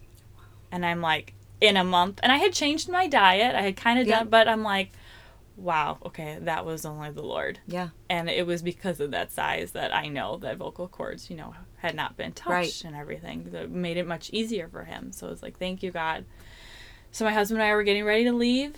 And 0.71 0.85
I'm 0.85 0.99
like, 1.01 1.33
in 1.61 1.77
a 1.77 1.83
month. 1.85 2.19
And 2.21 2.31
I 2.31 2.37
had 2.37 2.51
changed 2.51 2.89
my 2.89 3.07
diet. 3.07 3.55
I 3.55 3.61
had 3.61 3.77
kind 3.77 3.99
of 3.99 4.07
done, 4.07 4.27
but 4.27 4.49
I'm 4.49 4.63
like, 4.63 4.91
wow, 5.55 5.97
okay, 6.05 6.37
that 6.41 6.65
was 6.65 6.85
only 6.85 7.11
the 7.11 7.21
Lord. 7.23 7.59
Yeah. 7.65 7.89
And 8.09 8.29
it 8.29 8.45
was 8.45 8.61
because 8.61 8.99
of 8.99 9.11
that 9.11 9.31
size 9.31 9.71
that 9.71 9.95
I 9.95 10.07
know 10.09 10.35
that 10.37 10.57
vocal 10.57 10.89
cords, 10.89 11.29
you 11.29 11.37
know, 11.37 11.55
had 11.77 11.95
not 11.95 12.17
been 12.17 12.33
touched 12.33 12.51
Right. 12.51 12.83
and 12.83 12.95
everything. 12.97 13.51
That 13.51 13.71
made 13.71 13.95
it 13.95 14.05
much 14.05 14.29
easier 14.33 14.67
for 14.67 14.83
him. 14.83 15.13
So 15.13 15.27
it 15.27 15.29
was 15.29 15.41
like, 15.41 15.57
thank 15.57 15.81
you, 15.81 15.91
God. 15.91 16.25
So 17.13 17.23
my 17.23 17.31
husband 17.31 17.61
and 17.61 17.69
I 17.69 17.73
were 17.73 17.83
getting 17.83 18.03
ready 18.03 18.25
to 18.25 18.33
leave, 18.33 18.75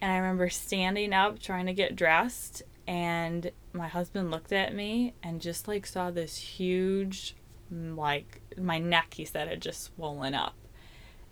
and 0.00 0.10
I 0.10 0.16
remember 0.16 0.50
standing 0.50 1.12
up 1.12 1.38
trying 1.38 1.66
to 1.66 1.72
get 1.72 1.94
dressed, 1.94 2.64
and 2.88 3.52
my 3.76 3.88
husband 3.88 4.30
looked 4.30 4.52
at 4.52 4.74
me 4.74 5.14
and 5.22 5.40
just 5.40 5.68
like 5.68 5.86
saw 5.86 6.10
this 6.10 6.36
huge, 6.36 7.36
like 7.70 8.40
my 8.56 8.78
neck, 8.78 9.14
he 9.14 9.24
said, 9.24 9.48
had 9.48 9.62
just 9.62 9.84
swollen 9.84 10.34
up. 10.34 10.54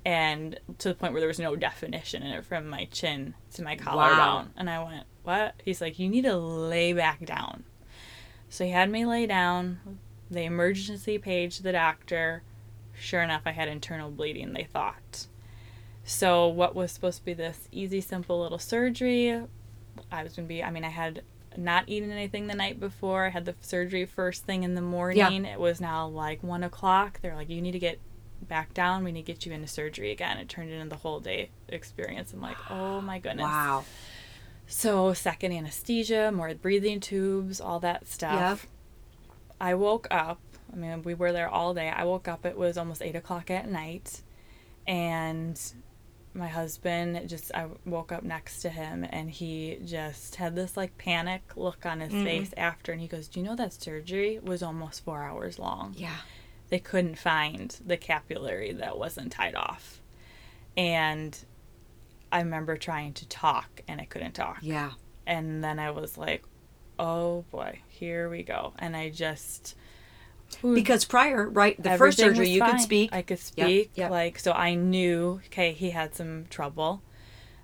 And 0.06 0.60
to 0.78 0.88
the 0.88 0.94
point 0.94 1.12
where 1.12 1.20
there 1.20 1.28
was 1.28 1.38
no 1.38 1.56
definition 1.56 2.22
in 2.22 2.32
it 2.32 2.44
from 2.44 2.68
my 2.68 2.84
chin 2.86 3.34
to 3.54 3.62
my 3.62 3.76
collarbone. 3.76 4.18
Wow. 4.18 4.46
And 4.56 4.68
I 4.68 4.84
went, 4.84 5.06
What? 5.22 5.54
He's 5.64 5.80
like, 5.80 5.98
You 5.98 6.08
need 6.08 6.24
to 6.24 6.36
lay 6.36 6.92
back 6.92 7.24
down. 7.24 7.64
So 8.50 8.64
he 8.64 8.70
had 8.70 8.90
me 8.90 9.06
lay 9.06 9.26
down. 9.26 9.98
They 10.30 10.44
emergency 10.44 11.18
paged 11.18 11.62
the 11.62 11.72
doctor. 11.72 12.42
Sure 12.92 13.22
enough, 13.22 13.42
I 13.46 13.52
had 13.52 13.68
internal 13.68 14.10
bleeding, 14.10 14.52
they 14.52 14.64
thought. 14.64 15.26
So, 16.04 16.46
what 16.46 16.74
was 16.74 16.92
supposed 16.92 17.18
to 17.18 17.24
be 17.24 17.32
this 17.32 17.66
easy, 17.72 18.00
simple 18.00 18.40
little 18.40 18.58
surgery, 18.58 19.30
I 20.12 20.22
was 20.22 20.34
going 20.34 20.46
to 20.46 20.48
be, 20.48 20.62
I 20.62 20.70
mean, 20.70 20.84
I 20.84 20.90
had 20.90 21.22
not 21.56 21.84
eaten 21.88 22.10
anything 22.10 22.46
the 22.46 22.54
night 22.54 22.80
before. 22.80 23.26
I 23.26 23.30
had 23.30 23.44
the 23.44 23.54
surgery 23.60 24.06
first 24.06 24.44
thing 24.44 24.62
in 24.62 24.74
the 24.74 24.80
morning. 24.82 25.18
It 25.44 25.60
was 25.60 25.80
now 25.80 26.06
like 26.08 26.42
one 26.42 26.62
o'clock. 26.62 27.20
They're 27.22 27.34
like, 27.34 27.48
you 27.48 27.60
need 27.62 27.72
to 27.72 27.78
get 27.78 28.00
back 28.42 28.74
down. 28.74 29.04
We 29.04 29.12
need 29.12 29.26
to 29.26 29.32
get 29.32 29.46
you 29.46 29.52
into 29.52 29.66
surgery 29.66 30.10
again. 30.10 30.38
It 30.38 30.48
turned 30.48 30.70
into 30.70 30.88
the 30.88 30.96
whole 30.96 31.20
day 31.20 31.50
experience. 31.68 32.32
I'm 32.32 32.40
like, 32.40 32.56
oh 32.70 33.00
my 33.02 33.18
goodness. 33.18 33.44
Wow. 33.44 33.84
So, 34.66 35.12
second 35.12 35.52
anesthesia, 35.52 36.32
more 36.32 36.54
breathing 36.54 37.00
tubes, 37.00 37.60
all 37.60 37.80
that 37.80 38.06
stuff. 38.06 38.66
Yeah. 38.66 38.70
I 39.60 39.74
woke 39.74 40.08
up. 40.10 40.40
I 40.72 40.76
mean, 40.76 41.02
we 41.02 41.14
were 41.14 41.32
there 41.32 41.48
all 41.48 41.74
day. 41.74 41.88
I 41.90 42.04
woke 42.04 42.28
up. 42.28 42.46
It 42.46 42.56
was 42.56 42.78
almost 42.78 43.02
eight 43.02 43.14
o'clock 43.14 43.50
at 43.50 43.68
night, 43.68 44.22
and 44.86 45.60
my 46.34 46.48
husband 46.48 47.28
just. 47.28 47.54
I 47.54 47.66
woke 47.84 48.12
up 48.12 48.22
next 48.22 48.60
to 48.62 48.68
him, 48.68 49.06
and 49.08 49.30
he 49.30 49.78
just 49.84 50.36
had 50.36 50.54
this 50.56 50.76
like 50.76 50.98
panic 50.98 51.42
look 51.56 51.86
on 51.86 52.00
his 52.00 52.12
mm-hmm. 52.12 52.24
face 52.24 52.54
after, 52.56 52.92
and 52.92 53.00
he 53.00 53.06
goes, 53.08 53.28
"Do 53.28 53.40
you 53.40 53.46
know 53.46 53.56
that 53.56 53.72
surgery 53.72 54.38
was 54.42 54.62
almost 54.62 55.04
four 55.04 55.22
hours 55.22 55.58
long? 55.58 55.94
Yeah. 55.96 56.16
They 56.70 56.78
couldn't 56.80 57.18
find 57.18 57.76
the 57.84 57.96
capillary 57.96 58.72
that 58.72 58.98
wasn't 58.98 59.32
tied 59.32 59.54
off, 59.54 60.00
and." 60.76 61.38
I 62.32 62.38
remember 62.38 62.76
trying 62.76 63.12
to 63.12 63.28
talk 63.28 63.82
and 63.86 64.00
I 64.00 64.06
couldn't 64.06 64.32
talk 64.32 64.58
Yeah. 64.60 64.90
and 65.24 65.62
then 65.62 65.78
I 65.78 65.92
was 65.92 66.18
like, 66.18 66.42
"Oh 66.98 67.44
boy, 67.52 67.78
here 67.86 68.28
we 68.28 68.42
go." 68.42 68.72
And 68.80 68.96
I 68.96 69.10
just 69.10 69.76
Because 70.62 71.04
prior, 71.04 71.48
right, 71.48 71.80
the 71.82 71.96
first 71.96 72.18
surgery 72.18 72.50
you 72.50 72.62
could 72.62 72.80
speak. 72.80 73.10
I 73.12 73.22
could 73.22 73.38
Yep, 73.38 73.66
speak, 73.66 73.90
yep. 73.94 74.10
like 74.10 74.38
so. 74.38 74.52
I 74.52 74.74
knew, 74.74 75.40
okay, 75.46 75.72
he 75.72 75.90
had 75.90 76.14
some 76.14 76.46
trouble, 76.50 77.02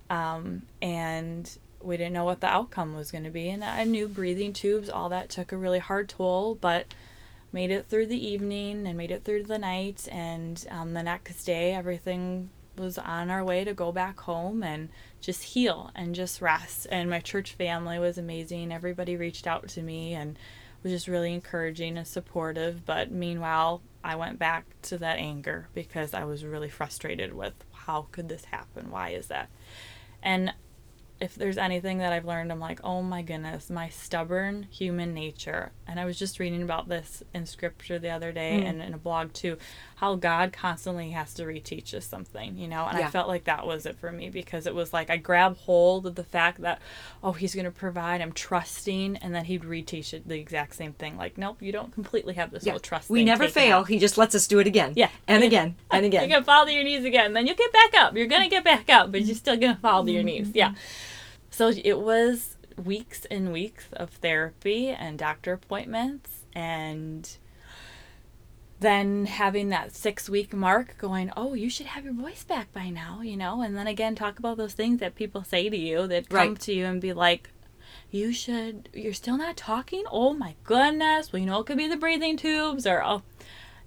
um, 0.08 0.62
and 0.82 1.50
we 1.82 1.96
didn't 1.96 2.12
know 2.12 2.24
what 2.24 2.40
the 2.40 2.46
outcome 2.46 2.94
was 2.94 3.10
going 3.10 3.24
to 3.24 3.30
be. 3.30 3.48
And 3.48 3.64
I 3.64 3.84
knew 3.84 4.08
breathing 4.08 4.52
tubes, 4.52 4.90
all 4.90 5.08
that 5.08 5.30
took 5.30 5.52
a 5.52 5.56
really 5.56 5.78
hard 5.78 6.08
toll, 6.08 6.54
but 6.54 6.94
made 7.52 7.70
it 7.70 7.86
through 7.88 8.06
the 8.06 8.26
evening 8.26 8.86
and 8.86 8.96
made 8.96 9.10
it 9.10 9.24
through 9.24 9.44
the 9.44 9.58
night. 9.58 10.06
And 10.10 10.64
um, 10.70 10.92
the 10.92 11.02
next 11.02 11.44
day, 11.44 11.72
everything 11.72 12.50
was 12.76 12.98
on 12.98 13.30
our 13.30 13.44
way 13.44 13.64
to 13.64 13.74
go 13.74 13.92
back 13.92 14.20
home 14.20 14.62
and 14.62 14.88
just 15.20 15.42
heal 15.42 15.90
and 15.94 16.14
just 16.14 16.40
rest. 16.40 16.86
And 16.90 17.10
my 17.10 17.20
church 17.20 17.54
family 17.54 17.98
was 17.98 18.18
amazing. 18.18 18.72
Everybody 18.72 19.16
reached 19.16 19.46
out 19.46 19.68
to 19.68 19.82
me 19.82 20.14
and 20.14 20.38
was 20.82 20.92
just 20.92 21.08
really 21.08 21.34
encouraging 21.34 21.96
and 21.96 22.06
supportive. 22.06 22.84
But 22.86 23.10
meanwhile, 23.10 23.82
I 24.02 24.16
went 24.16 24.38
back 24.38 24.64
to 24.82 24.98
that 24.98 25.18
anger 25.18 25.68
because 25.74 26.14
I 26.14 26.24
was 26.24 26.44
really 26.44 26.70
frustrated 26.70 27.34
with 27.34 27.54
how 27.72 28.06
could 28.12 28.28
this 28.28 28.46
happen? 28.46 28.90
Why 28.90 29.10
is 29.10 29.26
that? 29.26 29.50
And 30.22 30.52
if 31.20 31.34
there's 31.34 31.58
anything 31.58 31.98
that 31.98 32.14
I've 32.14 32.24
learned, 32.24 32.50
I'm 32.50 32.60
like, 32.60 32.80
oh 32.82 33.02
my 33.02 33.20
goodness, 33.20 33.68
my 33.68 33.90
stubborn 33.90 34.66
human 34.70 35.12
nature. 35.12 35.72
And 35.86 36.00
I 36.00 36.06
was 36.06 36.18
just 36.18 36.38
reading 36.38 36.62
about 36.62 36.88
this 36.88 37.22
in 37.34 37.44
scripture 37.44 37.98
the 37.98 38.08
other 38.08 38.32
day 38.32 38.58
hmm. 38.58 38.66
and 38.66 38.82
in 38.82 38.94
a 38.94 38.98
blog 38.98 39.34
too, 39.34 39.58
how 40.00 40.14
God 40.14 40.50
constantly 40.52 41.10
has 41.10 41.34
to 41.34 41.42
reteach 41.44 41.92
us 41.92 42.06
something, 42.06 42.56
you 42.56 42.66
know? 42.66 42.86
And 42.86 42.98
Yeah. 42.98 43.08
I 43.08 43.10
felt 43.10 43.28
like 43.28 43.44
that 43.44 43.66
was 43.66 43.84
it 43.84 43.98
for 43.98 44.10
me 44.10 44.30
because 44.30 44.66
it 44.66 44.74
was 44.74 44.94
like 44.94 45.10
I 45.10 45.18
grab 45.18 45.58
hold 45.58 46.06
of 46.06 46.14
the 46.14 46.24
fact 46.24 46.62
that, 46.62 46.80
oh, 47.22 47.32
he's 47.32 47.54
going 47.54 47.66
to 47.66 47.70
provide, 47.70 48.22
I'm 48.22 48.32
trusting, 48.32 49.18
and 49.18 49.34
then 49.34 49.44
he'd 49.44 49.62
reteach 49.62 50.14
it 50.14 50.26
the 50.26 50.38
exact 50.38 50.74
same 50.74 50.94
thing. 50.94 51.18
Like, 51.18 51.36
nope, 51.36 51.60
you 51.60 51.70
don't 51.70 51.92
completely 51.92 52.32
have 52.34 52.50
this 52.50 52.64
Yeah. 52.64 52.72
whole 52.72 52.80
trust 52.80 53.10
we 53.10 53.24
never 53.24 53.46
fail. 53.46 53.78
out. 53.78 53.88
He 53.88 53.98
just 53.98 54.16
lets 54.16 54.34
us 54.34 54.46
do 54.46 54.58
it 54.58 54.66
again. 54.66 54.94
Yeah. 54.96 55.10
And 55.28 55.42
Yeah. 55.42 55.46
again. 55.48 55.76
And 55.90 56.06
again. 56.06 56.22
You're 56.22 56.30
gonna 56.38 56.44
fall 56.46 56.64
to 56.64 56.72
your 56.72 56.82
knees 56.84 57.04
again. 57.04 57.34
Then 57.34 57.46
you'll 57.46 57.56
get 57.56 57.72
back 57.72 57.94
up. 57.94 58.16
You're 58.16 58.26
gonna 58.26 58.48
get 58.48 58.64
back 58.64 58.88
up, 58.88 59.12
but 59.12 59.20
you're 59.20 59.36
still 59.36 59.56
gonna 59.58 59.78
fall 59.82 60.02
to 60.04 60.10
your 60.10 60.22
knees. 60.22 60.48
Mm-hmm. 60.48 60.56
Yeah. 60.56 60.74
So 61.50 61.72
it 61.84 61.98
was 62.00 62.56
weeks 62.82 63.26
and 63.30 63.52
weeks 63.52 63.84
of 63.92 64.08
therapy 64.10 64.88
and 64.88 65.18
doctor 65.18 65.52
appointments 65.52 66.30
and 66.54 67.28
then 68.80 69.26
having 69.26 69.68
that 69.68 69.94
six 69.94 70.28
week 70.28 70.52
mark 70.54 70.96
going, 70.98 71.30
oh, 71.36 71.54
you 71.54 71.68
should 71.70 71.86
have 71.86 72.04
your 72.04 72.14
voice 72.14 72.44
back 72.44 72.72
by 72.72 72.88
now, 72.88 73.20
you 73.20 73.36
know? 73.36 73.60
And 73.62 73.76
then 73.76 73.86
again, 73.86 74.14
talk 74.14 74.38
about 74.38 74.56
those 74.56 74.72
things 74.74 75.00
that 75.00 75.14
people 75.14 75.44
say 75.44 75.68
to 75.68 75.76
you 75.76 76.06
that 76.06 76.28
come 76.28 76.38
Right. 76.48 76.60
to 76.60 76.72
you 76.74 76.86
and 76.86 77.00
be 77.00 77.12
like, 77.12 77.50
you 78.10 78.32
should, 78.32 78.88
you're 78.92 79.12
still 79.12 79.36
not 79.36 79.56
talking? 79.56 80.04
Oh 80.10 80.32
my 80.32 80.54
goodness. 80.64 81.32
Well, 81.32 81.40
you 81.40 81.46
know, 81.46 81.60
it 81.60 81.66
could 81.66 81.78
be 81.78 81.88
the 81.88 81.96
breathing 81.96 82.36
tubes 82.36 82.86
or, 82.86 83.02
oh, 83.04 83.22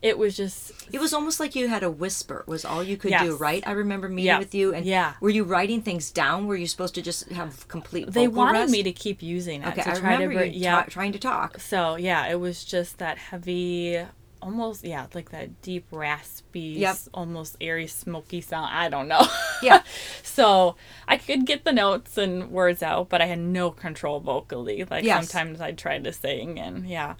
it 0.02 0.18
was 0.18 0.36
just 0.38 0.74
It 0.92 1.00
was 1.00 1.14
almost 1.14 1.40
like 1.40 1.56
you 1.56 1.70
had 1.70 1.82
a 1.82 1.90
whisper 1.90 2.44
was 2.46 2.64
all 2.66 2.84
you 2.84 2.98
could 2.98 3.12
Yes. 3.12 3.24
do, 3.24 3.36
right? 3.38 3.64
I 3.66 3.72
remember 3.72 4.10
meeting 4.10 4.26
Yeah. 4.26 4.38
with 4.40 4.54
you 4.54 4.74
and 4.74 4.86
Yeah. 4.86 5.14
were 5.22 5.30
you 5.30 5.44
writing 5.46 5.82
things 5.82 6.12
down? 6.12 6.46
Were 6.46 6.58
you 6.58 6.68
supposed 6.68 6.94
to 6.96 7.02
just 7.02 7.30
have 7.32 7.68
complete 7.70 8.12
they 8.12 8.28
wanted 8.28 8.60
rest? 8.60 8.72
me 8.74 8.84
to 8.84 8.92
keep 8.92 9.24
using 9.24 9.64
it 9.64 9.68
Okay, 9.70 9.82
to 9.82 9.90
I 9.90 9.94
try 9.96 10.14
remember 10.14 10.42
to 10.42 10.48
you 10.54 10.60
yeah 10.62 10.84
trying 10.84 11.14
to 11.14 11.20
talk. 11.20 11.60
so 11.60 11.96
yeah 11.96 12.28
it 12.28 12.40
was 12.40 12.64
just 12.66 12.98
that 13.00 13.18
heavy 13.18 14.06
almost 14.44 14.84
yeah 14.84 15.06
like 15.14 15.30
that 15.32 15.62
deep 15.62 15.86
raspy 15.92 16.76
Yep. 16.80 16.98
almost 17.14 17.56
airy 17.62 17.88
smoky 17.88 18.42
sound 18.42 18.70
i 18.72 18.90
don't 18.90 19.08
know 19.08 19.26
Yeah. 19.62 19.82
so 20.22 20.76
i 21.08 21.18
could 21.18 21.46
get 21.46 21.64
the 21.64 21.72
notes 21.72 22.18
and 22.18 22.52
words 22.52 22.84
out 22.84 23.10
but 23.10 23.22
i 23.22 23.26
had 23.26 23.40
no 23.40 23.72
control 23.72 24.20
vocally 24.20 24.84
like 24.90 25.04
Yes. 25.04 25.30
sometimes 25.30 25.62
i'd 25.62 25.78
try 25.78 25.98
to 26.00 26.12
sing 26.12 26.60
and 26.60 26.88
yeah 26.90 27.16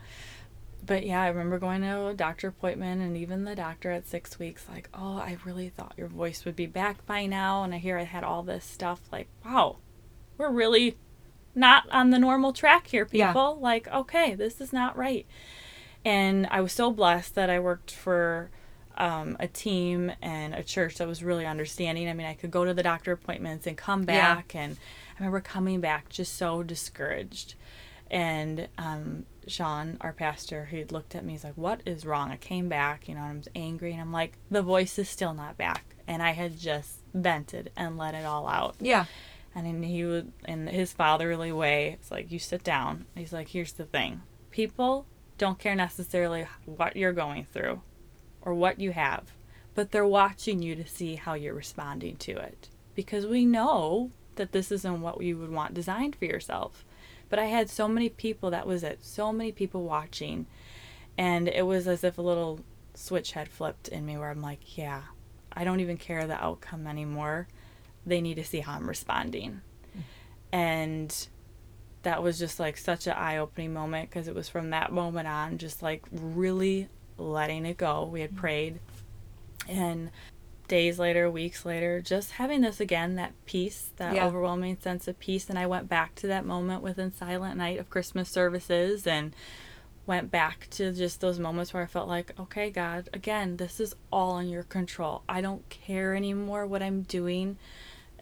but 0.86 1.06
yeah 1.06 1.22
i 1.22 1.28
remember 1.28 1.60
going 1.60 1.82
to 1.82 2.08
a 2.08 2.14
doctor 2.14 2.50
appointment 2.50 3.02
and 3.02 3.16
even 3.16 3.46
the 3.46 3.56
doctor 3.56 3.90
at 3.92 4.06
six 4.08 4.38
weeks 4.38 4.66
like 4.70 4.90
oh 4.94 5.18
i 5.18 5.38
really 5.46 5.70
thought 5.70 5.94
your 5.98 6.08
voice 6.10 6.44
would 6.46 6.56
be 6.58 6.66
back 6.66 7.06
by 7.06 7.26
now 7.26 7.64
and 7.64 7.74
i 7.74 7.78
hear 7.78 7.98
i 7.98 8.04
had 8.04 8.24
all 8.24 8.44
this 8.44 8.66
stuff 8.66 9.00
like 9.12 9.28
wow 9.46 9.78
we're 10.38 10.50
really 10.52 10.98
not 11.56 11.88
on 11.92 12.10
the 12.10 12.18
normal 12.18 12.52
track 12.52 12.88
here, 12.88 13.08
Yeah. 13.12 13.28
people. 13.28 13.60
Like, 13.62 13.88
okay, 13.88 14.34
this 14.34 14.60
is 14.60 14.74
not 14.74 14.98
right. 14.98 15.28
And 16.06 16.48
I 16.52 16.62
was 16.62 16.74
so 16.74 16.92
blessed 16.92 17.36
that 17.36 17.50
I 17.50 17.60
worked 17.60 17.92
for 17.92 18.50
um, 18.98 19.38
a 19.40 19.48
team 19.48 20.12
and 20.22 20.54
a 20.54 20.64
church 20.64 20.96
that 20.98 21.08
was 21.08 21.24
really 21.24 21.46
understanding. 21.46 22.10
I 22.10 22.14
mean, 22.14 22.28
I 22.28 22.34
could 22.34 22.52
go 22.52 22.66
to 22.66 22.74
the 22.74 22.84
doctor 22.84 23.12
appointments 23.12 23.66
and 23.66 23.78
come 23.78 24.04
back. 24.04 24.54
Yeah. 24.54 24.62
And 24.62 24.78
I 25.16 25.20
remember 25.20 25.40
coming 25.40 25.80
back 25.80 26.10
just 26.10 26.36
so 26.36 26.64
discouraged. 26.64 27.56
And 28.12 28.68
um, 28.78 29.26
Sean, 29.48 29.98
our 30.02 30.14
pastor, 30.14 30.66
he 30.66 30.84
looked 30.84 31.16
at 31.16 31.26
me. 31.26 31.32
He's 31.32 31.44
like, 31.44 31.58
"What 31.58 31.82
is 31.86 32.06
wrong?" 32.06 32.30
I 32.30 32.38
came 32.38 32.70
back, 32.70 33.08
you 33.08 33.16
know, 33.16 33.22
and 33.22 33.32
I 33.32 33.38
was 33.38 33.48
angry, 33.56 33.94
and 33.94 34.02
I'm 34.02 34.12
like, 34.12 34.38
"The 34.52 34.62
voice 34.62 35.00
is 35.00 35.10
still 35.10 35.34
not 35.34 35.58
back." 35.58 35.96
And 36.08 36.22
I 36.22 36.32
had 36.32 36.60
just 36.60 36.98
vented 37.14 37.72
and 37.76 37.98
let 37.98 38.14
it 38.14 38.26
all 38.26 38.48
out. 38.48 38.76
Yeah. 38.80 39.06
And 39.56 39.66
then 39.66 39.84
he 39.84 40.04
would, 40.04 40.32
in 40.48 40.68
his 40.68 40.94
fatherly 40.94 41.52
way, 41.52 41.92
it's 42.00 42.12
like, 42.12 42.32
you 42.32 42.40
sit 42.40 42.64
down. 42.64 43.06
He's 43.16 43.34
like, 43.34 43.50
here's 43.50 43.74
the 43.74 43.86
thing 43.86 44.22
people 44.52 45.06
don't 45.38 45.60
care 45.60 45.76
necessarily 45.76 46.48
what 46.66 46.96
you're 46.96 47.14
going 47.14 47.46
through 47.52 47.82
or 48.42 48.54
what 48.54 48.80
you 48.80 48.92
have, 48.92 49.32
but 49.76 49.92
they're 49.92 50.06
watching 50.06 50.62
you 50.62 50.76
to 50.76 50.88
see 50.88 51.16
how 51.16 51.34
you're 51.34 51.54
responding 51.54 52.16
to 52.18 52.38
it. 52.38 52.70
Because 52.96 53.26
we 53.26 53.46
know 53.46 54.12
that 54.36 54.52
this 54.52 54.72
isn't 54.72 55.02
what 55.02 55.22
you 55.22 55.38
would 55.38 55.52
want 55.52 55.74
designed 55.74 56.16
for 56.16 56.26
yourself. 56.26 56.86
But 57.30 57.40
I 57.40 57.46
had 57.46 57.70
so 57.70 57.88
many 57.88 58.10
people, 58.10 58.52
that 58.52 58.68
was 58.68 58.84
it, 58.84 59.04
so 59.04 59.32
many 59.32 59.52
people 59.52 59.84
watching. 59.84 60.46
And 61.18 61.48
it 61.48 61.66
was 61.66 61.88
as 61.88 62.04
if 62.04 62.18
a 62.18 62.22
little 62.22 62.60
switch 62.94 63.32
had 63.32 63.50
flipped 63.50 63.88
in 63.88 64.06
me 64.06 64.18
where 64.18 64.30
I'm 64.30 64.42
like, 64.42 64.78
yeah, 64.78 65.04
I 65.52 65.64
don't 65.64 65.80
even 65.80 65.98
care 65.98 66.28
the 66.28 66.44
outcome 66.44 66.86
anymore. 66.88 67.48
They 68.06 68.22
need 68.22 68.36
to 68.36 68.44
see 68.44 68.60
how 68.60 68.74
I'm 68.74 68.88
responding. 68.88 69.62
Hmm. 69.94 70.00
And 70.52 71.28
that 72.04 72.22
was 72.22 72.38
just 72.38 72.60
like 72.60 72.78
such 72.78 73.08
an 73.08 73.14
eye 73.14 73.38
opening 73.38 73.74
moment 73.74 74.10
because 74.10 74.28
it 74.28 74.36
was 74.36 74.48
from 74.50 74.70
that 74.70 74.92
moment 74.92 75.28
on 75.28 75.58
just 75.58 75.82
like 75.82 76.04
really 76.12 76.88
letting 77.18 77.66
it 77.66 77.78
go. 77.78 78.06
We 78.06 78.22
had 78.22 78.36
prayed 78.36 78.80
and 79.68 80.12
days 80.68 80.98
later, 81.00 81.30
weeks 81.30 81.66
later, 81.66 82.02
just 82.02 82.32
having 82.32 82.62
this 82.62 82.80
again, 82.80 83.16
that 83.16 83.34
peace, 83.46 83.92
that 83.98 84.16
Yeah. 84.16 84.26
overwhelming 84.26 84.78
sense 84.80 85.08
of 85.08 85.20
peace. 85.20 85.50
And 85.50 85.58
I 85.60 85.66
went 85.66 85.88
back 85.90 86.16
to 86.16 86.28
that 86.28 86.46
moment 86.46 86.82
within 86.82 87.14
Silent 87.14 87.58
Night 87.58 87.80
of 87.80 87.90
Christmas 87.90 88.30
services 88.30 89.06
and 89.06 89.36
went 90.06 90.32
back 90.32 90.68
to 90.72 90.92
just 90.92 91.22
those 91.22 91.40
moments 91.40 91.74
where 91.74 91.84
I 91.84 91.86
felt 91.86 92.08
like, 92.10 92.38
okay, 92.40 92.70
God, 92.70 93.08
again, 93.14 93.58
this 93.58 93.80
is 93.80 93.96
all 94.12 94.38
in 94.38 94.50
your 94.50 94.64
control. 94.64 95.24
I 95.30 95.42
don't 95.42 95.68
care 95.70 96.16
anymore 96.16 96.66
what 96.66 96.84
I'm 96.84 97.04
doing 97.04 97.58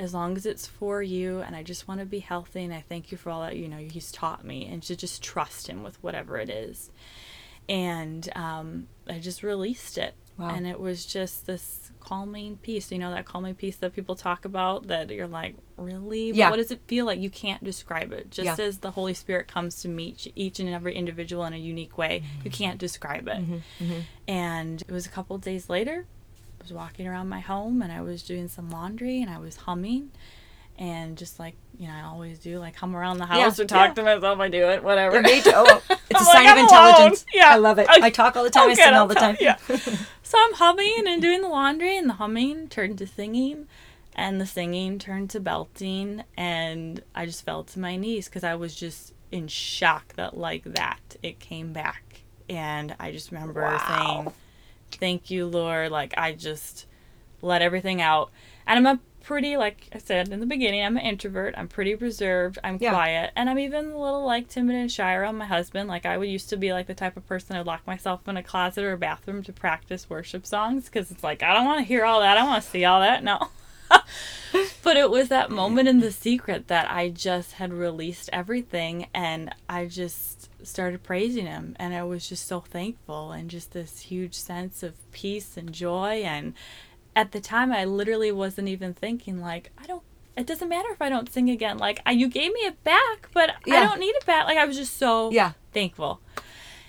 as 0.02 0.16
long 0.16 0.36
as 0.36 0.48
it's 0.48 0.66
for 0.66 1.02
you 1.04 1.42
and 1.42 1.56
I 1.56 1.62
just 1.62 1.88
want 1.88 2.00
to 2.00 2.06
be 2.06 2.20
healthy 2.20 2.64
and 2.64 2.74
I 2.74 2.84
thank 2.90 3.12
you 3.12 3.18
for 3.18 3.30
all 3.30 3.42
that 3.42 3.56
you 3.56 3.68
know 3.68 3.78
he's 3.78 4.12
taught 4.12 4.44
me 4.44 4.66
and 4.66 4.82
to 4.84 4.96
just 4.96 5.22
trust 5.24 5.68
him 5.68 5.84
with 5.84 6.02
whatever 6.04 6.38
it 6.38 6.50
is. 6.50 6.90
And 7.70 8.28
um, 8.36 8.88
I 9.08 9.20
just 9.20 9.44
released 9.44 9.98
it. 9.98 10.16
Wow. 10.38 10.50
And 10.50 10.66
it 10.66 10.80
was 10.80 11.06
just 11.06 11.46
this 11.46 11.92
calming 12.00 12.58
peace, 12.58 12.92
you 12.92 12.98
know, 12.98 13.12
that 13.12 13.26
calming 13.26 13.54
peace 13.54 13.76
that 13.78 13.94
people 13.94 14.16
talk 14.16 14.44
about 14.44 14.88
that 14.88 15.12
you're 15.12 15.28
like, 15.28 15.56
really? 15.78 16.32
But 16.32 16.38
Yeah. 16.38 16.50
What 16.50 16.56
does 16.56 16.72
it 16.72 16.82
feel 16.88 17.06
like? 17.06 17.20
You 17.20 17.30
can't 17.30 17.64
describe 17.64 18.12
it. 18.12 18.32
Just 18.32 18.58
Yeah. 18.58 18.66
as 18.66 18.80
the 18.80 18.92
Holy 18.92 19.14
Spirit 19.14 19.48
comes 19.48 19.82
to 19.84 19.88
meet 19.88 20.32
each 20.36 20.60
and 20.60 20.68
every 20.68 20.96
individual 20.96 21.46
in 21.46 21.54
a 21.54 21.58
unique 21.58 21.98
way, 21.98 22.24
you 22.44 22.50
mm-hmm. 22.50 22.64
can't 22.64 22.80
describe 22.80 23.28
it. 23.28 23.38
Mm-hmm. 23.38 23.84
Mm-hmm. 23.84 24.00
And 24.28 24.82
it 24.82 24.92
was 24.92 25.06
a 25.06 25.10
couple 25.10 25.38
days 25.38 25.70
later, 25.70 26.08
was 26.62 26.72
walking 26.74 27.08
around 27.08 27.30
my 27.30 27.40
home 27.40 27.82
and 27.82 27.92
I 27.92 28.02
was 28.02 28.24
doing 28.24 28.48
some 28.48 28.70
laundry 28.70 29.22
and 29.22 29.30
I 29.30 29.38
was 29.40 29.56
humming 29.56 30.12
and 30.78 31.18
just 31.18 31.40
like, 31.40 31.56
you 31.78 31.88
know, 31.88 31.94
I 31.94 32.02
always 32.04 32.40
do, 32.40 32.58
like 32.60 32.76
hum 32.76 32.96
around 32.96 33.18
the 33.18 33.26
house 33.26 33.58
Yeah, 33.60 33.64
or 33.64 33.68
talk 33.68 33.88
yeah. 33.90 33.94
to 33.96 34.04
myself. 34.04 34.40
I 34.40 34.50
do 34.50 34.64
it, 34.70 34.84
whatever. 34.84 35.18
Yeah, 35.18 35.22
me 35.22 35.42
too. 35.42 35.52
Oh, 35.54 35.82
it's 36.10 36.22
a 36.22 36.26
sign 36.26 36.46
like, 36.46 36.54
of 36.54 36.58
intelligence. 36.60 37.26
Yeah. 37.34 37.50
I 37.50 37.58
love 37.58 37.78
it. 37.80 37.88
I- 37.90 38.06
I 38.08 38.10
talk 38.10 38.36
all 38.36 38.44
the 38.44 38.50
time. 38.50 38.70
I 38.70 38.74
Okay, 38.74 38.84
sing 38.84 38.94
all 38.94 39.08
the 39.08 39.16
time. 39.16 39.38
Yeah. 39.40 39.58
so 40.24 40.38
I'm 40.40 40.54
humming 40.54 41.04
and 41.08 41.22
doing 41.22 41.42
the 41.42 41.50
laundry, 41.50 41.98
and 41.98 42.10
the 42.10 42.14
humming 42.16 42.68
turned 42.70 42.98
to 43.00 43.08
singing, 43.08 43.68
and 44.16 44.40
the 44.42 44.46
singing 44.46 44.98
turned 45.00 45.30
to 45.32 45.40
belting, 45.40 46.24
and 46.38 47.04
I 47.14 47.26
just 47.26 47.44
fell 47.46 47.64
to 47.66 47.80
my 47.80 47.96
knees 47.96 48.28
because 48.28 48.44
I 48.44 48.56
was 48.56 48.74
just 48.76 49.14
in 49.32 49.48
shock 49.48 50.14
that 50.16 50.36
like 50.38 50.64
that 50.64 51.00
it 51.22 51.40
came 51.40 51.74
back, 51.74 52.22
and 52.50 52.96
I 53.00 53.12
just 53.12 53.32
remember 53.32 53.62
Wow. 53.62 53.78
saying, 53.88 54.34
"Thank 54.98 55.30
you, 55.32 55.46
Lord." 55.46 55.92
Like 55.92 56.14
I 56.18 56.34
just 56.34 56.86
let 57.42 57.62
everything 57.62 58.02
out, 58.02 58.32
and 58.68 58.78
I'm 58.88 58.98
a 58.98 59.00
pretty 59.24 59.56
like 59.56 59.88
I 59.94 60.00
said 60.00 60.30
in 60.30 60.40
the 60.40 60.46
beginning, 60.48 60.84
I'm 60.84 60.98
an 60.98 61.04
introvert. 61.04 61.54
I'm 61.58 61.68
pretty 61.68 61.94
reserved. 61.96 62.58
I'm 62.64 62.78
Yeah. 62.80 62.92
quiet, 62.92 63.32
and 63.36 63.50
I'm 63.50 63.60
even 63.60 63.92
a 63.92 63.98
little 64.02 64.26
like 64.26 64.48
timid 64.50 64.76
and 64.76 64.92
shy 64.92 65.14
around 65.14 65.38
my 65.38 65.46
husband. 65.46 65.88
Like 65.90 66.06
I 66.06 66.18
would 66.18 66.28
used 66.30 66.50
to 66.50 66.58
be 66.58 66.74
like 66.74 66.88
the 66.88 66.94
type 66.96 67.16
of 67.18 67.28
person 67.28 67.56
I'd 67.56 67.66
lock 67.66 67.86
myself 67.86 68.28
in 68.28 68.36
a 68.38 68.44
closet 68.44 68.84
or 68.84 68.94
a 68.94 68.98
bathroom 68.98 69.44
to 69.44 69.54
practice 69.54 70.10
worship 70.10 70.46
songs 70.46 70.86
because 70.86 71.12
it's 71.12 71.24
like 71.24 71.44
I 71.44 71.54
don't 71.54 71.66
want 71.66 71.80
to 71.80 71.86
hear 71.86 72.04
all 72.06 72.20
that. 72.22 72.38
I 72.38 72.44
want 72.44 72.64
to 72.64 72.70
see 72.70 72.84
all 72.86 73.00
that. 73.02 73.24
No. 73.24 73.50
but 74.84 74.98
it 74.98 75.10
was 75.10 75.28
that 75.30 75.52
moment 75.52 75.88
in 75.88 76.00
the 76.00 76.12
secret 76.12 76.68
that 76.68 76.90
I 76.90 77.10
just 77.10 77.54
had 77.54 77.74
released 77.74 78.30
everything 78.32 79.08
and 79.14 79.54
I 79.70 79.86
just 79.86 80.50
started 80.68 81.04
praising 81.04 81.46
him 81.46 81.76
and 81.80 81.94
I 81.94 82.04
was 82.04 82.28
just 82.30 82.48
so 82.48 82.60
thankful 82.62 83.32
and 83.32 83.50
just 83.50 83.72
this 83.72 84.00
huge 84.02 84.34
sense 84.36 84.84
of 84.84 84.94
peace 85.12 85.58
and 85.58 85.72
joy 85.74 86.22
and 86.26 86.54
at 87.16 87.32
the 87.32 87.40
time 87.42 87.72
I 87.72 87.86
literally 87.86 88.32
wasn't 88.32 88.68
even 88.70 88.94
thinking 88.94 89.42
like 89.42 89.72
I 89.78 89.86
don't 89.86 90.04
it 90.38 90.48
doesn't 90.48 90.70
matter 90.70 90.90
if 90.92 91.02
I 91.02 91.10
don't 91.10 91.32
sing 91.32 91.50
again 91.50 91.78
like 91.78 92.02
I, 92.06 92.12
you 92.12 92.28
gave 92.28 92.54
me 92.54 92.62
it 92.62 92.84
back 92.84 93.30
but 93.34 93.52
I 93.68 93.80
don't 93.82 94.00
need 94.00 94.16
it 94.16 94.26
back 94.26 94.46
like 94.46 94.58
I 94.58 94.66
was 94.66 94.78
just 94.78 94.98
so 94.98 95.32
Yeah. 95.32 95.52
thankful 95.74 96.22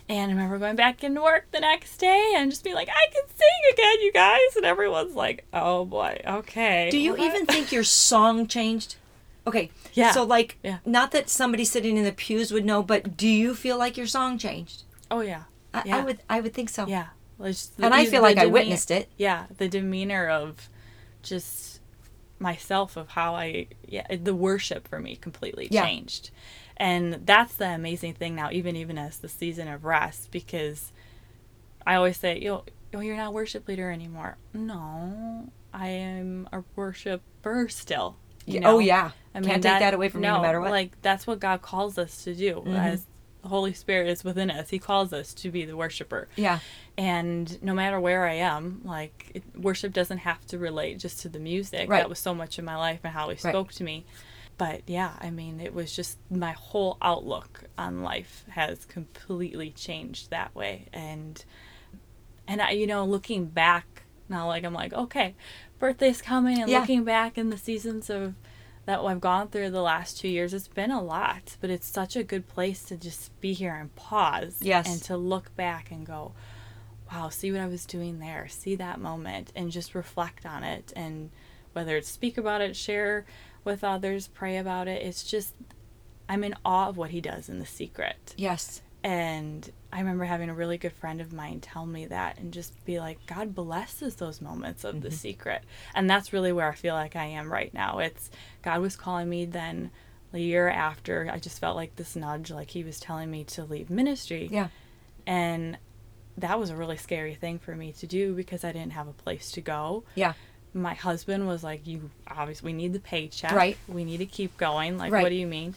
and 0.09 0.31
I 0.31 0.35
remember 0.35 0.59
going 0.59 0.77
back 0.77 1.03
into 1.05 1.23
work 1.23 1.47
the 1.53 1.61
next 1.61 1.97
day 1.99 2.35
and 2.37 2.51
just 2.51 2.63
being 2.65 2.77
like 2.77 2.89
I 2.89 3.07
can 3.13 3.23
sing 3.29 3.73
again 3.73 4.01
you 4.03 4.13
guys 4.13 4.57
and 4.57 4.65
everyone's 4.65 5.15
like 5.15 5.45
oh 5.53 5.85
boy 5.85 6.21
okay 6.27 6.89
Do 6.91 6.99
you 6.99 7.13
What? 7.13 7.21
even 7.21 7.47
think 7.47 7.73
your 7.73 7.85
song 7.85 8.47
changed? 8.47 8.97
Okay. 9.47 9.71
Yeah. 9.93 10.13
So 10.13 10.23
like, 10.25 10.59
Yeah. 10.63 10.79
not 10.87 11.11
that 11.13 11.29
somebody 11.29 11.65
sitting 11.65 11.97
in 11.97 12.05
the 12.05 12.13
pews 12.13 12.53
would 12.53 12.65
know, 12.65 12.83
but 12.83 13.17
do 13.17 13.27
you 13.29 13.55
feel 13.55 13.77
like 13.79 13.97
your 13.97 14.07
song 14.07 14.39
changed? 14.39 14.85
oh 15.11 15.21
yeah 15.21 15.43
I, 15.75 15.83
I 15.91 16.01
would. 16.05 16.19
I 16.29 16.41
would 16.41 16.53
think 16.55 16.69
so. 16.69 16.87
Yeah. 16.87 17.09
Well, 17.39 17.51
the- 17.77 17.85
And 17.87 17.95
I 17.95 18.05
feel 18.07 18.23
like 18.23 18.37
I 18.39 18.47
witnessed 18.47 18.91
it. 18.91 19.09
Yeah, 19.17 19.47
the 19.57 19.69
demeanor 19.69 20.29
of 20.29 20.69
just 21.23 21.81
myself 22.39 22.97
of 22.97 23.09
how 23.11 23.35
I 23.35 23.69
yeah, 23.87 24.07
the 24.17 24.35
worship 24.35 24.87
for 24.89 24.99
me 24.99 25.17
completely 25.17 25.69
Yeah. 25.71 25.85
changed. 25.85 26.31
And 26.77 27.21
that's 27.25 27.55
the 27.55 27.69
amazing 27.69 28.15
thing 28.15 28.35
now 28.35 28.51
even 28.51 28.77
even 28.77 28.99
as 28.99 29.19
the 29.19 29.29
season 29.29 29.69
of 29.69 29.85
rest 29.85 30.31
because 30.31 30.93
I 31.87 31.95
always 31.95 32.17
say, 32.17 32.39
"Yo, 32.39 32.65
oh, 32.95 33.01
you're 33.01 33.17
not 33.17 33.29
a 33.29 33.31
worship 33.31 33.67
leader 33.69 33.91
anymore." 33.91 34.37
No, 34.55 35.51
I 35.73 35.89
am 35.89 36.49
a 36.53 36.63
worshiper 36.77 37.69
still. 37.69 38.17
You 38.47 38.61
know? 38.61 38.77
Oh 38.77 38.79
yeah. 38.79 39.13
I 39.35 39.41
mean, 39.41 39.51
Can't 39.51 39.63
take 39.63 39.79
that 39.79 39.95
away 39.95 40.09
from 40.09 40.21
me 40.21 40.29
no 40.29 40.43
matter 40.43 40.61
what. 40.61 40.67
Mm-hmm. 40.67 40.73
Like 40.73 41.03
that's 41.03 41.27
what 41.27 41.41
God 41.41 41.63
calls 41.63 41.99
us 41.99 42.25
to 42.25 42.35
do. 42.35 42.63
As 42.67 43.07
the 43.43 43.49
Holy 43.49 43.73
Spirit 43.73 44.09
is 44.09 44.23
within 44.25 44.51
us, 44.51 44.71
He 44.71 44.79
calls 44.79 45.13
us 45.13 45.35
to 45.35 45.51
be 45.51 45.65
the 45.65 45.77
worshiper. 45.77 46.29
Yeah. 46.37 46.61
And 46.97 47.63
no 47.63 47.75
matter 47.75 47.99
where 47.99 48.27
I 48.27 48.35
am, 48.35 48.83
like 48.85 49.33
it, 49.35 49.43
worship 49.57 49.93
doesn't 49.93 50.19
have 50.19 50.45
to 50.47 50.59
relate 50.59 50.99
just 50.99 51.21
to 51.21 51.29
the 51.29 51.41
music. 51.41 51.89
Right. 51.89 52.01
That 52.01 52.09
was 52.09 52.19
so 52.19 52.35
much 52.35 52.59
in 52.59 52.65
my 52.65 52.77
life 52.77 53.01
and 53.05 53.13
how 53.13 53.31
He 53.31 53.37
spoke 53.37 53.73
to 53.73 53.85
me. 53.85 54.05
But 54.59 54.83
yeah, 54.87 55.15
I 55.21 55.31
mean, 55.31 55.61
it 55.61 55.75
was 55.75 55.95
just 55.95 56.19
my 56.31 56.53
whole 56.53 56.99
outlook 57.03 57.65
on 57.79 58.03
life 58.03 58.45
has 58.51 58.85
completely 58.85 59.71
changed 59.71 60.31
that 60.31 60.55
way. 60.55 60.87
And 60.93 61.45
and 62.47 62.61
I, 62.61 62.71
you 62.71 62.87
know, 62.87 63.05
looking 63.05 63.47
back 63.47 64.02
now, 64.33 64.49
like 64.49 64.65
I'm 64.65 64.75
like, 64.75 64.93
okay, 64.93 65.35
birthday's 65.79 66.21
coming, 66.21 66.61
and 66.61 66.71
Yeah. 66.71 66.81
looking 66.81 67.05
back 67.05 67.39
in 67.39 67.51
the 67.51 67.57
seasons 67.59 68.11
of 68.11 68.35
that 68.85 68.99
I've 69.01 69.21
gone 69.21 69.47
through 69.47 69.71
the 69.71 69.81
last 69.83 70.19
two 70.19 70.27
years, 70.29 70.53
it's 70.53 70.67
been 70.67 70.91
a 70.91 71.01
lot, 71.01 71.57
but 71.61 71.71
it's 71.71 71.87
such 71.87 72.17
a 72.17 72.25
good 72.25 72.49
place 72.49 72.83
to 72.87 72.97
just 72.97 73.39
be 73.41 73.53
here 73.53 73.77
and 73.77 73.95
pause, 73.95 74.59
Yes. 74.61 74.89
and 74.89 75.01
to 75.05 75.17
look 75.17 75.55
back 75.55 75.93
and 75.93 76.05
go, 76.05 76.33
wow, 77.13 77.29
see 77.29 77.53
what 77.53 77.61
I 77.61 77.69
was 77.69 77.87
doing 77.87 78.19
there, 78.19 78.49
see 78.49 78.75
that 78.75 78.99
moment, 78.99 79.53
and 79.55 79.71
just 79.71 79.95
reflect 79.95 80.45
on 80.45 80.65
it, 80.65 80.93
and 80.97 81.31
whether 81.75 81.97
it's 81.97 82.09
speak 82.09 82.37
about 82.37 82.61
it, 82.61 82.75
share 82.75 83.25
with 83.63 83.85
others, 83.85 84.27
pray 84.27 84.57
about 84.57 84.89
it, 84.89 85.03
it's 85.03 85.23
just. 85.23 85.55
I'm 86.29 86.45
in 86.45 86.55
awe 86.65 86.89
of 86.89 86.97
what 86.97 87.11
he 87.11 87.21
does 87.21 87.49
in 87.51 87.59
the 87.59 87.67
secret. 87.67 88.35
Yes. 88.39 88.81
And 89.05 89.69
I 89.93 89.99
remember 89.99 90.25
having 90.25 90.49
a 90.49 90.55
really 90.55 90.79
good 90.79 90.93
friend 90.93 91.21
of 91.21 91.33
mine 91.33 91.61
tell 91.61 91.85
me 91.85 92.07
that 92.07 92.39
and 92.39 92.53
just 92.53 92.85
be 92.85 93.01
like, 93.01 93.19
God 93.27 93.55
blesses 93.55 94.15
those 94.15 94.41
moments 94.41 94.85
of 94.85 95.01
the 95.03 95.09
mm-hmm. 95.09 95.17
secret. 95.17 95.63
And 95.95 96.09
that's 96.09 96.33
really 96.33 96.53
where 96.53 96.69
I 96.69 96.75
feel 96.75 96.95
like 96.95 97.17
I 97.17 97.27
am 97.27 97.53
right 97.53 97.73
now. 97.75 97.99
It's 97.99 98.31
God 98.63 98.81
was 98.81 98.97
calling 98.97 99.29
me 99.29 99.45
then 99.45 99.91
a 100.33 100.39
year 100.39 100.69
after. 100.69 101.29
I 101.31 101.39
just 101.39 101.59
felt 101.59 101.77
like 101.77 101.97
this 101.97 102.15
nudge, 102.15 102.51
like 102.51 102.71
He 102.71 102.85
was 102.85 103.01
telling 103.01 103.31
me 103.31 103.45
to 103.45 103.65
leave 103.65 103.91
ministry. 103.91 104.49
Yeah. 104.51 104.69
And 105.27 105.79
that 106.39 106.59
was 106.59 106.71
a 106.71 106.77
really 106.77 106.97
scary 106.97 107.35
thing 107.35 107.59
for 107.59 107.75
me 107.75 107.93
to 107.93 108.07
do 108.07 108.35
because 108.35 108.65
I 108.65 108.73
didn't 108.73 108.93
have 108.93 109.09
a 109.09 109.13
place 109.13 109.51
to 109.53 109.61
go. 109.61 110.05
Yeah. 110.15 110.35
My 110.73 110.95
husband 110.95 111.49
was 111.49 111.65
like, 111.65 111.87
You 111.89 112.11
obviously, 112.29 112.73
we 112.73 112.73
need 112.73 112.93
the 112.93 113.01
paycheck. 113.01 113.53
Right. 113.53 113.77
We 113.89 114.05
need 114.05 114.19
to 114.19 114.27
keep 114.27 114.57
going. 114.57 114.97
Like, 114.97 115.13
Right. 115.13 115.23
what 115.23 115.29
do 115.29 115.35
you 115.35 115.49
mean? 115.49 115.75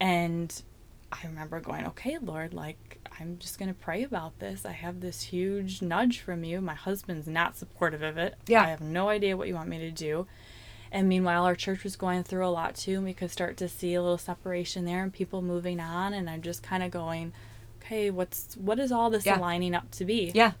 And 0.00 0.50
I 1.12 1.26
remember 1.26 1.60
going, 1.60 1.86
okay, 1.88 2.18
Lord, 2.20 2.54
like, 2.54 2.98
I'm 3.18 3.38
just 3.38 3.58
going 3.58 3.68
to 3.68 3.74
pray 3.74 4.04
about 4.04 4.38
this. 4.38 4.64
I 4.64 4.72
have 4.72 5.00
this 5.00 5.22
huge 5.22 5.82
nudge 5.82 6.20
from 6.20 6.44
you. 6.44 6.60
My 6.60 6.74
husband's 6.74 7.26
not 7.26 7.56
supportive 7.56 8.02
of 8.02 8.16
it. 8.16 8.36
Yeah. 8.46 8.62
I 8.62 8.68
have 8.68 8.80
no 8.80 9.08
idea 9.08 9.36
what 9.36 9.48
you 9.48 9.54
want 9.54 9.68
me 9.68 9.78
to 9.78 9.90
do. 9.90 10.26
And 10.92 11.08
meanwhile, 11.08 11.44
our 11.44 11.54
church 11.56 11.84
was 11.84 11.96
going 11.96 12.22
through 12.24 12.46
a 12.46 12.48
lot 12.50 12.74
too, 12.76 12.94
and 12.96 13.04
we 13.04 13.12
could 13.14 13.30
start 13.30 13.56
to 13.58 13.68
see 13.68 13.94
a 13.94 14.02
little 14.02 14.18
separation 14.18 14.84
there 14.84 15.02
and 15.02 15.12
people 15.12 15.42
moving 15.42 15.80
on. 15.80 16.12
And 16.12 16.28
I'm 16.30 16.42
just 16.42 16.62
kind 16.62 16.82
of 16.82 16.90
going, 16.90 17.32
okay, 17.80 18.10
what's 18.10 18.56
what 18.56 18.78
is 18.80 18.90
all 18.92 19.10
this 19.10 19.26
Yeah. 19.26 19.38
aligning 19.38 19.74
up 19.74 19.90
to 19.92 20.04
be? 20.04 20.32
Yeah. 20.34 20.52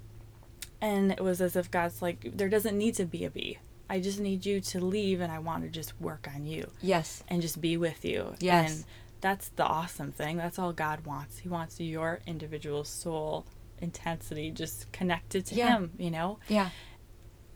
And 0.80 1.12
it 1.12 1.20
was 1.20 1.40
as 1.40 1.56
if 1.56 1.70
God's 1.70 2.00
like, 2.00 2.36
there 2.36 2.48
doesn't 2.48 2.76
need 2.78 2.94
to 2.94 3.04
be 3.04 3.24
a 3.24 3.30
B. 3.30 3.58
I 3.88 3.98
just 4.00 4.20
need 4.20 4.46
you 4.46 4.60
to 4.60 4.80
leave, 4.80 5.20
and 5.20 5.32
I 5.32 5.40
want 5.40 5.64
to 5.64 5.68
just 5.68 6.00
work 6.00 6.28
on 6.32 6.46
you 6.46 6.70
Yes. 6.80 7.24
and 7.28 7.42
just 7.42 7.60
be 7.60 7.76
with 7.76 8.04
you. 8.04 8.34
Yes. 8.38 8.70
And 8.72 8.84
that's 9.20 9.48
the 9.50 9.64
awesome 9.64 10.12
thing. 10.12 10.36
That's 10.36 10.58
all 10.58 10.72
God 10.72 11.04
wants. 11.06 11.38
He 11.38 11.48
wants 11.48 11.78
your 11.80 12.20
individual 12.26 12.84
soul 12.84 13.46
intensity 13.80 14.50
just 14.50 14.90
connected 14.92 15.46
to 15.46 15.54
Yeah. 15.54 15.68
Him, 15.78 15.92
you 15.98 16.10
know? 16.10 16.38
Yeah. 16.48 16.70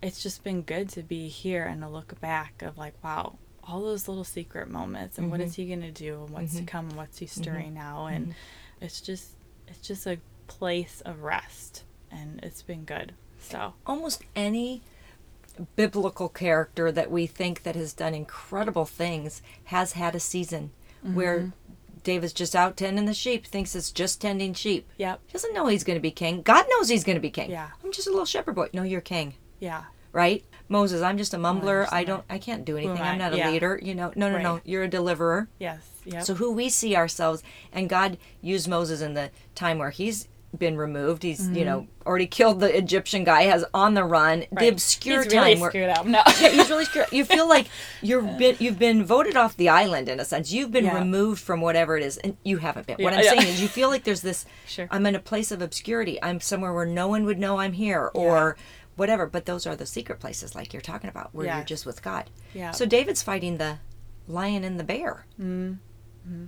It's 0.02 0.22
just 0.22 0.44
been 0.44 0.62
good 0.62 0.88
to 0.90 1.02
be 1.02 1.28
here 1.28 1.64
and 1.64 1.80
to 1.82 1.88
look 1.88 2.18
back 2.20 2.62
of 2.62 2.76
like, 2.76 2.94
wow, 3.02 3.38
all 3.66 3.80
those 3.82 4.08
little 4.08 4.24
secret 4.24 4.68
moments 4.68 5.16
and 5.18 5.30
what 5.30 5.40
Mm-hmm. 5.40 5.46
is 5.48 5.54
He 5.56 5.66
going 5.66 5.80
to 5.82 5.90
do 5.90 6.24
and 6.24 6.30
what's 6.30 6.56
to 6.56 6.62
come 6.64 6.88
and 6.88 6.96
what's 6.96 7.18
He 7.18 7.26
stirring 7.26 7.72
now. 7.74 8.06
And 8.06 8.28
Mm-hmm. 8.28 8.84
it's 8.84 9.00
just, 9.00 9.30
it's 9.68 9.80
just 9.80 10.06
a 10.06 10.18
place 10.46 11.00
of 11.06 11.22
rest. 11.22 11.84
And 12.10 12.40
it's 12.42 12.62
been 12.62 12.84
good. 12.84 13.12
So, 13.40 13.74
Almost 13.86 14.22
any 14.36 14.82
biblical 15.76 16.28
character 16.28 16.90
that 16.92 17.10
we 17.10 17.26
think 17.26 17.62
that 17.62 17.76
has 17.76 17.92
done 17.92 18.14
incredible 18.14 18.84
things 18.84 19.40
has 19.64 19.92
had 19.92 20.14
a 20.14 20.20
season 20.20 20.70
where 21.12 21.38
mm-hmm. 21.38 21.50
David's 22.02 22.32
just 22.32 22.54
out 22.54 22.76
tending 22.76 23.06
the 23.06 23.14
sheep, 23.14 23.46
thinks 23.46 23.74
it's 23.74 23.90
just 23.90 24.20
tending 24.20 24.54
sheep. 24.54 24.88
yep. 24.98 25.20
He 25.26 25.32
doesn't 25.32 25.54
know 25.54 25.66
he's 25.66 25.84
going 25.84 25.96
to 25.96 26.02
be 26.02 26.10
king. 26.10 26.42
God 26.42 26.66
knows 26.70 26.88
he's 26.88 27.04
going 27.04 27.16
to 27.16 27.20
be 27.20 27.30
king. 27.30 27.50
Yeah. 27.50 27.70
I'm 27.82 27.92
just 27.92 28.06
a 28.06 28.10
little 28.10 28.26
shepherd 28.26 28.54
boy. 28.54 28.68
No, 28.72 28.82
you're 28.82 29.00
king. 29.00 29.34
Yeah. 29.58 29.84
right? 30.12 30.44
Moses, 30.68 31.02
I'm 31.02 31.18
just 31.18 31.34
a 31.34 31.36
oh, 31.36 31.40
mumbler. 31.40 31.86
I 31.90 32.00
understand. 32.00 32.06
don't 32.06 32.24
I 32.30 32.38
can't 32.38 32.64
do 32.64 32.76
anything. 32.76 33.00
I'm 33.00 33.18
not 33.18 33.32
a 33.32 33.36
Yeah. 33.36 33.50
leader, 33.50 33.80
you 33.82 33.94
know. 33.94 34.12
No, 34.14 34.30
no, 34.30 34.38
no. 34.38 34.60
You're 34.64 34.84
a 34.84 34.88
deliverer. 34.88 35.48
Yes. 35.58 35.82
Yep. 36.04 36.22
So 36.22 36.34
who 36.34 36.52
we 36.52 36.68
see 36.68 36.94
ourselves 36.94 37.42
and 37.72 37.88
God 37.88 38.18
used 38.40 38.68
Moses 38.68 39.00
in 39.00 39.14
the 39.14 39.30
time 39.54 39.78
where 39.78 39.90
he's 39.90 40.28
been 40.58 40.76
removed. 40.76 41.22
He's, 41.22 41.48
you 41.50 41.64
know, 41.64 41.86
already 42.06 42.26
killed 42.26 42.60
the 42.60 42.76
Egyptian 42.76 43.24
guy, 43.24 43.42
has 43.42 43.64
on 43.74 43.94
the 43.94 44.04
run, 44.04 44.40
the 44.40 44.46
Mm-hmm. 44.56 44.68
Obscure 44.72 45.22
He's 45.24 45.32
time 45.32 45.42
really 45.44 45.60
where 45.60 45.70
screwed 45.70 45.88
up. 45.90 46.06
No. 46.06 46.22
yeah, 46.40 46.48
he's 46.50 46.70
really 46.70 46.84
screwed. 46.84 47.06
You 47.12 47.24
feel 47.36 47.48
like 47.48 47.68
you're 48.02 48.22
been 48.22 48.56
you've 48.58 48.78
been 48.78 49.04
voted 49.04 49.36
off 49.36 49.56
the 49.56 49.68
island 49.68 50.08
in 50.08 50.20
a 50.20 50.24
sense. 50.24 50.52
You've 50.52 50.70
been 50.70 50.84
Yeah. 50.84 50.98
removed 50.98 51.40
from 51.42 51.60
whatever 51.60 51.96
it 51.96 52.02
is, 52.04 52.16
and 52.18 52.36
you 52.44 52.58
haven't 52.58 52.86
been. 52.86 52.96
what 52.98 53.12
I'm 53.14 53.22
yeah. 53.24 53.30
saying 53.30 53.48
is, 53.48 53.60
you 53.62 53.68
feel 53.68 53.88
like 53.88 54.04
there's 54.04 54.22
this. 54.22 54.46
Sure. 54.66 54.88
I'm 54.90 55.04
in 55.06 55.14
a 55.14 55.20
place 55.20 55.50
of 55.52 55.60
obscurity. 55.62 56.20
I'm 56.22 56.40
somewhere 56.40 56.72
where 56.72 56.86
no 56.86 57.06
one 57.08 57.24
would 57.24 57.38
know 57.38 57.58
I'm 57.60 57.72
here, 57.74 58.10
or 58.14 58.56
whatever. 58.96 59.26
But 59.26 59.44
those 59.46 59.66
are 59.66 59.76
the 59.76 59.86
secret 59.86 60.20
places, 60.20 60.54
like 60.54 60.72
you're 60.72 60.80
talking 60.82 61.10
about, 61.10 61.34
where 61.34 61.46
you're 61.46 61.64
just 61.64 61.84
with 61.86 62.02
God. 62.02 62.30
Yeah. 62.54 62.70
So 62.72 62.86
David's 62.86 63.22
fighting 63.22 63.58
the 63.58 63.78
lion 64.26 64.64
and 64.64 64.78
the 64.80 64.84
bear. 64.84 65.26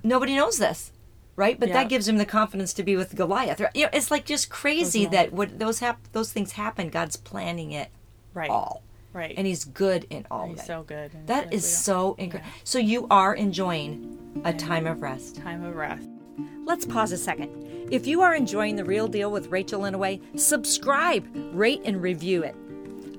Nobody 0.03 0.35
knows 0.35 0.57
this. 0.59 0.93
Right, 1.37 1.59
but. 1.61 1.68
Yeah. 1.68 1.74
that 1.74 1.89
gives 1.91 2.09
him 2.09 2.16
the 2.16 2.24
confidence 2.26 2.72
to 2.74 2.82
be 2.82 2.97
with 2.97 3.14
Goliath. 3.14 3.61
You 3.74 3.84
know, 3.84 3.91
it's 3.93 4.11
like 4.11 4.24
just 4.24 4.49
crazy 4.51 5.05
that 5.07 5.32
what 5.32 5.59
those 5.59 5.80
hap- 5.80 6.11
those 6.12 6.32
things 6.32 6.53
happen. 6.53 6.89
God's 6.89 7.16
planning 7.16 7.72
it 7.72 7.91
right. 8.34 8.49
all, 8.51 8.82
Right. 9.12 9.34
and 9.37 9.47
He's 9.47 9.64
good 9.64 10.07
in 10.09 10.26
all 10.30 10.45
of 10.45 10.51
He's 10.51 10.61
it. 10.61 10.66
so 10.66 10.82
good. 10.82 11.11
That 11.26 11.53
is 11.53 11.70
so 11.70 12.14
incredible. 12.18 12.51
So 12.64 12.78
you 12.78 13.07
are 13.11 13.34
enjoying 13.34 14.41
a 14.45 14.53
time 14.55 14.87
of 14.87 15.03
rest. 15.03 15.37
time 15.37 15.62
of 15.64 15.76
rest. 15.76 16.09
Let's 16.64 16.84
pause 16.87 17.12
a 17.12 17.16
second. 17.18 17.87
If 17.91 18.07
you 18.07 18.22
are 18.22 18.34
enjoying 18.34 18.74
The 18.76 18.84
Real 18.84 19.07
Deal 19.07 19.30
with 19.30 19.49
Rachel 19.49 19.82
Inouye, 19.82 20.20
subscribe, 20.41 21.24
rate, 21.53 21.80
and 21.84 22.03
review 22.03 22.43
it. 22.43 22.57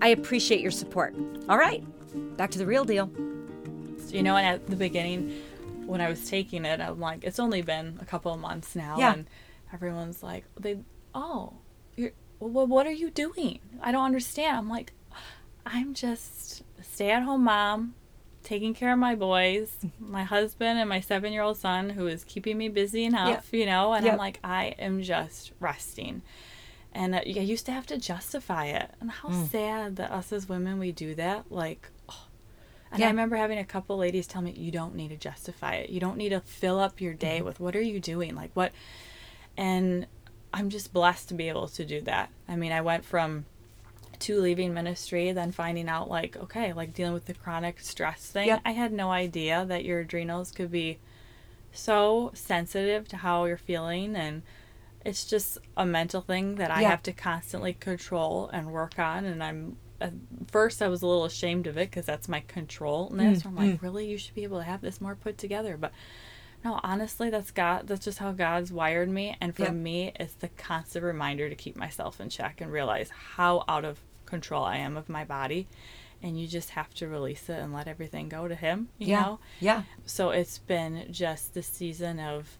I 0.01 0.09
appreciate 0.09 0.59
your 0.61 0.71
support. 0.71 1.15
All 1.47 1.57
right, 1.57 1.83
back 2.35 2.51
to 2.51 2.57
The 2.57 2.65
Real 2.65 2.83
Deal. 2.83 3.09
You 4.09 4.23
know, 4.23 4.35
and 4.37 4.45
at 4.47 4.67
the 4.67 4.75
beginning, 4.75 5.33
when 5.87 6.01
I 6.01 6.09
was 6.09 6.29
taking 6.29 6.65
it, 6.65 6.79
I'm 6.79 6.99
like, 6.99 7.23
it's 7.23 7.39
only 7.39 7.61
been 7.61 7.97
a 8.01 8.05
couple 8.05 8.33
of 8.33 8.39
months 8.39 8.75
now, 8.75 8.97
Yeah. 8.99 9.13
and 9.13 9.25
everyone's 9.73 10.21
like, 10.21 10.45
they, 10.59 10.77
oh, 11.15 11.53
you're, 11.95 12.11
well, 12.39 12.67
what 12.67 12.85
are 12.85 12.91
you 12.91 13.09
doing? 13.09 13.59
I 13.81 13.91
don't 13.91 14.05
understand. 14.05 14.57
I'm 14.57 14.69
like, 14.69 14.93
I'm 15.65 15.93
just 15.93 16.61
a 16.79 16.83
stay-at-home 16.83 17.43
mom, 17.43 17.95
taking 18.43 18.73
care 18.73 18.93
of 18.93 18.99
my 18.99 19.15
boys, 19.15 19.77
my 19.99 20.23
husband, 20.23 20.79
and 20.79 20.87
my 20.89 20.99
seven-year-old 20.99 21.57
son, 21.57 21.89
who 21.91 22.07
is 22.07 22.23
keeping 22.23 22.57
me 22.57 22.69
busy 22.69 23.03
enough, 23.05 23.49
you 23.51 23.65
know. 23.65 23.93
And 23.93 24.05
Yep. 24.05 24.13
I'm 24.13 24.17
like, 24.19 24.39
I 24.43 24.75
am 24.79 25.01
just 25.01 25.51
resting. 25.59 26.21
And 26.93 27.13
uh, 27.15 27.21
I 27.25 27.29
used 27.29 27.65
to 27.67 27.71
have 27.73 27.85
to 27.87 27.97
justify 27.97 28.65
it. 28.67 28.89
And 29.01 29.11
how 29.11 29.29
Mm. 29.29 29.49
sad 29.49 29.95
that 29.97 30.11
us 30.11 30.31
as 30.31 30.47
women, 30.49 30.79
we 30.79 30.91
do 30.91 31.13
that. 31.15 31.51
Like. 31.51 31.89
And 32.91 32.99
Yeah. 32.99 33.07
I 33.07 33.09
remember 33.09 33.35
having 33.35 33.59
a 33.59 33.65
couple 33.65 33.97
ladies 33.97 34.27
tell 34.27 34.41
me, 34.41 34.51
you 34.51 34.71
don't 34.71 34.95
need 34.95 35.09
to 35.09 35.17
justify 35.17 35.75
it. 35.75 35.89
You 35.89 35.99
don't 35.99 36.17
need 36.17 36.29
to 36.29 36.39
fill 36.41 36.79
up 36.79 37.01
your 37.01 37.13
day 37.13 37.37
Mm-hmm. 37.37 37.45
with 37.45 37.59
what 37.59 37.75
are 37.75 37.81
you 37.81 37.99
doing? 37.99 38.35
Like, 38.35 38.51
what? 38.53 38.71
And 39.55 40.07
I'm 40.53 40.69
just 40.69 40.93
blessed 40.93 41.27
to 41.29 41.33
be 41.33 41.49
able 41.49 41.67
to 41.67 41.85
do 41.85 42.01
that. 42.01 42.29
I 42.47 42.55
mean, 42.55 42.71
I 42.71 42.81
went 42.81 43.03
from 43.05 43.45
to 44.19 44.39
leaving 44.41 44.73
ministry, 44.73 45.31
then 45.31 45.51
finding 45.51 45.87
out, 45.89 46.09
like, 46.09 46.35
okay, 46.37 46.73
like 46.73 46.93
dealing 46.93 47.13
with 47.13 47.25
the 47.25 47.33
chronic 47.33 47.79
stress 47.79 48.21
thing. 48.25 48.47
Yep. 48.47 48.61
I 48.65 48.71
had 48.71 48.91
no 48.91 49.11
idea 49.11 49.65
that 49.67 49.85
your 49.85 49.99
adrenals 49.99 50.51
could 50.51 50.71
be 50.71 50.97
so 51.71 52.31
sensitive 52.33 53.07
to 53.09 53.17
how 53.17 53.45
you're 53.45 53.57
feeling 53.57 54.15
and 54.15 54.41
it's 55.05 55.25
just 55.25 55.59
a 55.75 55.85
mental 55.85 56.21
thing 56.21 56.55
that 56.55 56.71
I 56.71 56.81
have 56.81 57.03
to 57.03 57.13
constantly 57.13 57.73
control 57.73 58.49
and 58.51 58.71
work 58.71 58.97
on 58.97 59.25
and 59.25 59.43
I'm 59.43 59.77
at 59.99 60.13
first 60.51 60.81
I 60.81 60.87
was 60.87 61.01
a 61.01 61.07
little 61.07 61.25
ashamed 61.25 61.67
of 61.67 61.77
it 61.77 61.89
because 61.89 62.05
that's 62.05 62.27
my 62.27 62.41
control 62.41 63.09
and 63.09 63.19
that's 63.19 63.45
I'm 63.45 63.55
like 63.55 63.69
mm, 63.69 63.79
mm. 63.79 63.81
really? 63.81 64.07
You 64.07 64.17
should 64.17 64.35
be 64.35 64.43
able 64.43 64.59
to 64.59 64.63
have 64.63 64.81
this 64.81 65.01
more 65.01 65.15
put 65.15 65.37
together. 65.37 65.77
But 65.77 65.91
no 66.63 66.79
honestly 66.83 67.29
that's 67.29 67.51
God 67.51 67.87
that's 67.87 68.05
just 68.05 68.19
how 68.19 68.31
God's 68.31 68.71
wired 68.71 69.09
me. 69.09 69.35
And 69.41 69.55
for 69.55 69.63
Yep. 69.63 69.73
me 69.73 70.11
it's 70.19 70.33
the 70.33 70.49
constant 70.49 71.03
reminder 71.05 71.49
to 71.49 71.55
keep 71.55 71.75
myself 71.75 72.19
in 72.19 72.29
check 72.29 72.61
and 72.61 72.71
realize 72.71 73.09
how 73.09 73.63
out 73.67 73.85
of 73.85 73.99
control 74.25 74.63
I 74.63 74.77
am 74.77 74.97
of 74.97 75.09
my 75.09 75.23
body. 75.23 75.67
And 76.21 76.39
you 76.39 76.47
just 76.47 76.71
have 76.71 76.93
to 76.95 77.07
release 77.07 77.47
it 77.47 77.59
and 77.59 77.73
let 77.73 77.87
everything 77.87 78.27
go 78.27 78.47
to 78.47 78.55
him 78.55 78.89
you 78.97 79.07
yeah, 79.07 79.21
know? 79.21 79.39
yeah, 79.59 79.83
so 80.05 80.31
it's 80.31 80.57
been 80.57 81.07
just 81.11 81.53
the 81.53 81.61
season 81.61 82.19
of 82.19 82.57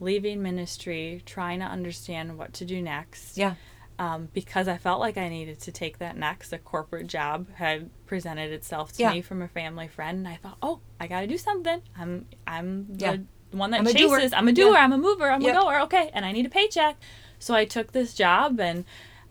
leaving 0.00 0.42
ministry, 0.42 1.22
trying 1.26 1.58
to 1.60 1.64
understand 1.66 2.38
what 2.38 2.52
to 2.54 2.64
do 2.64 2.80
next. 2.82 3.36
yeah, 3.36 3.54
Um, 3.98 4.28
because 4.32 4.68
I 4.68 4.76
felt 4.78 5.00
like 5.00 5.16
I 5.16 5.28
needed 5.28 5.58
to 5.62 5.72
take 5.72 5.98
that 5.98 6.16
next. 6.16 6.52
A 6.52 6.58
corporate 6.58 7.08
job 7.08 7.48
had 7.54 7.90
presented 8.06 8.52
itself 8.52 8.92
to 8.92 9.02
Yeah. 9.02 9.12
me 9.12 9.22
from 9.22 9.42
a 9.42 9.48
family 9.48 9.88
friend, 9.88 10.18
and 10.18 10.28
I 10.28 10.36
thought, 10.36 10.56
oh, 10.62 10.80
I 11.00 11.08
got 11.08 11.22
to 11.22 11.26
do 11.26 11.36
something. 11.38 11.82
I'm 11.98 12.26
I'm 12.46 12.86
Yeah. 12.96 13.16
the 13.50 13.56
one 13.56 13.70
that 13.72 13.80
I'm 13.80 13.86
chases. 13.86 14.32
I'm 14.32 14.46
a 14.46 14.52
doer. 14.52 14.74
Yeah. 14.74 14.84
I'm 14.84 14.92
a 14.92 14.98
mover. 14.98 15.28
I'm 15.30 15.42
Yep. 15.42 15.56
a 15.56 15.60
goer. 15.60 15.80
Okay, 15.80 16.10
and 16.14 16.24
I 16.24 16.30
need 16.32 16.46
a 16.46 16.50
paycheck. 16.50 16.96
So 17.40 17.54
I 17.54 17.64
took 17.64 17.92
this 17.92 18.14
job 18.14 18.60
and. 18.60 18.84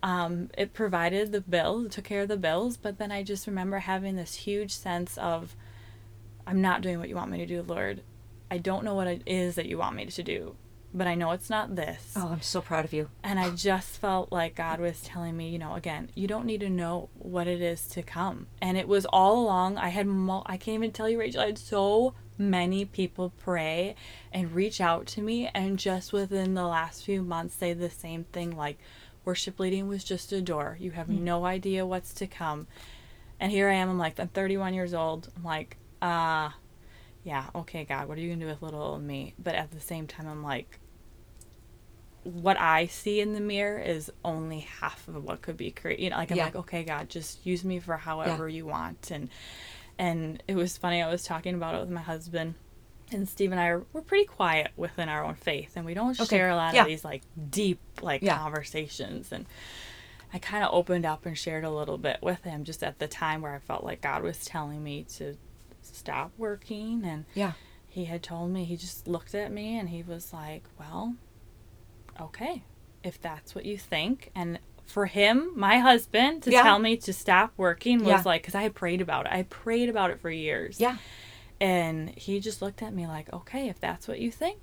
Um, 0.03 0.51
it 0.55 0.74
provided 0.74 1.32
the 1.32 1.41
bills, 1.41 1.95
took 1.95 2.03
care 2.05 2.22
of 2.22 2.28
the 2.28 2.38
bills, 2.38 2.78
but 2.78 2.99
then 2.99 3.11
I 3.11 3.24
just 3.24 3.47
remember 3.47 3.80
having 3.80 4.15
this 4.15 4.36
huge 4.36 4.72
sense 4.72 5.18
of, 5.18 5.55
I'm 6.45 6.61
not 6.61 6.82
doing 6.82 6.99
what 6.99 7.09
you 7.09 7.15
want 7.15 7.32
me 7.32 7.39
to 7.39 7.47
do, 7.47 7.63
Lord. 7.63 8.03
I 8.51 8.59
don't 8.59 8.86
know 8.86 8.93
what 8.93 9.07
it 9.07 9.24
is 9.26 9.55
that 9.55 9.65
you 9.65 9.80
want 9.80 9.95
me 9.95 10.05
to 10.05 10.24
do, 10.24 10.55
but 10.98 11.08
I 11.08 11.16
know 11.16 11.32
it's 11.32 11.50
not 11.50 11.76
this. 11.76 12.14
Oh, 12.16 12.30
I'm 12.30 12.41
so 12.41 12.62
proud 12.62 12.84
of 12.84 12.93
you. 12.93 13.10
And 13.24 13.39
I 13.39 13.52
just 13.52 14.00
felt 14.00 14.32
like 14.32 14.56
God 14.56 14.80
was 14.80 15.02
telling 15.02 15.38
me, 15.38 15.50
you 15.50 15.60
know, 15.60 15.76
again, 15.76 16.10
you 16.16 16.28
don't 16.28 16.45
need 16.45 16.62
to 16.62 16.70
know 16.70 17.10
what 17.14 17.48
it 17.48 17.62
is 17.62 17.88
to 17.89 18.02
come. 18.02 18.48
And 18.62 18.78
it 18.78 18.88
was 18.88 19.06
all 19.06 19.39
along. 19.39 19.78
I 19.78 19.89
had, 19.89 20.08
mul- 20.08 20.45
I 20.48 20.58
can't 20.58 20.76
even 20.76 20.91
tell 20.91 21.08
you, 21.08 21.20
Rachel, 21.20 21.41
I 21.41 21.48
had 21.48 21.60
so 21.60 22.16
many 22.38 22.86
people 22.86 23.32
pray 23.38 23.95
and 24.32 24.54
reach 24.54 24.82
out 24.82 25.06
to 25.08 25.22
me. 25.22 25.50
And 25.54 25.78
just 25.78 26.12
within 26.12 26.56
the 26.56 26.66
last 26.66 27.04
few 27.04 27.22
months, 27.22 27.56
say 27.56 27.74
the 27.74 27.89
same 27.89 28.24
thing 28.26 28.58
like, 28.58 28.80
worship 29.24 29.60
leading 29.60 29.88
was 29.88 30.04
just 30.04 30.32
a 30.32 30.41
door. 30.41 30.78
You 30.80 30.91
have 30.91 31.10
no 31.10 31.45
idea 31.45 31.86
what's 31.86 32.14
to 32.16 32.28
come. 32.28 32.66
And 33.39 33.52
here 33.52 33.70
I 33.70 33.74
am. 33.74 33.89
I'm 33.89 34.00
like, 34.00 34.20
I'm 34.20 34.30
31 34.30 34.74
years 34.74 34.93
old. 34.95 35.30
I'm 35.36 35.43
like, 35.43 35.78
ah, 36.02 36.56
yeah, 37.24 37.48
okay, 37.54 37.84
God, 37.84 38.08
what 38.08 38.18
are 38.18 38.22
you 38.22 38.30
going 38.30 38.39
to 38.39 38.45
do 38.45 38.50
with 38.50 38.62
little 38.62 38.82
old 38.82 39.04
me? 39.04 39.34
But 39.38 39.56
at 39.56 39.72
the 39.72 39.82
same 39.82 40.08
time, 40.08 40.28
I'm 40.28 40.43
like, 40.43 40.80
what 42.28 42.59
I 42.59 42.88
see 42.88 43.21
in 43.21 43.34
the 43.34 43.39
mirror 43.39 43.80
is 43.80 44.11
only 44.23 44.59
half 44.59 45.07
of 45.07 45.23
what 45.23 45.41
could 45.41 45.57
be 45.57 45.71
created. 45.71 46.03
You 46.03 46.09
know, 46.11 46.17
like 46.17 46.32
I'm 46.32 46.38
Yeah. 46.38 46.45
like, 46.45 46.55
okay, 46.55 46.84
God, 46.84 47.09
just 47.09 47.45
use 47.45 47.63
me 47.63 47.80
for 47.80 47.97
however 47.97 48.47
you 48.49 48.65
want. 48.65 49.11
And 49.11 49.30
and 49.99 50.43
it 50.47 50.55
was 50.55 50.78
funny. 50.78 51.01
I 51.01 51.09
was 51.09 51.23
talking 51.23 51.55
about 51.55 51.73
it 51.75 51.80
with 51.80 51.89
my 51.89 52.01
husband, 52.01 52.53
and 53.11 53.28
Steve 53.28 53.51
and 53.51 53.59
I 53.59 53.67
are 53.69 53.84
we're 53.93 54.01
pretty 54.01 54.25
quiet 54.25 54.71
within 54.75 55.09
our 55.09 55.23
own 55.23 55.36
faith, 55.36 55.73
and 55.75 55.86
we 55.86 55.93
don't 55.93 56.19
Okay. 56.19 56.38
share 56.38 56.49
a 56.49 56.55
lot 56.55 56.75
Yeah. 56.75 56.82
of 56.84 56.88
these 56.88 57.03
like 57.05 57.23
deep 57.49 57.80
like 58.01 58.21
Yeah. 58.21 58.38
conversations. 58.38 59.32
And 59.32 59.45
I 60.34 60.39
kind 60.39 60.63
of 60.63 60.73
opened 60.73 61.05
up 61.05 61.25
and 61.25 61.38
shared 61.38 61.63
a 61.63 61.71
little 61.71 61.97
bit 61.97 62.17
with 62.21 62.43
him 62.43 62.63
just 62.65 62.84
at 62.84 62.99
the 62.99 63.07
time 63.07 63.41
where 63.41 63.55
I 63.55 63.59
felt 63.59 63.84
like 63.84 64.01
God 64.01 64.21
was 64.23 64.43
telling 64.45 64.84
me 64.84 65.05
to 65.15 65.38
stop 65.82 66.32
working 66.38 67.03
and 67.05 67.25
Yeah, 67.34 67.53
he 67.88 68.05
had 68.05 68.21
told 68.21 68.51
me 68.51 68.65
he 68.65 68.75
just 68.75 69.07
looked 69.07 69.34
at 69.34 69.51
me 69.51 69.80
and 69.80 69.88
he 69.89 70.03
was 70.03 70.34
like 70.34 70.63
well 70.78 71.15
okay 72.22 72.63
if 73.03 73.20
that's 73.22 73.53
what 73.55 73.65
you 73.65 73.78
think 73.78 74.32
and 74.36 74.59
for 74.86 75.05
him 75.05 75.51
my 75.55 75.80
husband 75.80 76.41
to 76.43 76.51
Yeah. 76.51 76.63
tell 76.63 76.80
me 76.80 76.95
to 76.97 77.13
stop 77.13 77.53
working 77.57 77.99
was 77.99 78.07
Yeah. 78.07 78.22
like 78.26 78.41
because 78.41 78.55
i 78.55 78.61
had 78.63 78.74
prayed 78.76 79.01
about 79.01 79.26
it 79.26 79.32
i 79.34 79.43
prayed 79.43 79.89
about 79.89 80.11
it 80.11 80.20
for 80.20 80.30
years 80.30 80.80
yeah, 80.80 80.97
and 81.59 82.09
he 82.18 82.39
just 82.39 82.61
looked 82.61 82.82
at 82.82 82.93
me 82.93 83.07
like 83.07 83.32
okay 83.34 83.68
if 83.70 83.80
that's 83.80 84.07
what 84.07 84.20
you 84.20 84.32
think 84.32 84.59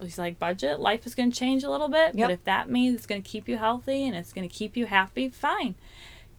he's 0.00 0.18
like 0.18 0.38
budget 0.38 0.80
life 0.80 1.06
is 1.06 1.14
going 1.14 1.30
to 1.30 1.38
change 1.38 1.62
a 1.64 1.70
little 1.70 1.88
bit 1.88 2.14
Yep. 2.14 2.28
but 2.28 2.30
if 2.32 2.44
that 2.44 2.68
means 2.68 2.96
it's 2.96 3.06
going 3.06 3.22
to 3.22 3.28
keep 3.28 3.48
you 3.48 3.56
healthy 3.56 4.04
and 4.06 4.16
it's 4.16 4.32
going 4.32 4.48
to 4.48 4.54
keep 4.54 4.76
you 4.76 4.86
happy 4.86 5.28
fine 5.28 5.74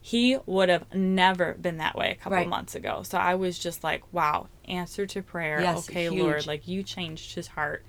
he 0.01 0.37
would 0.45 0.67
have 0.67 0.93
never 0.93 1.53
been 1.53 1.77
that 1.77 1.95
way 1.95 2.11
a 2.11 2.15
couple 2.15 2.37
Right. 2.37 2.47
months 2.47 2.75
ago 2.75 3.03
so 3.03 3.17
i 3.17 3.35
was 3.35 3.57
just 3.57 3.83
like 3.83 4.03
wow 4.11 4.47
answer 4.65 5.05
to 5.07 5.21
prayer 5.21 5.61
Yes, 5.61 5.89
okay 5.89 6.03
huge. 6.09 6.19
lord 6.19 6.45
like 6.47 6.67
you 6.67 6.83
changed 6.83 7.35
his 7.35 7.47
heart 7.47 7.85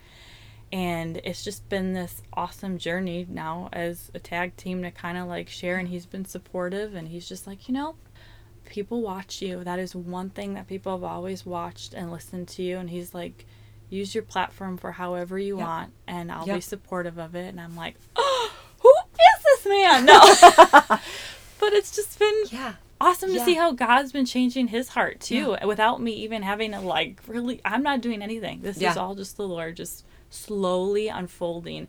and 0.73 1.19
it's 1.25 1.45
just 1.45 1.69
been 1.69 1.93
this 1.93 2.23
awesome 2.33 2.79
journey 2.79 3.27
now 3.29 3.69
as 3.73 4.11
a 4.15 4.19
tag 4.19 4.57
team 4.57 4.83
to 4.83 4.91
kind 4.91 5.17
of 5.19 5.27
like 5.29 5.49
share 5.49 5.77
and 5.77 5.89
he's 5.89 6.07
been 6.07 6.25
supportive 6.25 6.95
and 6.95 7.09
he's 7.09 7.29
just 7.29 7.47
like 7.47 7.69
you 7.69 7.75
know 7.75 7.95
people 8.65 9.03
watch 9.03 9.43
you 9.43 9.63
that 9.63 9.79
is 9.79 9.95
one 9.95 10.31
thing 10.31 10.55
that 10.55 10.67
people 10.67 10.93
have 10.93 11.05
always 11.05 11.45
watched 11.47 11.93
and 11.95 12.11
listened 12.11 12.49
to 12.49 12.63
you 12.63 12.79
and 12.79 12.91
he's 12.91 13.13
like 13.15 13.47
use 13.91 14.15
your 14.15 14.25
platform 14.25 14.77
for 14.77 14.93
however 14.93 15.39
you 15.39 15.59
Yep. 15.59 15.67
want 15.67 15.93
and 16.07 16.33
i'll 16.33 16.47
be 16.47 16.61
supportive 16.61 17.19
of 17.19 17.35
it 17.35 17.49
and 17.49 17.61
i'm 17.61 17.77
like 17.77 17.95
oh 18.17 18.53
who 18.83 18.93
is 19.15 19.45
this 19.45 19.67
man 19.67 20.07
no 20.07 20.19
but 21.61 21.73
it's 21.73 21.95
just 21.95 22.19
been 22.19 22.35
yeah. 22.51 22.75
awesome 23.01 23.31
to 23.31 23.37
Yeah. 23.37 23.45
see 23.45 23.55
how 23.55 23.73
God's 23.73 24.13
been 24.13 24.27
changing 24.27 24.69
his 24.69 24.89
heart 24.91 25.21
too, 25.21 25.57
without 25.67 26.01
me 26.01 26.13
even 26.13 26.43
having 26.43 26.73
to 26.73 26.81
like 26.81 27.21
really. 27.27 27.61
I'm 27.65 27.83
not 27.83 28.01
doing 28.01 28.23
anything. 28.23 28.61
This 28.63 28.77
is 28.79 28.97
all 28.97 29.15
just 29.15 29.37
the 29.37 29.47
Lord 29.49 29.77
just 29.77 30.05
slowly 30.35 31.09
unfolding, 31.09 31.89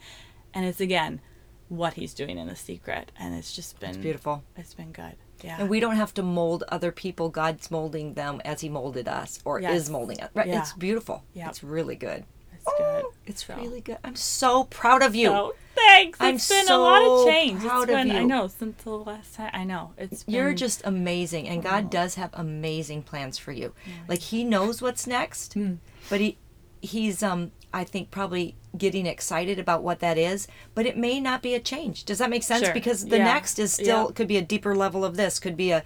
and 0.53 0.65
it's 0.65 0.79
again 0.81 1.21
what 1.67 1.93
He's 1.95 2.13
doing 2.13 2.37
in 2.37 2.47
the 2.47 2.55
secret, 2.55 3.11
and 3.19 3.33
it's 3.35 3.53
just 3.55 3.79
been 3.79 3.99
Beautiful. 4.01 4.43
It's 4.55 4.73
been 4.73 4.91
good. 4.91 5.15
Yeah. 5.43 5.57
And 5.59 5.69
we 5.69 5.79
don't 5.79 5.95
have 5.97 6.13
to 6.15 6.23
mold 6.23 6.63
other 6.69 6.91
people. 6.91 7.29
God's 7.29 7.69
molding 7.69 8.13
them 8.13 8.41
as 8.45 8.61
He 8.61 8.69
molded 8.69 9.07
us, 9.07 9.39
or 9.45 9.59
Yes. 9.59 9.81
is 9.83 9.89
molding 9.89 10.21
us. 10.21 10.29
Right? 10.33 10.47
Yeah. 10.47 10.61
It's 10.61 10.73
beautiful. 10.73 11.23
Yeah. 11.33 11.49
It's 11.49 11.63
really 11.63 11.95
good. 11.95 12.23
It's 12.53 12.63
good. 12.77 13.03
Oh, 13.05 13.13
it's 13.25 13.45
So- 13.45 13.55
really 13.57 13.81
good. 13.81 13.97
I'm 14.03 14.15
so 14.15 14.63
proud 14.65 15.03
of 15.03 15.13
you. 15.13 15.27
So 15.27 15.55
thanks. 15.75 16.17
I'm 16.21 16.35
It's 16.35 16.47
been 16.49 16.67
a 16.69 16.77
lot 16.77 17.01
of 17.03 17.27
change. 17.27 17.59
proud 17.61 17.89
it's 17.89 17.91
of 17.91 17.97
been 18.07 18.11
I 18.11 18.21
you. 18.21 18.27
know 18.27 18.47
since 18.47 18.83
the 18.83 18.91
last 18.91 19.35
time. 19.35 19.51
I 19.53 19.63
know 19.65 19.91
it's. 19.97 20.23
Been, 20.23 20.33
You're 20.35 20.53
just 20.53 20.81
amazing, 20.85 21.47
and. 21.49 21.61
God 21.61 21.89
does 21.89 22.15
have 22.15 22.29
amazing 22.33 23.03
plans 23.03 23.37
for 23.37 23.51
you. 23.51 23.73
Like 24.07 24.19
He 24.21 24.43
knows 24.43 24.81
what's 24.81 25.05
next, 25.05 25.53
Hmm. 25.53 25.75
but 26.09 26.21
He 26.21 26.37
He's 26.81 27.21
um 27.23 27.51
I 27.75 27.83
think 27.83 28.09
probably 28.09 28.55
getting 28.77 29.05
excited 29.05 29.59
about 29.59 29.83
what 29.83 29.99
that 29.99 30.17
is, 30.17 30.47
but 30.73 30.85
it 30.85 30.97
may 30.97 31.19
not 31.19 31.41
be 31.41 31.53
a 31.55 31.59
change. 31.59 32.05
Does 32.05 32.19
that 32.19 32.29
make 32.29 32.41
sense? 32.41 32.63
Sure. 32.63 32.73
Because 32.73 33.05
the 33.05 33.17
Yeah. 33.17 33.25
next 33.25 33.59
is 33.59 33.73
still 33.73 34.05
Yeah. 34.07 34.11
could 34.15 34.27
be 34.29 34.37
a 34.37 34.41
deeper 34.41 34.73
level 34.75 35.03
of 35.03 35.17
this, 35.17 35.39
could 35.39 35.57
be 35.57 35.71
a 35.71 35.83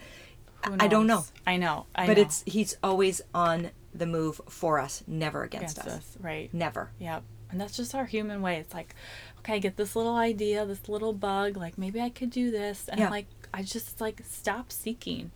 I 0.64 0.88
don't 0.88 1.08
know. 1.08 1.26
I 1.48 1.56
know. 1.58 1.86
I 1.96 2.06
but 2.06 2.18
know. 2.18 2.24
it's 2.24 2.44
He's 2.46 2.78
always 2.84 3.22
on 3.34 3.72
the 3.94 4.06
move 4.06 4.40
for 4.50 4.78
us, 4.80 5.04
never 5.08 5.44
against, 5.44 5.78
against 5.80 5.98
us. 5.98 6.00
us, 6.16 6.18
right? 6.22 6.54
Never. 6.54 6.92
Yep. 7.00 7.24
And 7.50 7.60
that's 7.60 7.76
just 7.76 7.96
our 7.96 8.06
human 8.06 8.42
way. 8.44 8.58
It's 8.58 8.74
like, 8.74 8.94
okay, 9.40 9.54
I 9.56 9.60
get 9.60 9.78
this 9.78 9.96
little 9.96 10.16
idea, 10.16 10.66
this 10.66 10.88
little 10.88 11.14
bug, 11.14 11.58
like 11.58 11.78
maybe 11.78 12.00
I 12.02 12.10
could 12.10 12.30
do 12.30 12.52
this. 12.52 12.88
And 12.88 13.00
Yeah. 13.00 13.10
like, 13.10 13.26
I 13.54 13.64
just 13.64 14.00
like 14.00 14.22
stop 14.30 14.72
seeking. 14.72 15.32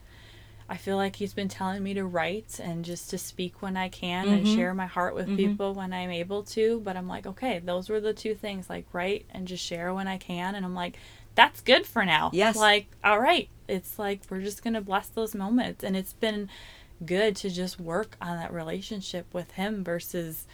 I 0.70 0.78
feel 0.78 0.96
like 0.98 1.18
he's 1.18 1.34
been 1.34 1.50
telling 1.50 1.84
me 1.84 1.94
to 1.96 2.06
write 2.06 2.60
and 2.64 2.86
just 2.86 3.10
to 3.10 3.18
speak 3.18 3.62
when 3.62 3.76
I 3.78 3.90
can 3.90 4.28
and 4.28 4.46
Mm-hmm. 4.46 4.56
share 4.56 4.74
my 4.74 4.86
heart 4.86 5.14
with 5.16 5.36
people 5.36 5.74
when 5.74 5.94
I'm 5.94 6.10
able 6.10 6.44
to. 6.44 6.80
But 6.84 6.96
I'm 6.98 7.08
like, 7.08 7.26
okay, 7.28 7.60
those 7.60 7.90
were 7.90 8.00
the 8.00 8.14
two 8.14 8.34
things 8.36 8.70
like 8.70 8.86
write 8.94 9.26
and 9.32 9.48
just 9.48 9.64
share 9.64 9.94
when 9.94 10.08
I 10.08 10.18
can. 10.18 10.56
And 10.56 10.66
I'm 10.66 10.76
like, 10.76 10.98
that's 11.36 11.62
good 11.62 11.86
for 11.86 12.06
now. 12.06 12.30
Yes. 12.34 12.56
Like, 12.56 12.88
all 13.04 13.20
right. 13.20 13.50
It's 13.68 13.98
like 14.00 14.22
we're 14.30 14.42
just 14.42 14.64
going 14.64 14.74
to 14.76 14.82
bless 14.82 15.08
those 15.08 15.36
moments. 15.36 15.84
And 15.84 15.96
it's 15.98 16.14
been 16.14 16.50
good 17.06 17.36
to 17.38 17.50
just 17.50 17.80
work 17.80 18.16
on 18.22 18.38
that 18.38 18.54
relationship 18.54 19.26
with 19.34 19.52
him 19.52 19.84
versus 19.84 20.46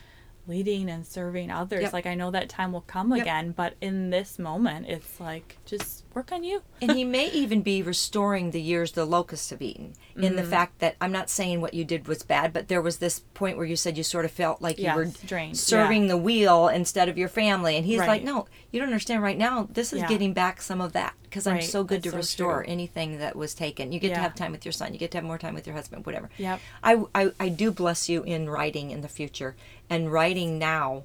leading 0.49 0.89
and 0.89 1.05
serving 1.05 1.51
others. 1.51 1.83
Yep. 1.83 1.93
Like 1.93 2.05
I 2.07 2.15
know 2.15 2.31
that 2.31 2.49
time 2.49 2.73
will 2.73 2.81
come 2.81 3.11
Yep. 3.11 3.21
again, 3.21 3.51
but 3.51 3.75
in 3.79 4.09
this 4.09 4.37
moment 4.39 4.87
it's 4.89 5.19
like 5.19 5.57
just 5.65 6.03
work 6.13 6.31
on 6.31 6.43
you. 6.43 6.63
and 6.81 6.91
he 6.93 7.03
may 7.05 7.29
even 7.31 7.61
be 7.61 7.81
restoring 7.81 8.51
the 8.51 8.61
years 8.61 8.91
the 8.93 9.05
locusts 9.05 9.51
have 9.51 9.61
eaten 9.61 9.93
in 10.15 10.33
Mm. 10.33 10.35
the 10.37 10.43
fact 10.43 10.79
that 10.79 10.95
i'm 10.99 11.11
not 11.13 11.29
saying 11.29 11.61
what 11.61 11.73
you 11.73 11.85
did 11.85 12.07
was 12.07 12.23
bad 12.23 12.51
but 12.51 12.67
there 12.67 12.81
was 12.81 12.97
this 12.97 13.19
point 13.33 13.55
where 13.57 13.65
you 13.65 13.75
said 13.77 13.95
you 13.97 14.03
sort 14.03 14.25
of 14.25 14.31
felt 14.31 14.61
like 14.61 14.77
Yes, 14.77 14.91
you 14.93 14.97
were 14.99 15.05
drained, 15.25 15.57
serving 15.57 16.03
yeah. 16.03 16.07
the 16.09 16.17
wheel 16.17 16.67
instead 16.67 17.07
of 17.07 17.17
your 17.17 17.29
family 17.29 17.77
and 17.77 17.85
he's 17.85 17.99
like 17.99 18.23
no 18.23 18.45
you 18.71 18.79
don't 18.79 18.89
understand 18.89 19.23
right 19.23 19.37
now 19.37 19.67
this 19.71 19.93
is 19.93 19.99
Yeah. 19.99 20.07
getting 20.09 20.33
back 20.33 20.61
some 20.61 20.81
of 20.81 20.91
that 20.93 21.13
because 21.29 21.45
i'm 21.47 21.61
so 21.61 21.83
good 21.83 22.01
to 22.03 22.09
so 22.11 22.17
restore 22.17 22.63
true. 22.63 22.71
anything 22.71 23.19
that 23.19 23.35
was 23.35 23.53
taken 23.53 23.91
you 23.91 23.99
get 23.99 24.13
to 24.13 24.19
have 24.19 24.35
time 24.35 24.51
with 24.51 24.65
your 24.65 24.71
son 24.71 24.93
you 24.93 24.99
get 24.99 25.11
to 25.11 25.17
have 25.17 25.23
more 25.25 25.37
time 25.37 25.53
with 25.53 25.65
your 25.67 25.75
husband 25.75 26.05
whatever 26.05 26.29
Yep. 26.37 26.59
I, 26.83 27.03
I 27.15 27.31
i 27.39 27.49
do 27.49 27.71
bless 27.71 28.09
you 28.09 28.23
in 28.23 28.49
writing 28.49 28.91
in 28.91 29.01
the 29.01 29.07
future 29.07 29.55
and 29.89 30.11
writing 30.11 30.57
now 30.59 31.03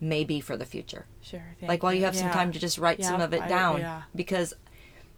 may 0.00 0.24
be 0.24 0.40
for 0.40 0.56
the 0.56 0.66
future 0.66 1.06
Sure. 1.22 1.56
like 1.62 1.82
while 1.82 1.94
you 1.94 2.04
have 2.04 2.16
some 2.16 2.28
Yeah. 2.28 2.34
time 2.34 2.52
to 2.52 2.58
just 2.58 2.78
write 2.78 3.02
some 3.02 3.20
of 3.20 3.32
it 3.32 3.42
I- 3.42 3.48
down 3.48 3.80
yeah. 3.80 4.02
because 4.14 4.54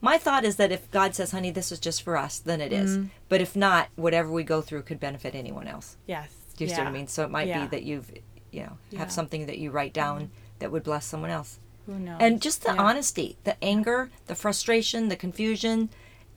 my 0.01 0.19
thought 0.19 0.45
is 0.45 0.57
that 0.57 0.71
if 0.73 0.91
god 0.91 1.15
says 1.15 1.33
honey 1.33 1.51
this 1.51 1.73
is 1.73 1.81
just 1.81 2.03
for 2.03 2.17
us 2.17 2.39
then 2.39 2.61
it 2.61 2.73
is. 2.73 2.97
Mm-hmm. 2.99 3.07
but 3.29 3.41
if 3.41 3.57
not 3.57 3.89
whatever 3.97 4.31
we 4.31 4.45
go 4.45 4.61
through 4.63 4.83
could 4.83 5.01
benefit 5.01 5.35
anyone 5.35 5.67
else 5.67 5.97
Yes. 6.07 6.31
do 6.57 6.65
you 6.65 6.71
see 6.71 6.77
what 6.79 6.87
i 6.87 6.91
mean 6.93 7.09
so 7.09 7.25
it 7.25 7.31
might 7.31 7.49
Yeah. 7.49 7.63
be 7.63 7.67
that 7.69 7.83
you've 7.83 8.11
you 8.11 8.21
know 8.21 8.23
Yeah. 8.61 8.67
Mm-hmm. 8.69 8.97
have 8.99 9.13
something 9.13 9.47
that 9.47 9.59
you 9.59 9.71
write 9.71 9.93
down 9.93 10.31
that 10.61 10.71
would 10.71 10.85
bless 10.85 11.05
someone 11.05 11.31
else 11.31 11.59
Who 11.87 11.99
knows? 11.99 12.18
and 12.20 12.43
just 12.43 12.62
the 12.62 12.74
Yeah. 12.74 12.82
honesty 12.82 13.37
the 13.45 13.57
anger 13.62 14.11
the 14.26 14.34
frustration 14.34 15.09
the 15.09 15.16
confusion 15.16 15.89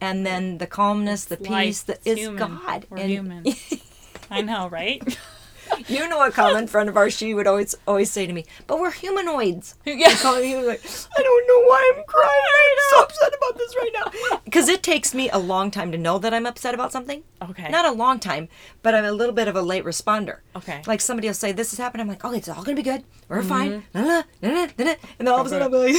and 0.01 0.25
then 0.25 0.59
the 0.59 0.67
calmness 0.67 1.25
the 1.25 1.37
Life. 1.41 1.65
peace. 1.67 1.81
That 1.81 1.99
is 2.05 2.29
god 2.29 2.85
We're 2.89 2.97
and 2.99 3.09
human. 3.11 3.45
I 4.31 4.41
know, 4.41 4.69
right? 4.69 5.01
you 5.87 6.07
know 6.09 6.23
a 6.25 6.31
common 6.31 6.67
friend 6.67 6.89
of 6.89 6.97
ours 6.97 7.13
she 7.15 7.33
would 7.33 7.47
always 7.47 7.75
always 7.87 8.09
say 8.11 8.25
to 8.27 8.33
me 8.33 8.45
but 8.67 8.79
we're 8.79 8.91
humanoids 8.91 9.75
Yeah. 9.85 10.09
He 10.41 10.55
was 10.55 10.67
like, 10.67 10.81
I 11.17 11.21
don't 11.23 11.47
know 11.47 11.67
why 11.67 11.93
I'm 11.95 12.03
crying. 12.05 12.29
I'm 12.59 12.77
so 12.91 13.03
upset 13.03 13.33
about 13.37 13.57
this 13.57 13.75
right 13.75 13.91
now. 13.93 14.39
Because 14.45 14.67
it 14.67 14.81
takes 14.81 15.13
me 15.13 15.29
a 15.29 15.37
long 15.37 15.69
time 15.71 15.91
to 15.91 15.97
know 15.97 16.17
that 16.19 16.33
I'm 16.33 16.45
upset 16.45 16.73
about 16.73 16.91
something. 16.91 17.21
Okay. 17.49 17.69
Not 17.69 17.85
a 17.85 17.91
long 17.91 18.19
time, 18.19 18.47
but 18.81 18.95
I'm 18.95 19.05
a 19.05 19.11
little 19.11 19.33
bit 19.35 19.47
of 19.47 19.55
a 19.55 19.61
late 19.61 19.83
responder. 19.83 20.37
Okay. 20.55 20.81
Like 20.87 21.01
somebody 21.01 21.27
will 21.27 21.33
say, 21.35 21.51
This 21.51 21.69
has 21.71 21.77
happened. 21.79 22.01
I'm 22.01 22.07
like, 22.07 22.23
Oh, 22.25 22.33
it's 22.33 22.49
all 22.49 22.63
going 22.63 22.75
to 22.75 22.81
be 22.83 22.89
good. 22.89 23.03
We're 23.27 23.39
Mm-hmm. 23.39 23.47
fine. 23.49 23.83
Na, 23.93 24.01
na, 24.01 24.23
na, 24.41 24.49
na, 24.49 24.67
na, 24.77 24.83
na. 24.85 24.95
And 25.19 25.27
then 25.27 25.33
all 25.33 25.41
of 25.41 25.47
a 25.47 25.49
sudden 25.49 25.67
I'm 25.67 25.71
like, 25.71 25.93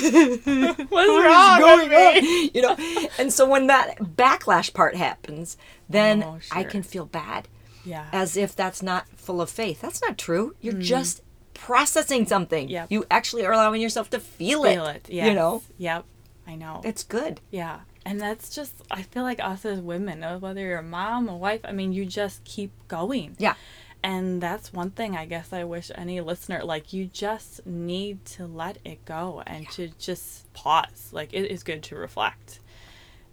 What's 0.91 0.91
What 0.91 1.09
is 1.09 1.25
wrong 1.27 1.59
going 1.61 1.93
on? 1.93 2.51
You 2.55 2.63
know? 2.63 3.09
And 3.19 3.33
so 3.33 3.49
when 3.49 3.67
that 3.69 3.99
backlash 3.99 4.73
part 4.75 4.97
happens, 4.97 5.57
then 5.89 6.23
Oh, 6.25 6.39
I 6.51 6.65
can 6.65 6.83
feel 6.83 7.07
bad 7.07 7.47
Yeah. 7.85 8.07
as 8.13 8.37
if 8.37 8.55
that's 8.55 8.83
not 8.83 9.07
full 9.17 9.41
of 9.41 9.51
faith. 9.51 9.81
That's 9.81 10.01
not 10.03 10.19
true. 10.19 10.55
You're 10.61 10.75
just 10.75 11.23
processing 11.55 12.27
something. 12.27 12.69
Mm. 12.69 12.71
Yep. 12.71 12.87
You 12.91 13.05
actually 13.11 13.45
are 13.45 13.53
allowing 13.53 13.81
yourself 13.81 14.11
to 14.11 14.21
feel, 14.21 14.63
Feel 14.65 14.87
it. 14.87 15.07
Yes. 15.09 15.29
You 15.29 15.35
know, 15.35 15.63
Yep. 15.79 16.05
I 16.47 16.55
know. 16.57 16.81
it's 16.85 17.05
good. 17.05 17.41
Yeah. 17.51 17.81
And 18.05 18.21
that's 18.21 18.55
just, 18.55 18.75
I 18.91 19.03
feel 19.03 19.23
like 19.23 19.41
us 19.41 19.65
as 19.65 19.81
women, 19.81 20.25
uh, 20.25 20.39
whether 20.39 20.61
you're 20.61 20.79
a 20.79 20.83
mom, 20.83 21.29
a 21.29 21.37
wife, 21.37 21.61
I 21.65 21.73
mean, 21.73 21.93
you 21.93 22.07
just 22.07 22.43
keep 22.45 22.73
going. 22.89 23.37
Yeah. 23.39 23.55
And 24.03 24.41
that's 24.41 24.73
one 24.73 24.91
thing 24.91 25.15
I 25.15 25.27
guess 25.27 25.53
I 25.53 25.65
wish 25.65 25.91
any 25.95 26.23
listener, 26.23 26.65
like, 26.65 26.95
you 26.95 27.05
just 27.05 27.67
need 27.67 28.25
to 28.37 28.47
let 28.47 28.79
it 28.83 29.05
go 29.05 29.43
and 29.47 29.69
to 29.73 29.89
just 29.99 30.51
pause. 30.55 31.11
Like, 31.13 31.35
it 31.35 31.51
is 31.51 31.63
good 31.63 31.83
to 31.85 31.97
reflect 31.97 32.61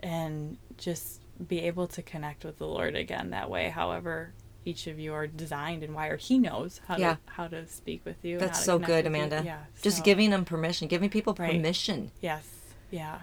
and 0.04 0.58
just 0.78 1.22
be 1.48 1.62
able 1.62 1.88
to 1.88 2.02
connect 2.02 2.43
with 2.43 2.58
the 2.58 2.68
Lord 2.68 2.95
again 2.98 3.30
that 3.30 3.50
way, 3.50 3.70
however 3.70 4.34
each 4.68 4.86
of 4.88 4.99
you 4.99 5.13
are 5.13 5.26
designed 5.28 5.82
and 5.84 5.95
wired. 5.95 6.20
He 6.22 6.38
knows 6.38 6.82
how 6.88 6.97
Yeah. 6.97 7.13
to 7.15 7.20
how 7.28 7.47
to 7.47 7.68
speak 7.68 8.01
with 8.05 8.18
you. 8.24 8.38
That's 8.38 8.63
so 8.63 8.78
good, 8.78 9.05
you. 9.05 9.09
Amanda. 9.09 9.41
Yeah. 9.45 9.59
Just 9.82 9.97
so- 9.97 10.03
giving 10.03 10.30
them 10.30 10.43
permission, 10.45 10.88
giving 10.88 11.09
people 11.09 11.34
Right. 11.39 11.51
permission 11.53 12.11
Yes. 12.22 12.43
Yeah. 12.91 13.20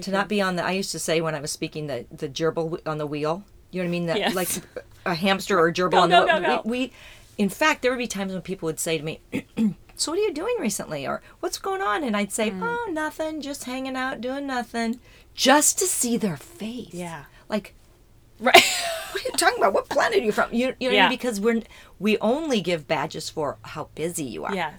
to 0.00 0.10
not 0.10 0.28
be 0.28 0.40
on 0.40 0.56
the. 0.56 0.64
I 0.64 0.72
used 0.72 0.92
to 0.92 0.98
say 0.98 1.20
when 1.20 1.34
I 1.34 1.40
was 1.40 1.50
speaking 1.50 1.86
the 1.86 2.06
the 2.10 2.28
gerbil 2.28 2.78
on 2.86 2.98
the 2.98 3.06
wheel. 3.06 3.44
You 3.70 3.80
know 3.82 3.84
what 3.86 3.88
I 3.88 3.90
mean? 3.90 4.06
That 4.06 4.18
Yes. 4.18 4.34
like 4.34 4.48
a 5.06 5.14
hamster 5.14 5.58
or 5.58 5.68
a 5.68 5.72
gerbil 5.72 5.92
Go, 5.92 5.98
on 6.02 6.10
go, 6.10 6.20
the 6.26 6.26
go, 6.26 6.40
go. 6.40 6.62
We, 6.64 6.70
we, 6.78 6.92
in 7.38 7.48
fact, 7.48 7.80
there 7.82 7.90
would 7.90 7.98
be 7.98 8.06
times 8.06 8.32
when 8.34 8.42
people 8.42 8.66
would 8.66 8.78
say 8.80 8.98
to 8.98 9.04
me. 9.04 9.20
So 9.94 10.10
what 10.10 10.18
are 10.18 10.22
you 10.22 10.32
doing 10.32 10.56
recently, 10.58 11.06
or 11.06 11.22
what's 11.40 11.58
going 11.58 11.82
on? 11.82 12.02
And 12.02 12.16
I'd 12.16 12.32
say, 12.32 12.50
Mm. 12.50 12.62
"Oh, 12.64 12.90
nothing, 12.90 13.40
just 13.42 13.64
hanging 13.64 13.94
out, 13.94 14.20
doing 14.22 14.46
nothing," 14.46 14.98
just 15.34 15.78
to 15.78 15.86
see 15.86 16.16
their 16.16 16.36
face. 16.38 16.94
Yeah. 16.94 17.24
like 17.48 17.74
Right. 18.42 18.54
what 19.12 19.22
are 19.24 19.28
you 19.28 19.32
talking 19.36 19.58
about? 19.58 19.72
What 19.72 19.88
planet 19.88 20.18
are 20.20 20.24
you 20.24 20.32
from? 20.32 20.52
You, 20.52 20.74
you 20.80 20.88
know, 20.90 20.94
Yeah. 20.96 21.08
because 21.08 21.40
we're 21.40 21.62
we 21.98 22.18
only 22.18 22.60
give 22.60 22.86
badges 22.88 23.30
for 23.30 23.58
how 23.62 23.88
busy 23.94 24.24
you 24.24 24.44
are. 24.44 24.54
yes. 24.54 24.74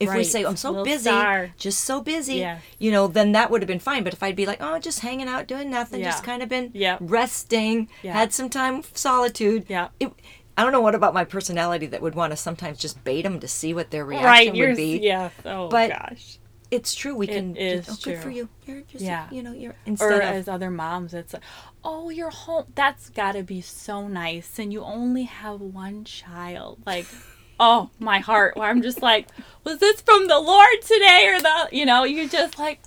If 0.00 0.14
we 0.14 0.22
say 0.22 0.44
I'm 0.44 0.54
so 0.56 0.70
Little 0.70 0.84
busy, 0.84 1.10
star. 1.10 1.50
just 1.56 1.80
so 1.80 2.00
busy, 2.00 2.36
Yeah. 2.36 2.58
you 2.78 2.92
know, 2.92 3.08
then 3.08 3.32
that 3.32 3.50
would 3.50 3.62
have 3.62 3.66
been 3.66 3.80
fine. 3.80 4.04
But 4.04 4.12
if 4.12 4.22
I'd 4.22 4.36
be 4.36 4.46
like, 4.46 4.58
oh, 4.60 4.78
just 4.78 5.00
hanging 5.00 5.26
out, 5.26 5.48
doing 5.48 5.70
nothing, 5.70 6.04
just 6.04 6.22
kind 6.22 6.40
of 6.40 6.48
been 6.48 6.70
Yep. 6.72 6.98
resting, 7.00 7.88
Yeah. 8.02 8.12
had 8.12 8.32
some 8.32 8.48
time 8.48 8.84
solitude. 8.94 9.64
Yeah. 9.68 9.88
It, 9.98 10.12
I 10.56 10.62
don't 10.62 10.70
know 10.72 10.80
what 10.80 10.94
about 10.94 11.14
my 11.14 11.24
personality 11.24 11.86
that 11.86 12.00
would 12.00 12.14
want 12.14 12.30
to 12.32 12.36
sometimes 12.36 12.78
just 12.78 13.02
bait 13.02 13.22
them 13.22 13.40
to 13.40 13.48
see 13.48 13.74
what 13.74 13.90
their 13.90 14.04
reaction 14.04 14.26
right. 14.28 14.52
Would 14.54 14.76
be. 14.76 14.98
yeah. 14.98 15.30
Oh 15.44 15.68
But 15.68 15.90
gosh. 15.90 16.37
It's 16.70 16.94
true. 16.94 17.14
We 17.14 17.28
It 17.28 17.32
can. 17.34 17.56
is 17.56 17.88
oh, 17.88 17.96
good 18.02 18.18
for 18.18 18.30
you. 18.30 18.48
You're 18.66 18.82
just, 18.82 19.02
Yeah. 19.02 19.26
you 19.30 19.42
know, 19.42 19.52
you're 19.52 19.72
Or 19.72 19.76
instead 19.86 20.12
of 20.12 20.20
as 20.20 20.48
other 20.48 20.70
moms, 20.70 21.14
it's 21.14 21.32
like, 21.32 21.42
oh, 21.82 22.10
you're 22.10 22.30
home. 22.30 22.64
That's 22.74 23.08
got 23.08 23.32
to 23.32 23.42
be 23.42 23.60
so 23.62 24.06
nice, 24.06 24.58
and 24.58 24.72
you 24.72 24.82
only 24.82 25.22
have 25.24 25.60
one 25.60 26.04
child. 26.04 26.80
Like, 26.84 27.06
oh, 27.60 27.88
my 27.98 28.18
heart. 28.18 28.56
Where 28.56 28.68
I'm 28.68 28.82
just 28.82 29.00
like, 29.00 29.28
was 29.64 29.78
this 29.78 30.02
from 30.02 30.28
the 30.28 30.38
Lord 30.38 30.82
today, 30.82 31.26
or 31.28 31.40
the? 31.40 31.68
You 31.72 31.86
know, 31.86 32.04
you 32.04 32.28
just 32.28 32.58
like, 32.58 32.80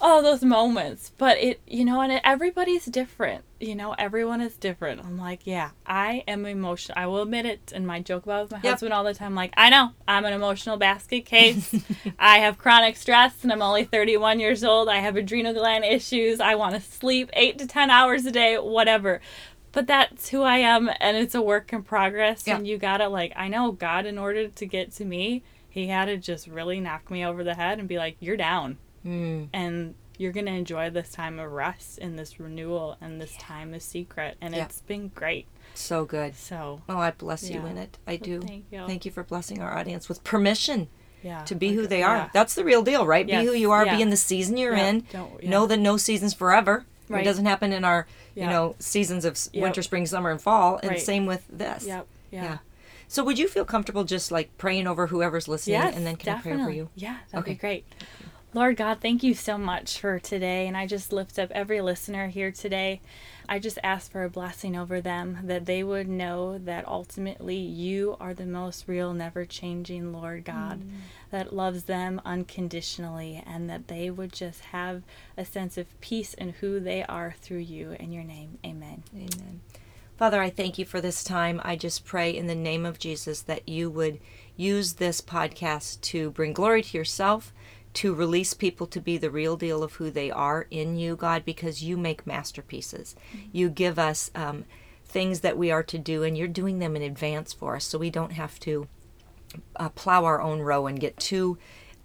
oh, 0.00 0.22
those 0.22 0.42
moments. 0.42 1.12
But 1.18 1.38
it, 1.38 1.60
you 1.66 1.84
know, 1.84 2.00
and 2.00 2.12
it, 2.12 2.20
everybody's 2.24 2.84
different. 2.86 3.44
You 3.60 3.74
know, 3.74 3.94
everyone 3.98 4.40
is 4.40 4.56
different. 4.56 5.04
I'm 5.04 5.18
like, 5.18 5.40
yeah, 5.44 5.70
I 5.84 6.22
am 6.28 6.46
emotional. 6.46 6.96
I 6.96 7.06
will 7.06 7.22
admit 7.22 7.44
it. 7.46 7.72
And 7.74 7.86
my 7.86 8.00
joke 8.00 8.24
about 8.24 8.38
it 8.38 8.42
with 8.42 8.50
my 8.52 8.60
Yep. 8.62 8.72
husband 8.74 8.92
all 8.94 9.02
the 9.04 9.14
time, 9.14 9.34
like, 9.34 9.52
I 9.56 9.68
know 9.70 9.90
I'm 10.06 10.24
an 10.24 10.32
emotional 10.32 10.76
basket 10.76 11.24
case. 11.24 11.74
I 12.18 12.38
have 12.38 12.56
chronic 12.58 12.96
stress, 12.96 13.42
and 13.42 13.52
I'm 13.52 13.62
only 13.62 13.84
31 13.84 14.38
years 14.40 14.62
old. 14.62 14.88
I 14.88 14.98
have 14.98 15.16
adrenal 15.16 15.54
gland 15.54 15.84
issues. 15.84 16.38
I 16.40 16.54
want 16.54 16.74
to 16.76 16.80
sleep 16.80 17.30
eight 17.32 17.58
to 17.58 17.66
10 17.66 17.90
hours 17.90 18.24
a 18.26 18.30
day, 18.30 18.56
whatever. 18.58 19.20
But 19.72 19.86
that's 19.86 20.28
who 20.30 20.42
I 20.42 20.58
am, 20.58 20.88
and 21.00 21.16
it's 21.16 21.34
a 21.34 21.42
work 21.42 21.72
in 21.72 21.82
progress. 21.82 22.44
Yeah. 22.46 22.56
And 22.56 22.66
you 22.66 22.78
gotta 22.78 23.08
like, 23.08 23.32
I 23.36 23.48
know 23.48 23.72
God, 23.72 24.06
in 24.06 24.18
order 24.18 24.48
to 24.48 24.66
get 24.66 24.92
to 24.92 25.04
me, 25.04 25.42
He 25.68 25.88
had 25.88 26.06
to 26.06 26.16
just 26.16 26.46
really 26.48 26.80
knock 26.80 27.10
me 27.10 27.24
over 27.24 27.44
the 27.44 27.54
head 27.54 27.78
and 27.78 27.86
be 27.86 27.98
like, 27.98 28.16
"You're 28.18 28.36
down." 28.38 28.78
Mm. 29.06 29.48
and 29.52 29.94
you're 30.16 30.32
going 30.32 30.46
to 30.46 30.52
enjoy 30.52 30.90
this 30.90 31.10
time 31.12 31.38
of 31.38 31.50
rest 31.52 31.98
and 31.98 32.18
this 32.18 32.40
renewal 32.40 32.96
and 33.00 33.20
this 33.20 33.36
time 33.38 33.72
of 33.74 33.82
secret 33.82 34.36
and 34.40 34.54
Yeah. 34.54 34.64
it's 34.64 34.80
been 34.80 35.08
great 35.14 35.46
so 35.74 36.04
good. 36.04 36.34
so 36.34 36.82
Oh, 36.88 36.98
I 36.98 37.12
bless 37.12 37.48
you 37.48 37.64
in 37.66 37.78
it. 37.78 37.98
I 38.06 38.16
do. 38.16 38.40
thank 38.40 38.64
you. 38.72 38.84
Thank 38.86 39.04
you 39.04 39.12
for 39.12 39.22
blessing 39.22 39.62
our 39.62 39.76
audience 39.78 40.08
with 40.08 40.24
permission. 40.24 40.88
yeah 41.22 41.44
to 41.44 41.54
be 41.54 41.72
who 41.74 41.86
they 41.86 42.00
yeah. 42.00 42.08
are. 42.24 42.30
That's 42.32 42.54
the 42.54 42.64
real 42.64 42.82
deal, 42.82 43.06
right? 43.06 43.28
Yes, 43.28 43.42
Be 43.42 43.46
who 43.46 43.52
you 43.54 43.70
are, 43.70 43.84
yeah. 43.86 43.96
be 43.96 44.02
in 44.02 44.10
the 44.10 44.16
season 44.16 44.56
you're 44.56 44.76
Yeah, 44.76 44.86
in. 44.88 45.06
don't- 45.12 45.42
Know 45.44 45.66
that 45.66 45.76
no 45.78 45.96
season's 45.96 46.34
forever. 46.34 46.84
Right. 47.08 47.22
It 47.22 47.24
doesn't 47.24 47.46
happen 47.46 47.72
in 47.72 47.84
our, 47.84 48.06
you 48.34 48.46
know, 48.46 48.74
seasons 48.80 49.24
of 49.24 49.38
Yep. 49.52 49.62
winter, 49.62 49.82
spring, 49.82 50.04
summer, 50.06 50.30
and 50.30 50.40
fall. 50.42 50.76
And 50.82 50.90
Right. 50.90 51.00
same 51.00 51.26
with 51.26 51.44
this. 51.48 51.86
Yep. 51.86 52.06
Yeah. 52.30 52.42
Yeah. 52.42 52.58
So 53.10 53.24
would 53.24 53.38
you 53.38 53.48
feel 53.48 53.64
comfortable 53.64 54.04
just 54.04 54.30
like 54.30 54.56
praying 54.58 54.86
over 54.86 55.06
whoever's 55.06 55.48
listening 55.48 55.80
Yes, 55.80 55.96
and 55.96 56.06
then 56.06 56.16
can 56.16 56.36
I 56.36 56.40
pray 56.42 56.52
over 56.52 56.70
you? 56.70 56.90
Yeah, 56.94 57.16
that'd 57.30 57.42
Okay. 57.44 57.52
be 57.54 57.58
great. 57.58 57.84
Lord 58.54 58.78
God, 58.78 59.00
thank 59.00 59.22
you 59.22 59.34
so 59.34 59.58
much 59.58 60.00
for 60.00 60.18
today. 60.18 60.66
And 60.66 60.76
I 60.76 60.86
just 60.86 61.12
lift 61.12 61.38
up 61.38 61.50
every 61.50 61.82
listener 61.82 62.28
here 62.28 62.50
today. 62.50 63.02
I 63.46 63.58
just 63.58 63.78
ask 63.82 64.10
for 64.10 64.24
a 64.24 64.30
blessing 64.30 64.74
over 64.74 65.02
them 65.02 65.40
that 65.44 65.66
they 65.66 65.82
would 65.82 66.08
know 66.08 66.56
that 66.56 66.88
ultimately 66.88 67.56
you 67.56 68.16
are 68.18 68.32
the 68.32 68.46
most 68.46 68.88
real, 68.88 69.12
never 69.12 69.44
changing 69.44 70.12
Lord 70.12 70.46
God 70.46 70.80
mm. 70.80 70.90
that 71.30 71.54
loves 71.54 71.84
them 71.84 72.22
unconditionally 72.24 73.42
and 73.46 73.68
that 73.68 73.88
they 73.88 74.08
would 74.08 74.32
just 74.32 74.60
have 74.66 75.02
a 75.36 75.44
sense 75.44 75.76
of 75.76 76.00
peace 76.00 76.32
in 76.32 76.50
who 76.60 76.80
they 76.80 77.02
are 77.04 77.34
through 77.40 77.58
you. 77.58 77.92
In 78.00 78.12
your 78.12 78.24
name, 78.24 78.58
amen. 78.64 79.02
Amen. 79.14 79.60
Father, 80.18 80.42
I 80.42 80.50
thank 80.50 80.78
you 80.78 80.84
for 80.84 81.00
this 81.00 81.22
time. 81.22 81.60
I 81.64 81.76
just 81.76 82.04
pray 82.04 82.36
in 82.36 82.48
the 82.48 82.54
name 82.54 82.84
of 82.84 82.98
Jesus 82.98 83.40
that 83.42 83.68
you 83.68 83.88
would 83.88 84.18
use 84.56 84.94
this 84.94 85.20
podcast 85.20 86.00
to 86.00 86.32
bring 86.32 86.52
glory 86.52 86.82
to 86.82 86.98
yourself, 86.98 87.52
to 87.98 88.14
release 88.14 88.54
people 88.54 88.86
to 88.86 89.00
be 89.00 89.18
the 89.18 89.28
real 89.28 89.56
deal 89.56 89.82
of 89.82 89.94
who 89.94 90.08
they 90.08 90.30
are 90.30 90.68
in 90.70 90.96
you, 90.96 91.16
God, 91.16 91.44
because 91.44 91.82
you 91.82 91.96
make 91.96 92.28
masterpieces. 92.28 93.16
You 93.50 93.68
give 93.68 93.98
us 93.98 94.30
um, 94.36 94.66
things 95.04 95.40
that 95.40 95.58
we 95.58 95.72
are 95.72 95.82
to 95.82 95.98
do, 95.98 96.22
and 96.22 96.38
you're 96.38 96.46
doing 96.46 96.78
them 96.78 96.94
in 96.94 97.02
advance 97.02 97.52
for 97.52 97.74
us 97.74 97.84
so 97.84 97.98
we 97.98 98.10
don't 98.10 98.34
have 98.34 98.60
to 98.60 98.86
uh, 99.74 99.88
plow 99.88 100.24
our 100.24 100.40
own 100.40 100.60
row 100.60 100.86
and 100.86 101.00
get 101.00 101.16
too 101.16 101.58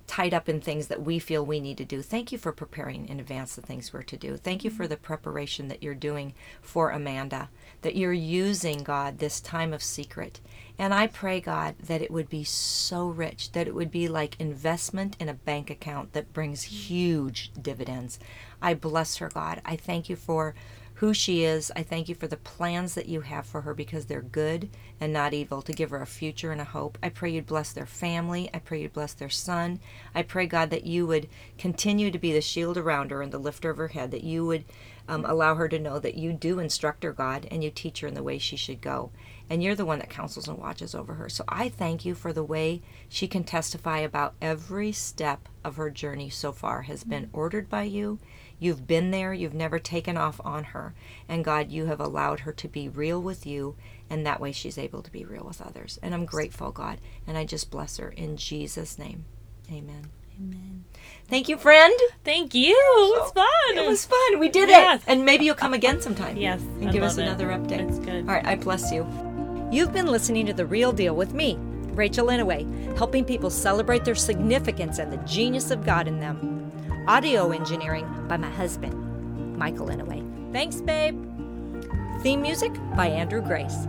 tied 0.07 0.33
up 0.33 0.49
in 0.49 0.59
things 0.59 0.87
that 0.87 1.01
we 1.01 1.17
feel 1.19 1.45
we 1.45 1.59
need 1.59 1.77
to 1.77 1.85
do. 1.85 2.01
Thank 2.01 2.31
you 2.31 2.37
for 2.37 2.51
preparing 2.51 3.07
in 3.07 3.19
advance 3.19 3.55
the 3.55 3.61
things 3.61 3.91
we're 3.91 4.01
to 4.03 4.17
do. 4.17 4.37
Thank 4.37 4.63
you 4.63 4.69
for 4.69 4.87
the 4.87 4.97
preparation 4.97 5.67
that 5.69 5.81
you're 5.81 5.95
doing 5.95 6.33
for 6.61 6.89
Amanda, 6.89 7.49
that 7.81 7.95
you're 7.95 8.13
using, 8.13 8.83
God, 8.83 9.19
this 9.19 9.39
time 9.39 9.73
of 9.73 9.81
secret. 9.81 10.41
And 10.77 10.93
I 10.93 11.07
pray, 11.07 11.39
God, 11.39 11.75
that 11.79 12.01
it 12.01 12.11
would 12.11 12.29
be 12.29 12.43
so 12.43 13.07
rich, 13.07 13.51
that 13.53 13.67
it 13.67 13.75
would 13.75 13.91
be 13.91 14.07
like 14.07 14.39
investment 14.39 15.15
in 15.19 15.29
a 15.29 15.33
bank 15.33 15.69
account 15.69 16.13
that 16.13 16.33
brings 16.33 16.63
huge 16.63 17.51
dividends. 17.59 18.19
I 18.61 18.73
bless 18.73 19.17
her, 19.17 19.29
God. 19.29 19.61
I 19.65 19.75
thank 19.75 20.09
you 20.09 20.15
for 20.15 20.55
who 21.03 21.13
she 21.13 21.43
is. 21.43 21.69
I 21.75 21.83
thank 21.83 22.07
you 22.07 22.15
for 22.15 22.27
the 22.27 22.37
plans 22.37 22.93
that 22.93 23.09
you 23.09 23.19
have 23.19 23.45
for 23.45 23.59
her 23.59 23.73
because 23.73 24.05
they're 24.05 24.21
good 24.21 24.69
and 25.01 25.11
not 25.11 25.33
evil 25.33 25.61
to 25.61 25.73
give 25.73 25.89
her 25.89 26.01
a 26.01 26.07
future 26.07 26.53
and 26.53 26.61
a 26.61 26.63
hope. 26.63 26.97
I 27.03 27.09
pray 27.09 27.31
you'd 27.31 27.45
bless 27.45 27.73
their 27.73 27.85
family. 27.85 28.49
I 28.53 28.59
pray 28.59 28.81
you'd 28.81 28.93
bless 28.93 29.11
their 29.11 29.29
son. 29.29 29.81
I 30.15 30.23
pray, 30.23 30.47
God, 30.47 30.69
that 30.69 30.85
you 30.85 31.05
would 31.05 31.27
continue 31.57 32.09
to 32.09 32.17
be 32.17 32.31
the 32.31 32.39
shield 32.39 32.77
around 32.77 33.11
her 33.11 33.21
and 33.21 33.33
the 33.33 33.37
lifter 33.37 33.69
of 33.69 33.75
her 33.79 33.89
head, 33.89 34.11
that 34.11 34.23
you 34.23 34.45
would 34.45 34.63
um, 35.09 35.25
allow 35.25 35.55
her 35.55 35.67
to 35.67 35.77
know 35.77 35.99
that 35.99 36.15
you 36.15 36.31
do 36.31 36.59
instruct 36.59 37.03
her, 37.03 37.11
God, 37.11 37.49
and 37.51 37.61
you 37.61 37.69
teach 37.69 37.99
her 37.99 38.07
in 38.07 38.13
the 38.13 38.23
way 38.23 38.37
she 38.37 38.55
should 38.55 38.79
go. 38.79 39.11
And 39.49 39.61
you're 39.61 39.75
the 39.75 39.85
one 39.85 39.99
that 39.99 40.09
counsels 40.09 40.47
and 40.47 40.57
watches 40.57 40.95
over 40.95 41.15
her. 41.15 41.27
So 41.27 41.43
I 41.49 41.67
thank 41.67 42.05
you 42.05 42.15
for 42.15 42.31
the 42.31 42.45
way 42.45 42.81
she 43.09 43.27
can 43.27 43.43
testify 43.43 43.99
about 43.99 44.35
every 44.41 44.93
step 44.93 45.49
of 45.65 45.75
her 45.75 45.89
journey 45.89 46.29
so 46.29 46.53
far 46.53 46.83
has 46.83 47.03
been 47.03 47.29
ordered 47.33 47.69
by 47.69 47.83
you. 47.83 48.19
You've 48.59 48.87
been 48.87 49.11
there, 49.11 49.33
you've 49.33 49.53
never 49.53 49.79
taken 49.79 50.15
off 50.17 50.39
on 50.43 50.63
her. 50.65 50.93
And 51.27 51.43
God, 51.43 51.69
you 51.71 51.85
have 51.87 51.99
allowed 51.99 52.41
her 52.41 52.53
to 52.53 52.67
be 52.67 52.87
real 52.87 53.21
with 53.21 53.45
you, 53.45 53.75
and 54.09 54.25
that 54.25 54.39
way 54.39 54.51
she's 54.51 54.77
able 54.77 55.01
to 55.01 55.11
be 55.11 55.25
real 55.25 55.43
with 55.45 55.61
others. 55.61 55.99
And 56.01 56.13
I'm 56.13 56.25
grateful, 56.25 56.71
God, 56.71 56.99
and 57.27 57.37
I 57.37 57.45
just 57.45 57.69
bless 57.71 57.97
her 57.97 58.09
in 58.09 58.37
Jesus' 58.37 58.97
name. 58.97 59.25
Amen. 59.69 60.07
Amen. 60.39 60.85
Thank 61.27 61.47
you, 61.49 61.57
friend. 61.57 61.93
Thank 62.23 62.55
you. 62.55 62.73
It 62.75 63.19
was 63.21 63.31
fun. 63.33 63.77
It 63.77 63.87
was 63.87 64.05
fun. 64.05 64.39
We 64.39 64.49
did 64.49 64.69
Yes. 64.69 65.01
it. 65.01 65.05
And 65.07 65.25
maybe 65.25 65.45
you'll 65.45 65.53
come 65.55 65.73
again 65.73 66.01
sometime. 66.01 66.37
Yes, 66.37 66.61
And 66.61 66.87
I'd 66.87 66.91
give 66.93 67.03
us 67.03 67.17
love 67.17 67.25
it. 67.25 67.29
another 67.29 67.47
update. 67.49 67.87
That's 67.87 67.99
good. 67.99 68.21
All 68.27 68.33
right. 68.35 68.45
I 68.45 68.55
bless 68.55 68.91
you. 68.91 69.05
You've 69.71 69.93
been 69.93 70.07
listening 70.07 70.45
to 70.47 70.53
The 70.53 70.65
Real 70.65 70.91
Deal 70.91 71.15
with 71.15 71.33
me, 71.33 71.57
Rachel 71.93 72.27
Inouye, 72.27 72.97
helping 72.97 73.25
people 73.25 73.49
celebrate 73.49 74.05
their 74.05 74.15
significance 74.15 74.97
and 74.99 75.11
the 75.11 75.17
genius 75.17 75.69
of 75.71 75.85
God 75.85 76.07
in 76.07 76.19
them. 76.19 76.62
Audio 77.05 77.51
engineering 77.51 78.07
by 78.29 78.37
my 78.37 78.49
husband, 78.49 79.57
Michael 79.57 79.87
Inouye. 79.87 80.23
Thanks, 80.53 80.79
babe. 80.79 81.21
Theme 82.21 82.41
music 82.41 82.71
by 82.95 83.07
Andrew 83.07 83.41
Grace. 83.41 83.87